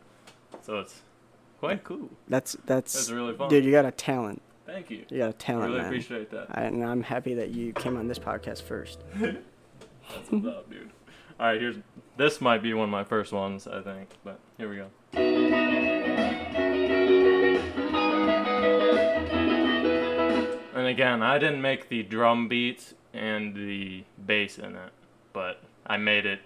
So 0.63 0.79
it's 0.79 1.01
quite 1.59 1.83
cool. 1.83 2.09
That's 2.27 2.57
that's 2.65 2.93
That's 2.93 3.09
really 3.11 3.33
fun. 3.35 3.49
dude. 3.49 3.63
You 3.65 3.71
got 3.71 3.85
a 3.85 3.91
talent. 3.91 4.41
Thank 4.65 4.89
you. 4.89 5.05
You 5.09 5.19
got 5.19 5.25
a 5.25 5.29
I 5.29 5.31
talent, 5.33 5.65
really 5.67 5.77
man. 5.77 5.85
appreciate 5.87 6.29
that. 6.31 6.47
I, 6.51 6.63
and 6.63 6.83
I'm 6.83 7.01
happy 7.03 7.35
that 7.35 7.49
you 7.51 7.71
came 7.73 7.95
on 7.95 8.07
this 8.07 8.19
podcast 8.19 8.63
first. 8.63 8.99
That's 9.19 9.37
what's 10.29 10.45
up, 10.47 10.69
dude. 10.69 10.89
All 11.39 11.45
right, 11.45 11.61
here's 11.61 11.77
this 12.17 12.41
might 12.41 12.63
be 12.63 12.73
one 12.73 12.85
of 12.85 12.89
my 12.89 13.03
first 13.03 13.31
ones, 13.31 13.67
I 13.67 13.81
think, 13.81 14.09
but 14.23 14.39
here 14.57 14.67
we 14.69 14.77
go. 14.77 14.87
And 20.87 20.93
again, 20.93 21.21
I 21.21 21.37
didn't 21.37 21.61
make 21.61 21.89
the 21.89 22.01
drum 22.01 22.47
beats 22.47 22.93
and 23.13 23.53
the 23.53 24.05
bass 24.25 24.57
in 24.57 24.77
it, 24.77 24.93
but 25.33 25.61
I 25.85 25.97
made 25.97 26.25
it 26.25 26.39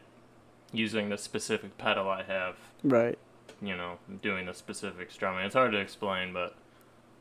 using 0.73 1.09
the 1.09 1.17
specific 1.19 1.77
pedal 1.77 2.09
I 2.09 2.23
have. 2.23 2.55
Right. 2.83 3.19
You 3.61 3.77
know, 3.77 3.99
doing 4.23 4.47
the 4.47 4.55
specific 4.55 5.11
strumming. 5.11 5.45
It's 5.45 5.53
hard 5.53 5.73
to 5.73 5.77
explain, 5.77 6.33
but 6.33 6.55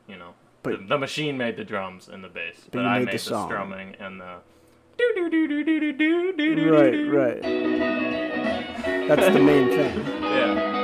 you 0.07 0.17
know, 0.17 0.33
but, 0.63 0.79
the, 0.79 0.87
the 0.87 0.97
machine 0.97 1.37
made 1.37 1.57
the 1.57 1.63
drums 1.63 2.07
and 2.07 2.23
the 2.23 2.27
bass, 2.27 2.55
but, 2.63 2.79
but 2.79 2.85
I 2.87 2.97
made 2.97 3.09
the, 3.09 3.11
the 3.11 3.19
strumming 3.19 3.95
and 3.99 4.19
the. 4.19 4.37
Right, 6.71 7.07
right. 7.07 7.41
That's 9.07 9.31
the 9.31 9.39
main 9.39 9.69
thing. 9.69 10.05
yeah. 10.23 10.80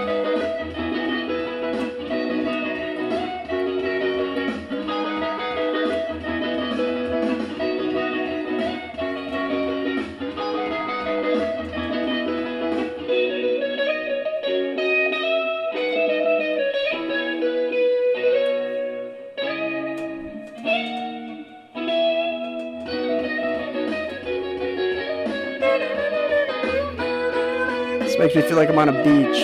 Makes 28.27 28.35
me 28.35 28.41
feel 28.41 28.57
like 28.57 28.67
I'm 28.67 28.77
on 28.77 28.89
a 28.89 29.03
beach. 29.05 29.37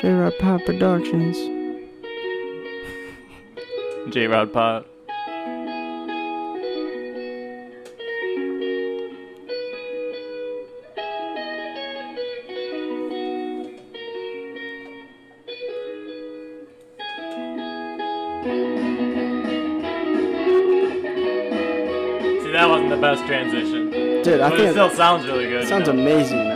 J 0.00 0.10
Rod 0.10 0.38
Pod 0.38 0.64
Productions. 0.64 1.55
J 4.16 4.28
Rod 4.28 4.50
Pod. 4.50 4.86
See, 21.26 22.52
that 22.52 22.66
wasn't 22.70 22.88
the 22.88 22.96
best 22.98 23.26
transition. 23.26 23.90
Dude, 23.90 24.40
I 24.40 24.48
but 24.48 24.54
it 24.54 24.62
think 24.62 24.70
still 24.72 24.90
sounds 24.90 25.26
really 25.26 25.44
good. 25.44 25.60
it 25.60 25.62
you 25.64 25.68
sounds 25.68 25.88
know? 25.88 25.92
amazing, 25.92 26.38
man. 26.38 26.55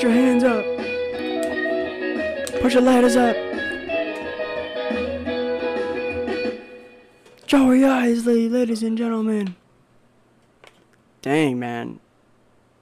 Put 0.00 0.08
your 0.08 0.12
hands 0.12 0.44
up. 0.44 0.64
Put 2.62 2.72
your 2.72 2.80
ladders 2.80 3.16
up. 3.16 3.36
Joey 7.46 7.84
Isley, 7.84 8.48
ladies 8.48 8.82
and 8.82 8.96
gentlemen. 8.96 9.56
Dang, 11.20 11.58
man. 11.58 12.00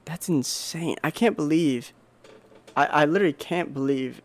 That's 0.04 0.28
insane. 0.28 0.94
I 1.02 1.10
can't 1.10 1.34
believe. 1.34 1.92
I, 2.76 2.86
I 2.86 3.04
literally 3.04 3.32
can't 3.32 3.74
believe 3.74 4.22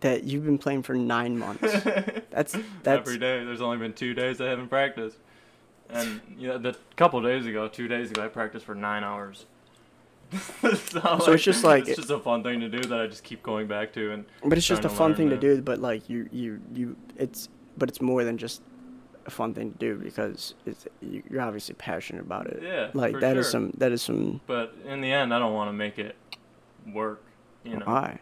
that 0.00 0.24
you've 0.24 0.44
been 0.44 0.58
playing 0.58 0.82
for 0.82 0.92
nine 0.92 1.38
months. 1.38 1.62
That's 1.62 2.52
that's 2.82 3.08
every 3.08 3.16
day. 3.16 3.42
There's 3.42 3.62
only 3.62 3.78
been 3.78 3.94
two 3.94 4.12
days 4.12 4.38
I 4.38 4.48
haven't 4.48 4.68
practiced, 4.68 5.16
and 5.88 6.20
you 6.36 6.48
know, 6.48 6.58
the 6.58 6.76
couple 6.96 7.22
days 7.22 7.46
ago, 7.46 7.68
two 7.68 7.88
days 7.88 8.10
ago, 8.10 8.22
I 8.22 8.28
practiced 8.28 8.66
for 8.66 8.74
nine 8.74 9.02
hours. 9.02 9.46
so, 10.62 11.18
So 11.18 11.32
it's 11.32 11.42
just 11.42 11.64
like- 11.64 11.86
it's 11.88 11.96
just 11.98 12.10
a 12.10 12.18
fun 12.18 12.42
thing 12.42 12.60
to 12.60 12.68
do 12.68 12.80
that 12.80 13.00
I 13.00 13.06
just 13.06 13.24
keep 13.24 13.42
going 13.42 13.66
back 13.66 13.92
to, 13.94 14.12
and 14.12 14.24
but 14.44 14.56
it's 14.58 14.66
just 14.66 14.84
a 14.84 14.88
fun 14.88 15.14
thing 15.14 15.30
to 15.30 15.36
do. 15.36 15.60
But 15.62 15.78
like 15.80 16.08
you 16.08 16.28
you 16.32 16.60
you 16.74 16.96
it's 17.16 17.48
but 17.76 17.88
it's 17.88 18.00
more 18.00 18.24
than 18.24 18.38
just 18.38 18.62
a 19.26 19.30
fun 19.30 19.54
thing 19.54 19.72
to 19.72 19.78
do 19.78 19.96
because 19.96 20.54
it's 20.66 20.86
you, 21.00 21.22
you're 21.30 21.42
obviously 21.42 21.74
passionate 21.76 22.22
about 22.22 22.46
it. 22.48 22.60
yeah, 22.62 22.90
Like 22.94 23.20
that 23.20 23.36
is 23.36 23.46
sure. 23.46 23.50
some 23.52 23.70
that 23.78 23.92
is 23.92 24.02
some 24.02 24.40
But 24.46 24.74
in 24.84 25.00
the 25.00 25.12
end, 25.12 25.32
I 25.32 25.38
don't 25.38 25.54
want 25.54 25.68
to 25.68 25.72
make 25.72 25.98
it 25.98 26.16
work. 26.92 27.22
You 27.64 27.76
know, 27.76 27.86
why. 27.86 28.18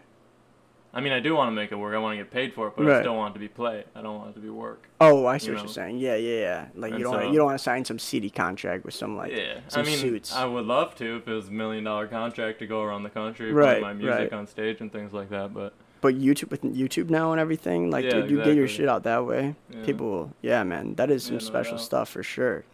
I 0.93 1.01
mean, 1.01 1.12
I 1.12 1.20
do 1.20 1.36
want 1.36 1.49
to 1.49 1.53
make 1.53 1.70
it 1.70 1.76
work. 1.76 1.95
I 1.95 1.99
want 1.99 2.18
to 2.18 2.24
get 2.24 2.32
paid 2.32 2.53
for 2.53 2.66
it, 2.66 2.72
but 2.76 2.84
I 2.84 2.88
Right. 2.91 3.03
still 3.03 3.14
want 3.14 3.30
it 3.30 3.34
to 3.34 3.38
be 3.41 3.47
play. 3.47 3.84
I 3.95 4.03
don't 4.03 4.18
want 4.18 4.30
it 4.30 4.34
to 4.34 4.41
be 4.41 4.51
work. 4.51 4.88
Oh, 5.01 5.24
I 5.24 5.38
see 5.38 5.47
you 5.47 5.53
what 5.53 5.59
know. 5.59 5.62
you're 5.64 5.72
saying. 5.72 5.99
Yeah, 5.99 6.16
yeah, 6.16 6.41
yeah. 6.41 6.66
Like 6.74 6.95
you 6.95 7.05
don't 7.05 7.14
so- 7.14 7.28
you 7.30 7.36
don't 7.36 7.47
want 7.47 7.59
to 7.59 7.62
sign 7.62 7.84
some 7.84 7.99
CD 8.01 8.28
contract 8.28 8.84
with 8.84 8.95
some 8.95 9.16
like 9.16 9.30
yeah, 9.30 9.61
some 9.68 9.82
I 9.82 9.84
mean, 9.86 9.99
suits. 9.99 10.34
I 10.34 10.45
would 10.47 10.66
love 10.66 10.97
to 10.97 11.16
if 11.18 11.28
it 11.28 11.32
was 11.32 11.47
a 11.49 11.53
million 11.53 11.84
dollar 11.84 12.09
contract 12.09 12.59
to 12.59 12.66
go 12.66 12.82
around 12.82 13.05
the 13.05 13.11
country, 13.11 13.53
Right, 13.53 13.74
play 13.74 13.80
my 13.82 13.93
music 13.93 14.18
right. 14.18 14.32
on 14.32 14.47
stage 14.49 14.80
and 14.80 14.93
things 14.93 15.12
like 15.12 15.30
that. 15.30 15.55
But 15.55 15.74
But 16.01 16.16
YouTube 16.16 16.51
with 16.51 16.62
YouTube 16.62 17.09
now 17.09 17.30
and 17.30 17.41
everything, 17.41 17.91
like 17.91 18.05
Yeah, 18.07 18.22
dude, 18.22 18.30
you 18.30 18.43
get 18.43 18.57
your 18.57 18.66
shit 18.66 18.88
out 18.88 19.05
that 19.05 19.24
way. 19.26 19.55
yeah, 19.70 19.84
People, 19.84 20.11
will, 20.11 20.32
yeah, 20.43 20.64
man, 20.64 20.95
that 20.97 21.11
is 21.11 21.22
some 21.24 21.34
Yeah, 21.34 21.41
no 21.41 21.45
special 21.47 21.76
doubt. 21.76 21.84
stuff 21.84 22.09
for 22.09 22.22
sure. 22.24 22.64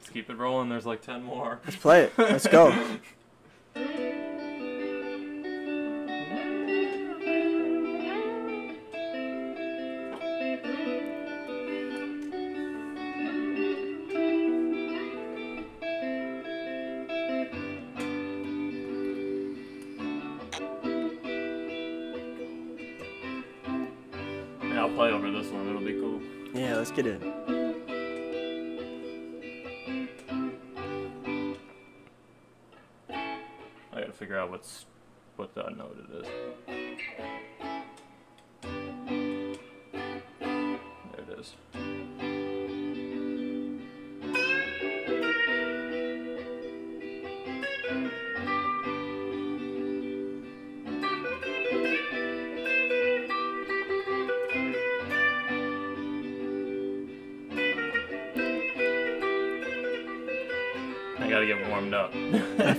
let's 0.00 0.08
keep 0.10 0.28
it 0.28 0.36
rolling. 0.36 0.68
There's 0.68 0.84
like 0.86 1.00
ten 1.00 1.22
more. 1.22 1.60
Let's 1.64 1.76
play 1.76 2.02
it. 2.04 2.12
Let's 2.18 2.48
go. 2.48 2.74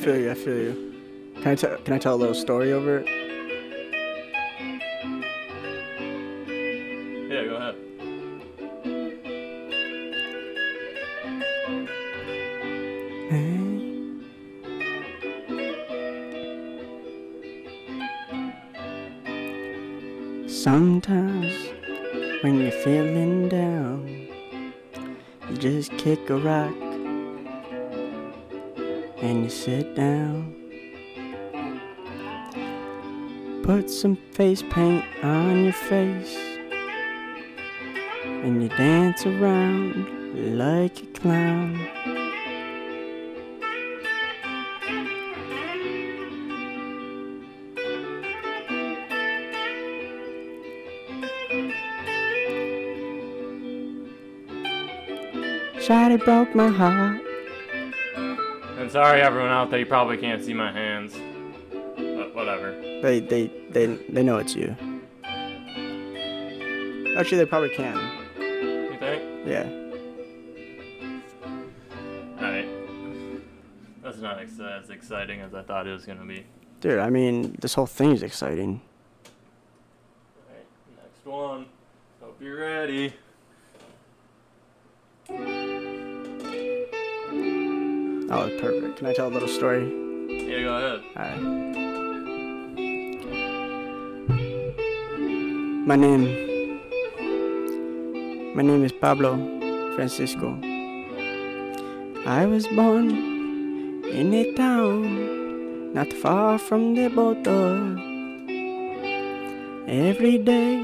feel 0.03 0.19
you. 0.19 0.31
I 0.31 0.33
feel 0.33 0.57
you. 0.57 0.93
Can 1.35 1.47
I 1.47 1.55
tell? 1.55 1.77
Can 1.77 1.93
I 1.93 1.97
tell 1.97 2.15
a 2.15 2.17
little 2.17 2.35
story 2.35 2.73
over 2.73 2.97
it? 2.97 3.07
yeah, 7.31 7.45
go 7.45 7.55
ahead. 7.55 7.75
Sometimes 20.49 21.53
when 22.41 22.59
you're 22.59 22.71
feeling 22.71 23.49
down, 23.49 24.07
you 25.49 25.57
just 25.57 25.91
kick 25.97 26.29
a 26.29 26.37
rock 26.37 26.92
and 29.23 29.45
you 29.45 29.49
sit 29.49 29.95
down. 29.95 30.53
Put 33.63 33.89
some 33.89 34.17
face 34.33 34.61
paint 34.69 35.05
on 35.23 35.63
your 35.63 35.73
face 35.73 36.35
and 38.43 38.61
you 38.61 38.67
dance 38.67 39.25
around 39.25 40.57
like 40.57 41.01
a 41.01 41.05
clown. 41.17 41.79
Shawty 55.77 56.23
broke 56.23 56.53
my 56.53 56.67
heart. 56.67 57.22
Sorry, 58.93 59.21
everyone 59.21 59.49
out 59.49 59.71
there, 59.71 59.79
you 59.79 59.87
probably 59.87 60.17
can't 60.17 60.45
see 60.45 60.53
my 60.53 60.71
hands. 60.71 61.15
But 61.97 62.35
whatever. 62.35 62.79
They 63.01 63.21
they 63.21 63.47
they 63.71 63.87
they 63.87 64.21
know 64.21 64.37
it's 64.37 64.53
you. 64.53 64.75
Actually, 67.17 67.39
they 67.39 67.47
probably 67.47 67.69
can. 67.69 67.95
You 68.37 68.95
think? 68.99 69.47
Yeah. 69.47 69.63
Alright. 72.37 72.67
That's 74.03 74.19
not 74.19 74.37
ex- 74.37 74.59
as 74.59 74.91
exciting 74.91 75.41
as 75.41 75.55
I 75.55 75.63
thought 75.63 75.87
it 75.87 75.91
was 75.91 76.05
gonna 76.05 76.23
be. 76.23 76.45
Dude, 76.79 76.99
I 76.99 77.09
mean, 77.09 77.55
this 77.61 77.73
whole 77.73 77.87
thing 77.87 78.11
is 78.11 78.21
exciting. 78.21 78.79
Can 89.03 89.11
I 89.11 89.15
tell 89.15 89.27
a 89.27 89.35
little 89.35 89.49
story? 89.49 89.83
Yeah, 90.29 90.61
go 90.63 90.77
ahead. 90.79 91.01
Alright. 91.17 91.41
My 95.85 95.97
name. 95.97 96.23
My 98.55 98.63
name 98.63 98.85
is 98.85 98.93
Pablo 98.93 99.35
Francisco. 99.95 100.57
I 102.25 102.45
was 102.45 102.65
born 102.67 103.09
in 104.05 104.33
a 104.33 104.53
town 104.53 105.93
not 105.93 106.13
far 106.13 106.57
from 106.57 106.95
the 106.95 107.09
border. 107.09 107.99
Every 109.85 110.37
day 110.37 110.79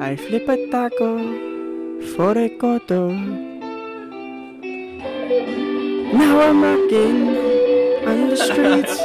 I 0.00 0.16
flip 0.16 0.50
a 0.50 0.66
taco 0.68 1.16
for 2.14 2.36
a 2.36 2.50
quarter. 2.58 3.51
Now 6.12 6.40
I'm 6.42 6.62
rocking 6.62 7.28
on 8.06 8.28
the 8.28 8.36
streets, 8.36 9.00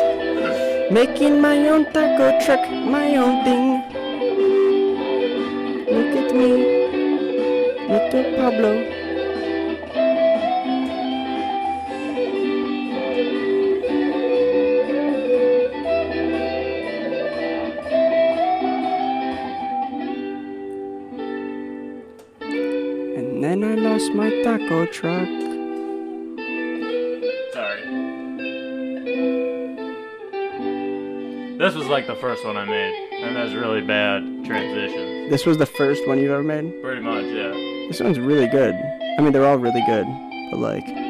making 0.92 1.40
my 1.40 1.58
own 1.70 1.86
taco 1.94 2.38
truck, 2.44 2.70
my 2.70 3.16
own 3.16 3.46
thing. 3.46 3.82
Look 5.88 6.14
at 6.22 6.36
me, 6.36 6.52
little 7.88 8.26
Pablo. 8.36 8.74
And 23.18 23.42
then 23.42 23.64
I 23.64 23.76
lost 23.76 24.14
my 24.14 24.30
taco 24.44 24.86
truck. 24.88 25.47
This 31.68 31.76
was 31.76 31.88
like 31.88 32.08
the 32.08 32.16
first 32.16 32.46
one 32.46 32.56
I 32.56 32.64
made, 32.64 33.10
and 33.12 33.36
that's 33.36 33.52
really 33.52 33.82
bad 33.82 34.24
transitions. 34.46 35.30
This 35.30 35.46
was 35.46 35.58
the 35.58 35.66
first 35.66 36.08
one 36.08 36.18
you've 36.18 36.32
ever 36.32 36.42
made? 36.42 36.82
Pretty 36.82 37.02
much, 37.02 37.26
yeah. 37.26 37.52
This 37.90 38.00
one's 38.00 38.22
really 38.22 38.48
good. 38.48 38.74
I 38.74 39.22
mean, 39.22 39.34
they're 39.34 39.46
all 39.46 39.58
really 39.58 39.84
good, 39.86 40.06
but 40.50 40.60
like. 40.60 41.07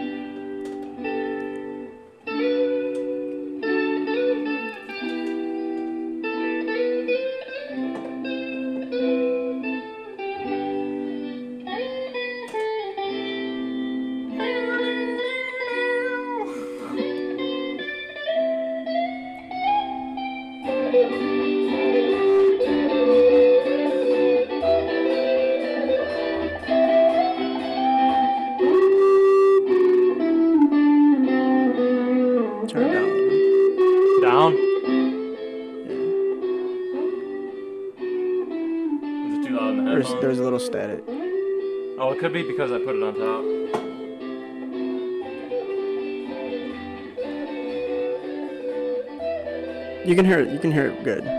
Can 50.18 50.26
hear 50.26 50.39
it. 50.39 50.49
You 50.49 50.57
can 50.57 50.72
hear 50.72 50.88
it 50.88 51.03
good. 51.03 51.20
All 51.20 51.34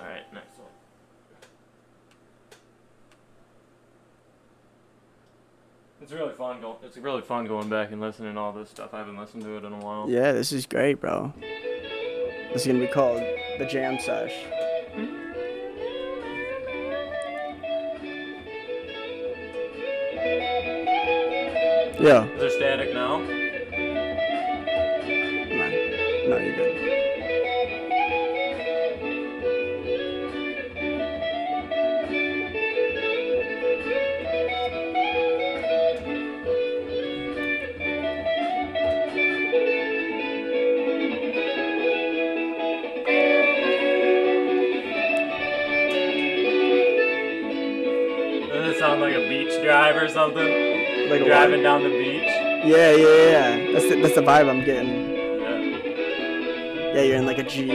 right, 0.00 0.24
next 0.34 0.58
one. 0.58 0.66
It's 6.02 6.10
really 6.10 6.34
fun 6.34 6.60
going. 6.60 6.78
It's 6.82 6.96
really 6.96 7.22
fun 7.22 7.46
going 7.46 7.68
back 7.68 7.92
and 7.92 8.00
listening 8.00 8.34
to 8.34 8.40
all 8.40 8.52
this 8.52 8.68
stuff. 8.68 8.92
I 8.92 8.98
haven't 8.98 9.16
listened 9.16 9.44
to 9.44 9.56
it 9.56 9.62
in 9.62 9.72
a 9.72 9.78
while. 9.78 10.10
Yeah, 10.10 10.32
this 10.32 10.50
is 10.50 10.66
great, 10.66 11.00
bro. 11.00 11.32
This 12.52 12.62
is 12.62 12.66
gonna 12.66 12.80
be 12.80 12.88
called 12.88 13.22
the 13.58 13.66
Jam 13.66 14.00
Sesh. 14.00 14.34
Yeah. 22.00 22.24
Is 22.24 22.40
there 22.40 22.50
static 22.50 22.92
now? 22.92 23.18
No, 23.18 23.28
no, 26.28 26.36
you're 26.38 26.56
good. 26.56 26.83
Drive 49.94 50.02
or 50.02 50.08
something? 50.12 51.10
Like 51.10 51.24
Driving 51.24 51.62
down 51.62 51.82
the 51.82 51.88
beach. 51.90 52.22
Yeah, 52.22 52.92
yeah, 52.92 52.96
yeah. 52.96 53.72
That's 53.72 53.88
the, 53.88 54.00
that's 54.00 54.14
the 54.14 54.22
vibe 54.22 54.48
I'm 54.48 54.64
getting. 54.64 55.10
Yeah. 55.10 56.94
Yeah, 56.94 57.02
you're 57.02 57.16
in 57.16 57.26
like 57.26 57.38
a 57.38 57.42
jeep. 57.42 57.70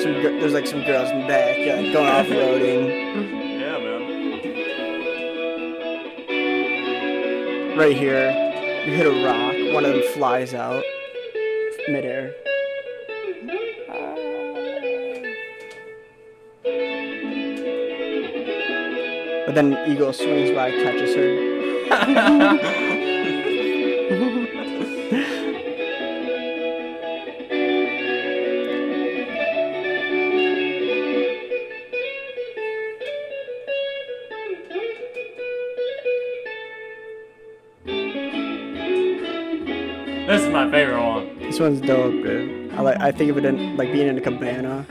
Some 0.00 0.14
there's 0.14 0.52
like 0.52 0.66
some 0.66 0.82
girls 0.82 1.10
in 1.10 1.20
the 1.22 1.26
back, 1.28 1.58
yeah, 1.58 1.76
like 1.76 1.92
going 1.92 2.08
off 2.08 2.26
roading. 2.30 2.88
Yeah, 3.60 3.78
man. 3.78 4.00
Right 7.78 7.96
here, 7.96 8.30
you 8.86 8.92
hit 8.94 9.06
a 9.06 9.24
rock. 9.24 9.54
One 9.74 9.84
of 9.84 9.92
them 9.92 10.02
flies 10.14 10.54
out 10.54 10.82
midair. 11.88 12.34
But 19.52 19.68
then 19.68 19.90
eagle 19.90 20.14
swings 20.14 20.50
by, 20.52 20.70
catches 20.70 21.14
her. 21.14 21.36
This 40.26 40.40
is 40.40 40.48
my 40.48 40.70
favorite 40.70 40.98
one. 40.98 41.38
This 41.40 41.60
one's 41.60 41.82
dope, 41.82 42.12
dude. 42.22 42.72
I 42.72 42.80
like. 42.80 42.98
I 43.00 43.12
think 43.12 43.30
of 43.30 43.36
it 43.36 43.44
in 43.44 43.76
like 43.76 43.92
being 43.92 44.08
in 44.08 44.16
a 44.16 44.20
cabana. 44.22 44.86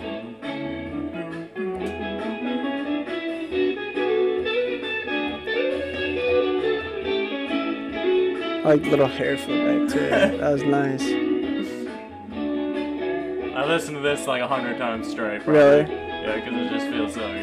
Like 8.72 8.86
little 8.86 9.07
hair 9.07 9.38
flip 9.38 9.89
back 9.89 9.93
too. 9.93 10.09
That 10.09 10.49
was 10.49 10.63
nice. 10.63 11.03
I 13.53 13.65
listened 13.65 13.97
to 13.97 14.01
this 14.01 14.28
like 14.28 14.41
a 14.41 14.47
hundred 14.47 14.78
times 14.78 15.09
straight. 15.09 15.43
Probably. 15.43 15.61
Really? 15.61 15.91
Yeah, 15.91 16.36
because 16.36 16.53
it 16.53 16.69
just 16.69 16.88
feels 16.88 17.13
so 17.13 17.19
good. 17.19 17.41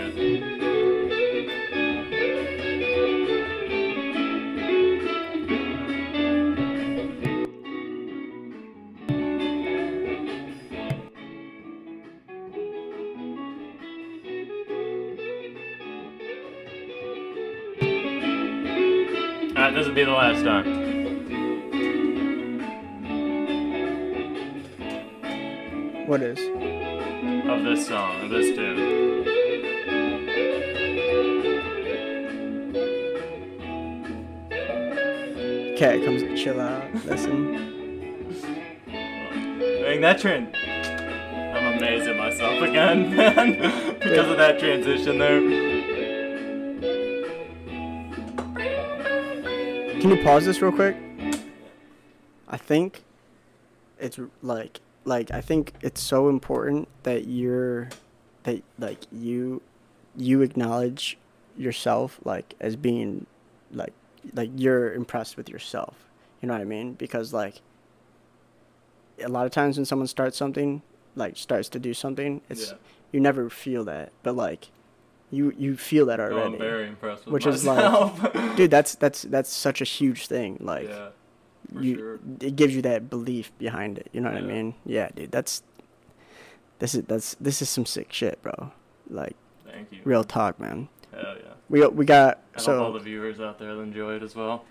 Alright, 19.50 19.74
this 19.74 19.86
will 19.86 19.94
be 19.94 20.04
the 20.04 20.10
last 20.12 20.42
time. 20.42 20.87
What 26.08 26.22
is? 26.22 26.38
of 26.38 27.64
this 27.64 27.86
song, 27.86 28.22
of 28.22 28.30
this 28.30 28.56
tune. 28.56 29.24
Cat 35.76 36.02
comes 36.02 36.22
to 36.22 36.34
chill 36.34 36.62
out. 36.62 36.94
Listen. 37.04 37.52
Mean, 38.86 40.00
that 40.00 40.18
trend. 40.18 40.56
I'm 40.56 41.76
amazed 41.76 42.08
at 42.08 42.16
myself 42.16 42.62
again, 42.62 43.14
man, 43.16 43.98
because 43.98 44.30
of 44.30 44.38
that 44.38 44.58
transition 44.58 45.18
there. 45.18 45.40
Can 50.00 50.08
you 50.08 50.24
pause 50.24 50.46
this 50.46 50.62
real 50.62 50.72
quick? 50.72 50.96
I 52.48 52.56
think 52.56 53.04
it's 54.00 54.18
like 54.40 54.80
like 55.08 55.30
I 55.32 55.40
think 55.40 55.72
it's 55.80 56.00
so 56.02 56.28
important 56.28 56.86
that 57.02 57.26
you're 57.26 57.88
that 58.44 58.62
like 58.78 58.98
you 59.10 59.62
you 60.16 60.42
acknowledge 60.42 61.16
yourself 61.56 62.18
like 62.24 62.54
as 62.60 62.76
being 62.76 63.26
like 63.72 63.92
like 64.34 64.50
you're 64.54 64.92
impressed 64.92 65.36
with 65.36 65.48
yourself. 65.48 65.94
You 66.40 66.46
know 66.48 66.54
what 66.54 66.60
I 66.60 66.64
mean? 66.64 66.92
Because 66.94 67.32
like 67.32 67.60
a 69.22 69.28
lot 69.28 69.46
of 69.46 69.52
times 69.52 69.76
when 69.76 69.84
someone 69.84 70.06
starts 70.06 70.36
something, 70.36 70.82
like 71.16 71.36
starts 71.36 71.68
to 71.70 71.78
do 71.78 71.92
something, 71.94 72.40
it's 72.48 72.68
Yeah. 72.70 72.76
you 73.12 73.20
never 73.20 73.50
feel 73.50 73.84
that, 73.84 74.12
but 74.22 74.36
like 74.36 74.68
you 75.30 75.52
you 75.58 75.76
feel 75.76 76.06
that 76.06 76.20
Oh, 76.20 76.24
already. 76.24 76.54
I'm 76.54 76.58
very 76.58 76.86
impressed 76.86 77.24
with 77.26 77.32
Which 77.34 77.46
is 77.46 77.66
like- 77.66 78.56
Dude, 78.56 78.70
that's 78.70 78.94
that's 78.94 79.22
that's 79.22 79.52
such 79.52 79.80
a 79.80 79.84
huge 79.84 80.26
thing. 80.26 80.58
Like 80.60 80.88
yeah, 80.88 81.08
for 81.72 81.82
you 81.82 81.96
sure. 81.96 82.20
it 82.40 82.56
gives 82.56 82.74
you 82.74 82.82
that 82.82 83.10
belief 83.10 83.50
behind 83.58 83.98
it 83.98 84.08
you 84.12 84.20
know 84.20 84.30
what 84.30 84.38
i 84.38 84.40
mean 84.40 84.74
yeah 84.84 85.08
dude 85.14 85.30
that's 85.30 85.62
this 86.78 86.94
is 86.94 87.04
that's 87.04 87.34
this 87.40 87.60
is 87.62 87.68
some 87.68 87.84
sick 87.86 88.12
shit 88.12 88.40
bro 88.42 88.70
like 89.10 89.36
Thank 89.66 89.92
you. 89.92 89.98
real 90.04 90.24
talk 90.24 90.58
man 90.60 90.88
Hell 91.12 91.36
yeah. 91.36 91.52
we 91.68 91.86
we 91.88 92.04
got 92.04 92.40
I 92.56 92.62
hope 92.62 92.80
all 92.82 92.92
the 92.92 92.98
viewers 93.00 93.40
out 93.40 93.58
there 93.58 93.70
enjoy 93.82 94.14
it 94.16 94.22
as 94.22 94.34
well. 94.34 94.64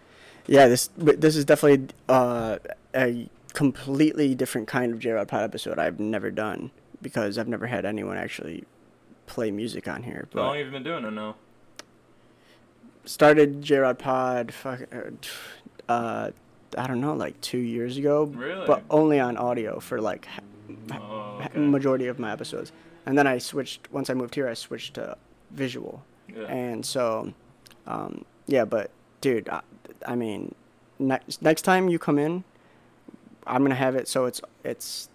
yeah 0.47 0.67
this 0.67 0.89
this 0.97 1.35
is 1.35 1.45
definitely 1.45 1.87
uh 2.09 2.57
a 2.95 3.29
completely 3.53 4.35
different 4.35 4.67
kind 4.67 4.93
of 4.93 4.99
j-rod 4.99 5.27
pod 5.27 5.43
episode 5.43 5.79
i've 5.79 5.99
never 5.99 6.29
done 6.31 6.71
because 7.01 7.37
i've 7.37 7.47
never 7.47 7.67
had 7.67 7.85
anyone 7.85 8.17
actually 8.17 8.63
play 9.25 9.49
music 9.51 9.87
on 9.87 10.03
here 10.03 10.27
How 10.33 10.41
long 10.41 10.57
have 10.57 10.65
you 10.67 10.71
been 10.71 10.83
doing 10.83 11.03
it 11.05 11.11
now? 11.11 11.35
started 13.05 13.61
j-rod 13.61 13.97
pod 13.99 14.53
fuck 14.53 14.81
uh 15.89 16.31
i 16.77 16.85
don't 16.87 16.99
know 17.01 17.13
like 17.13 17.39
two 17.41 17.57
years 17.59 17.97
ago 17.97 18.23
Really? 18.25 18.65
but 18.67 18.83
only 18.89 19.19
on 19.19 19.37
audio 19.37 19.79
for 19.79 20.01
like 20.01 20.27
Oh, 20.91 21.41
okay. 21.45 21.59
majority 21.59 22.07
of 22.07 22.19
my 22.19 22.31
episodes. 22.31 22.71
And 23.05 23.17
then 23.17 23.25
I 23.25 23.37
switched 23.37 23.89
once 23.91 24.09
I 24.09 24.13
moved 24.13 24.35
here. 24.35 24.49
I 24.49 24.53
switched 24.53 24.95
to 24.95 25.17
visual, 25.51 26.03
Yeah. 26.27 26.43
and 26.47 26.85
so 26.85 27.31
um, 27.85 28.25
yeah. 28.47 28.65
But 28.65 28.91
dude, 29.21 29.47
I, 29.47 29.61
I 30.05 30.15
mean, 30.15 30.53
next 30.99 31.41
next 31.41 31.61
time 31.61 31.87
you 31.87 31.99
come 31.99 32.19
in, 32.19 32.43
I'm 33.45 33.61
gonna 33.63 33.75
have 33.75 33.95
it 33.95 34.07
so 34.09 34.25
it's 34.25 34.41
it's 34.65 35.09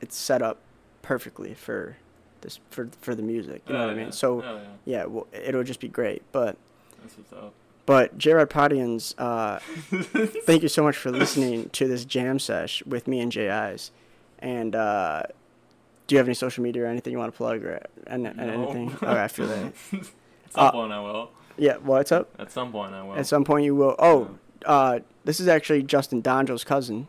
it's 0.00 0.16
set 0.16 0.40
up 0.40 0.58
perfectly 1.02 1.52
for 1.52 1.96
this 2.40 2.58
for 2.70 2.88
for 3.02 3.14
the 3.14 3.22
music. 3.22 3.62
You 3.66 3.74
know 3.74 3.80
Hell 3.80 3.88
what 3.88 3.96
I 3.98 4.02
mean? 4.02 4.12
So 4.12 4.40
Hell 4.40 4.54
yeah. 4.56 5.00
yeah, 5.00 5.04
well, 5.04 5.26
it'll 5.32 5.64
just 5.64 5.80
be 5.80 5.88
great. 5.88 6.22
But 6.32 6.56
That's 7.02 7.18
what's 7.18 7.32
up. 7.34 7.52
But 7.86 8.18
J-Rod 8.18 8.50
Podians, 8.50 9.14
uh, 9.16 9.58
thank 10.44 10.62
you 10.62 10.68
so 10.68 10.82
much 10.82 10.96
for 10.96 11.10
listening 11.12 11.68
to 11.70 11.86
this 11.86 12.04
jam 12.04 12.38
sesh 12.40 12.84
with 12.84 13.06
me 13.06 13.20
and 13.20 13.30
Jay 13.30 13.48
Eyes. 13.48 13.92
And 14.40 14.74
uh, 14.74 15.22
do 16.08 16.14
you 16.14 16.18
have 16.18 16.26
any 16.26 16.34
social 16.34 16.64
media 16.64 16.82
or 16.84 16.86
anything 16.86 17.12
you 17.12 17.18
want 17.18 17.32
to 17.32 17.36
plug 17.36 17.64
or 17.64 17.80
and, 18.08 18.26
and 18.26 18.36
No. 18.38 18.44
anything? 18.64 18.92
Okay, 18.94 19.06
I 19.22 19.28
feel 19.28 19.46
that. 19.46 19.72
At 19.92 20.52
some 20.52 20.64
Uh, 20.66 20.72
point 20.72 20.92
I 20.92 21.00
will. 21.00 21.30
Yeah, 21.56 21.76
what's 21.76 22.10
up? 22.12 22.28
At 22.38 22.50
some 22.50 22.72
point 22.72 22.92
I 22.92 23.02
will. 23.02 23.14
At 23.16 23.26
some 23.26 23.44
point 23.44 23.64
you 23.64 23.74
will. 23.76 23.94
Oh, 23.98 24.30
uh, 24.64 24.98
this 25.24 25.38
is 25.40 25.46
actually 25.48 25.82
Justin 25.84 26.20
Donjo's 26.22 26.64
cousin. 26.64 27.06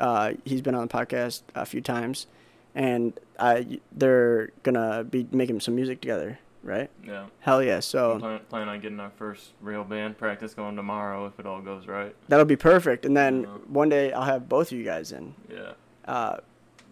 Uh, 0.00 0.32
he's 0.44 0.62
been 0.62 0.74
on 0.74 0.86
the 0.86 0.92
podcast 0.94 1.42
a 1.54 1.66
few 1.66 1.80
times, 1.82 2.26
and 2.74 3.18
uh, 3.38 3.60
they're 3.92 4.50
gonna 4.62 5.04
be 5.04 5.26
making 5.32 5.60
some 5.60 5.74
music 5.74 6.00
together. 6.00 6.38
Right? 6.62 6.90
Yeah. 7.04 7.26
Hell 7.40 7.62
yeah. 7.62 7.80
So 7.80 8.18
plan, 8.18 8.40
plan 8.48 8.68
on 8.68 8.80
getting 8.80 9.00
our 9.00 9.10
first 9.10 9.52
real 9.60 9.84
band 9.84 10.18
practice 10.18 10.54
going 10.54 10.76
tomorrow 10.76 11.26
if 11.26 11.38
it 11.38 11.46
all 11.46 11.60
goes 11.60 11.86
right. 11.86 12.14
that'll 12.28 12.44
be 12.44 12.56
perfect. 12.56 13.04
And 13.06 13.16
then 13.16 13.42
Yeah. 13.42 13.48
one 13.68 13.88
day 13.88 14.12
I'll 14.12 14.22
have 14.22 14.48
both 14.48 14.72
of 14.72 14.78
you 14.78 14.84
guys 14.84 15.12
in. 15.12 15.34
Yeah. 15.50 15.72
Uh, 16.04 16.38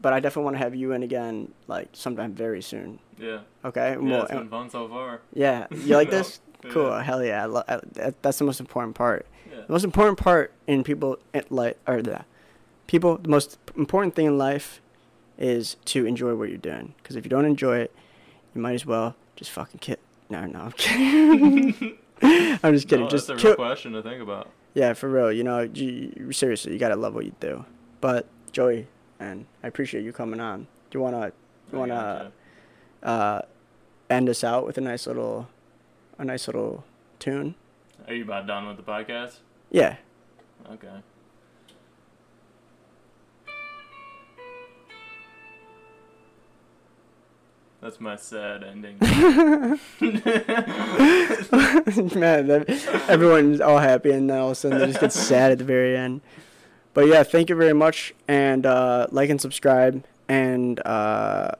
but 0.02 0.12
I 0.12 0.20
definitely 0.20 0.44
want 0.44 0.54
to 0.56 0.62
have 0.62 0.74
you 0.74 0.92
in 0.92 1.02
again, 1.02 1.52
like 1.66 1.88
sometime 1.92 2.32
very 2.34 2.60
soon. 2.62 2.98
Yeah. 3.18 3.40
Okay. 3.64 3.92
Yeah, 3.92 3.96
Well, 3.96 4.22
it's 4.24 4.32
been 4.32 4.48
fun 4.48 4.70
so 4.70 4.88
far. 4.88 5.20
yeah. 5.32 5.66
You 5.70 5.96
like 5.96 6.10
No. 6.10 6.18
this? 6.18 6.40
Cool. 6.70 6.88
Yeah. 6.90 7.02
Hell 7.02 7.24
yeah. 7.24 7.42
I 7.42 7.46
lo- 7.46 7.62
I, 7.68 7.80
that, 7.94 8.22
that's 8.22 8.38
the 8.38 8.44
most 8.44 8.60
important 8.60 8.94
part. 8.94 9.26
Yeah. 9.50 9.62
The 9.66 9.72
most 9.72 9.84
important 9.84 10.18
part 10.18 10.52
in 10.66 10.84
people 10.84 11.18
it, 11.32 11.50
like 11.50 11.78
or 11.86 12.02
the 12.02 12.24
people 12.86 13.16
the 13.18 13.28
most 13.28 13.58
important 13.76 14.14
thing 14.14 14.26
in 14.26 14.36
life 14.38 14.80
is 15.38 15.76
to 15.86 16.06
enjoy 16.06 16.34
what 16.34 16.48
you're 16.48 16.58
doing. 16.58 16.94
Because 16.98 17.16
if 17.16 17.24
you 17.24 17.28
don't 17.30 17.44
enjoy 17.44 17.78
it, 17.78 17.94
you 18.54 18.60
might 18.60 18.74
as 18.74 18.86
well 18.86 19.16
just 19.36 19.50
fucking 19.52 19.78
kill. 19.80 19.96
No, 20.28 20.44
no, 20.46 20.60
I'm 20.60 20.72
kidding. 20.72 21.98
I'm 22.22 22.74
just 22.74 22.88
kidding. 22.88 23.04
No, 23.04 23.10
just 23.10 23.28
that's 23.28 23.38
a 23.38 23.42
kill. 23.42 23.50
real 23.52 23.56
question 23.56 23.92
to 23.92 24.02
think 24.02 24.20
about. 24.22 24.48
Yeah, 24.74 24.92
for 24.94 25.08
real. 25.08 25.30
You 25.32 25.44
know, 25.44 25.60
you, 25.60 26.12
you- 26.16 26.32
seriously, 26.32 26.72
you 26.72 26.78
gotta 26.78 26.96
love 26.96 27.14
what 27.14 27.24
you 27.24 27.32
do. 27.40 27.64
But 28.00 28.26
Joey, 28.52 28.88
and 29.20 29.46
I 29.62 29.68
appreciate 29.68 30.02
you 30.04 30.12
coming 30.12 30.40
on. 30.40 30.66
Do 30.90 30.98
you 30.98 31.02
wanna 31.02 31.32
you 31.72 31.78
wanna 31.78 32.32
uh, 33.02 33.42
end 34.10 34.28
us 34.28 34.42
out 34.44 34.66
with 34.66 34.78
a 34.78 34.80
nice 34.80 35.06
little 35.06 35.48
a 36.18 36.24
nice 36.24 36.46
little 36.48 36.84
tune? 37.18 37.54
Are 38.06 38.14
you 38.14 38.24
about 38.24 38.46
done 38.46 38.66
with 38.68 38.76
the 38.76 38.82
podcast? 38.82 39.38
Yeah. 39.70 39.96
Okay. 40.70 40.88
That's 47.80 48.00
my 48.00 48.16
sad 48.16 48.64
ending. 48.64 48.96
Man, 49.00 49.78
that, 52.48 52.64
everyone's 53.08 53.60
all 53.60 53.78
happy, 53.78 54.10
and 54.10 54.30
then 54.30 54.38
all 54.38 54.46
of 54.46 54.52
a 54.52 54.54
sudden 54.54 54.78
they 54.78 54.86
just 54.86 55.00
get 55.00 55.12
sad 55.12 55.52
at 55.52 55.58
the 55.58 55.64
very 55.64 55.96
end. 55.96 56.22
But 56.94 57.06
yeah, 57.06 57.22
thank 57.22 57.50
you 57.50 57.56
very 57.56 57.74
much, 57.74 58.14
and 58.26 58.64
uh, 58.64 59.08
like 59.10 59.28
and 59.28 59.40
subscribe, 59.40 60.04
and 60.28 60.80
uh, 60.86 61.52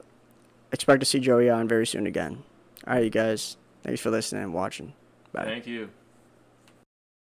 expect 0.71 1.01
to 1.01 1.05
see 1.05 1.19
Joey 1.19 1.49
on 1.49 1.67
very 1.67 1.85
soon 1.85 2.07
again. 2.07 2.43
All 2.87 2.95
right, 2.95 3.03
you 3.03 3.09
guys. 3.09 3.57
Thanks 3.83 4.01
for 4.01 4.09
listening 4.09 4.43
and 4.43 4.53
watching. 4.53 4.93
Bye. 5.31 5.45
Thank 5.45 5.67
you. 5.67 5.89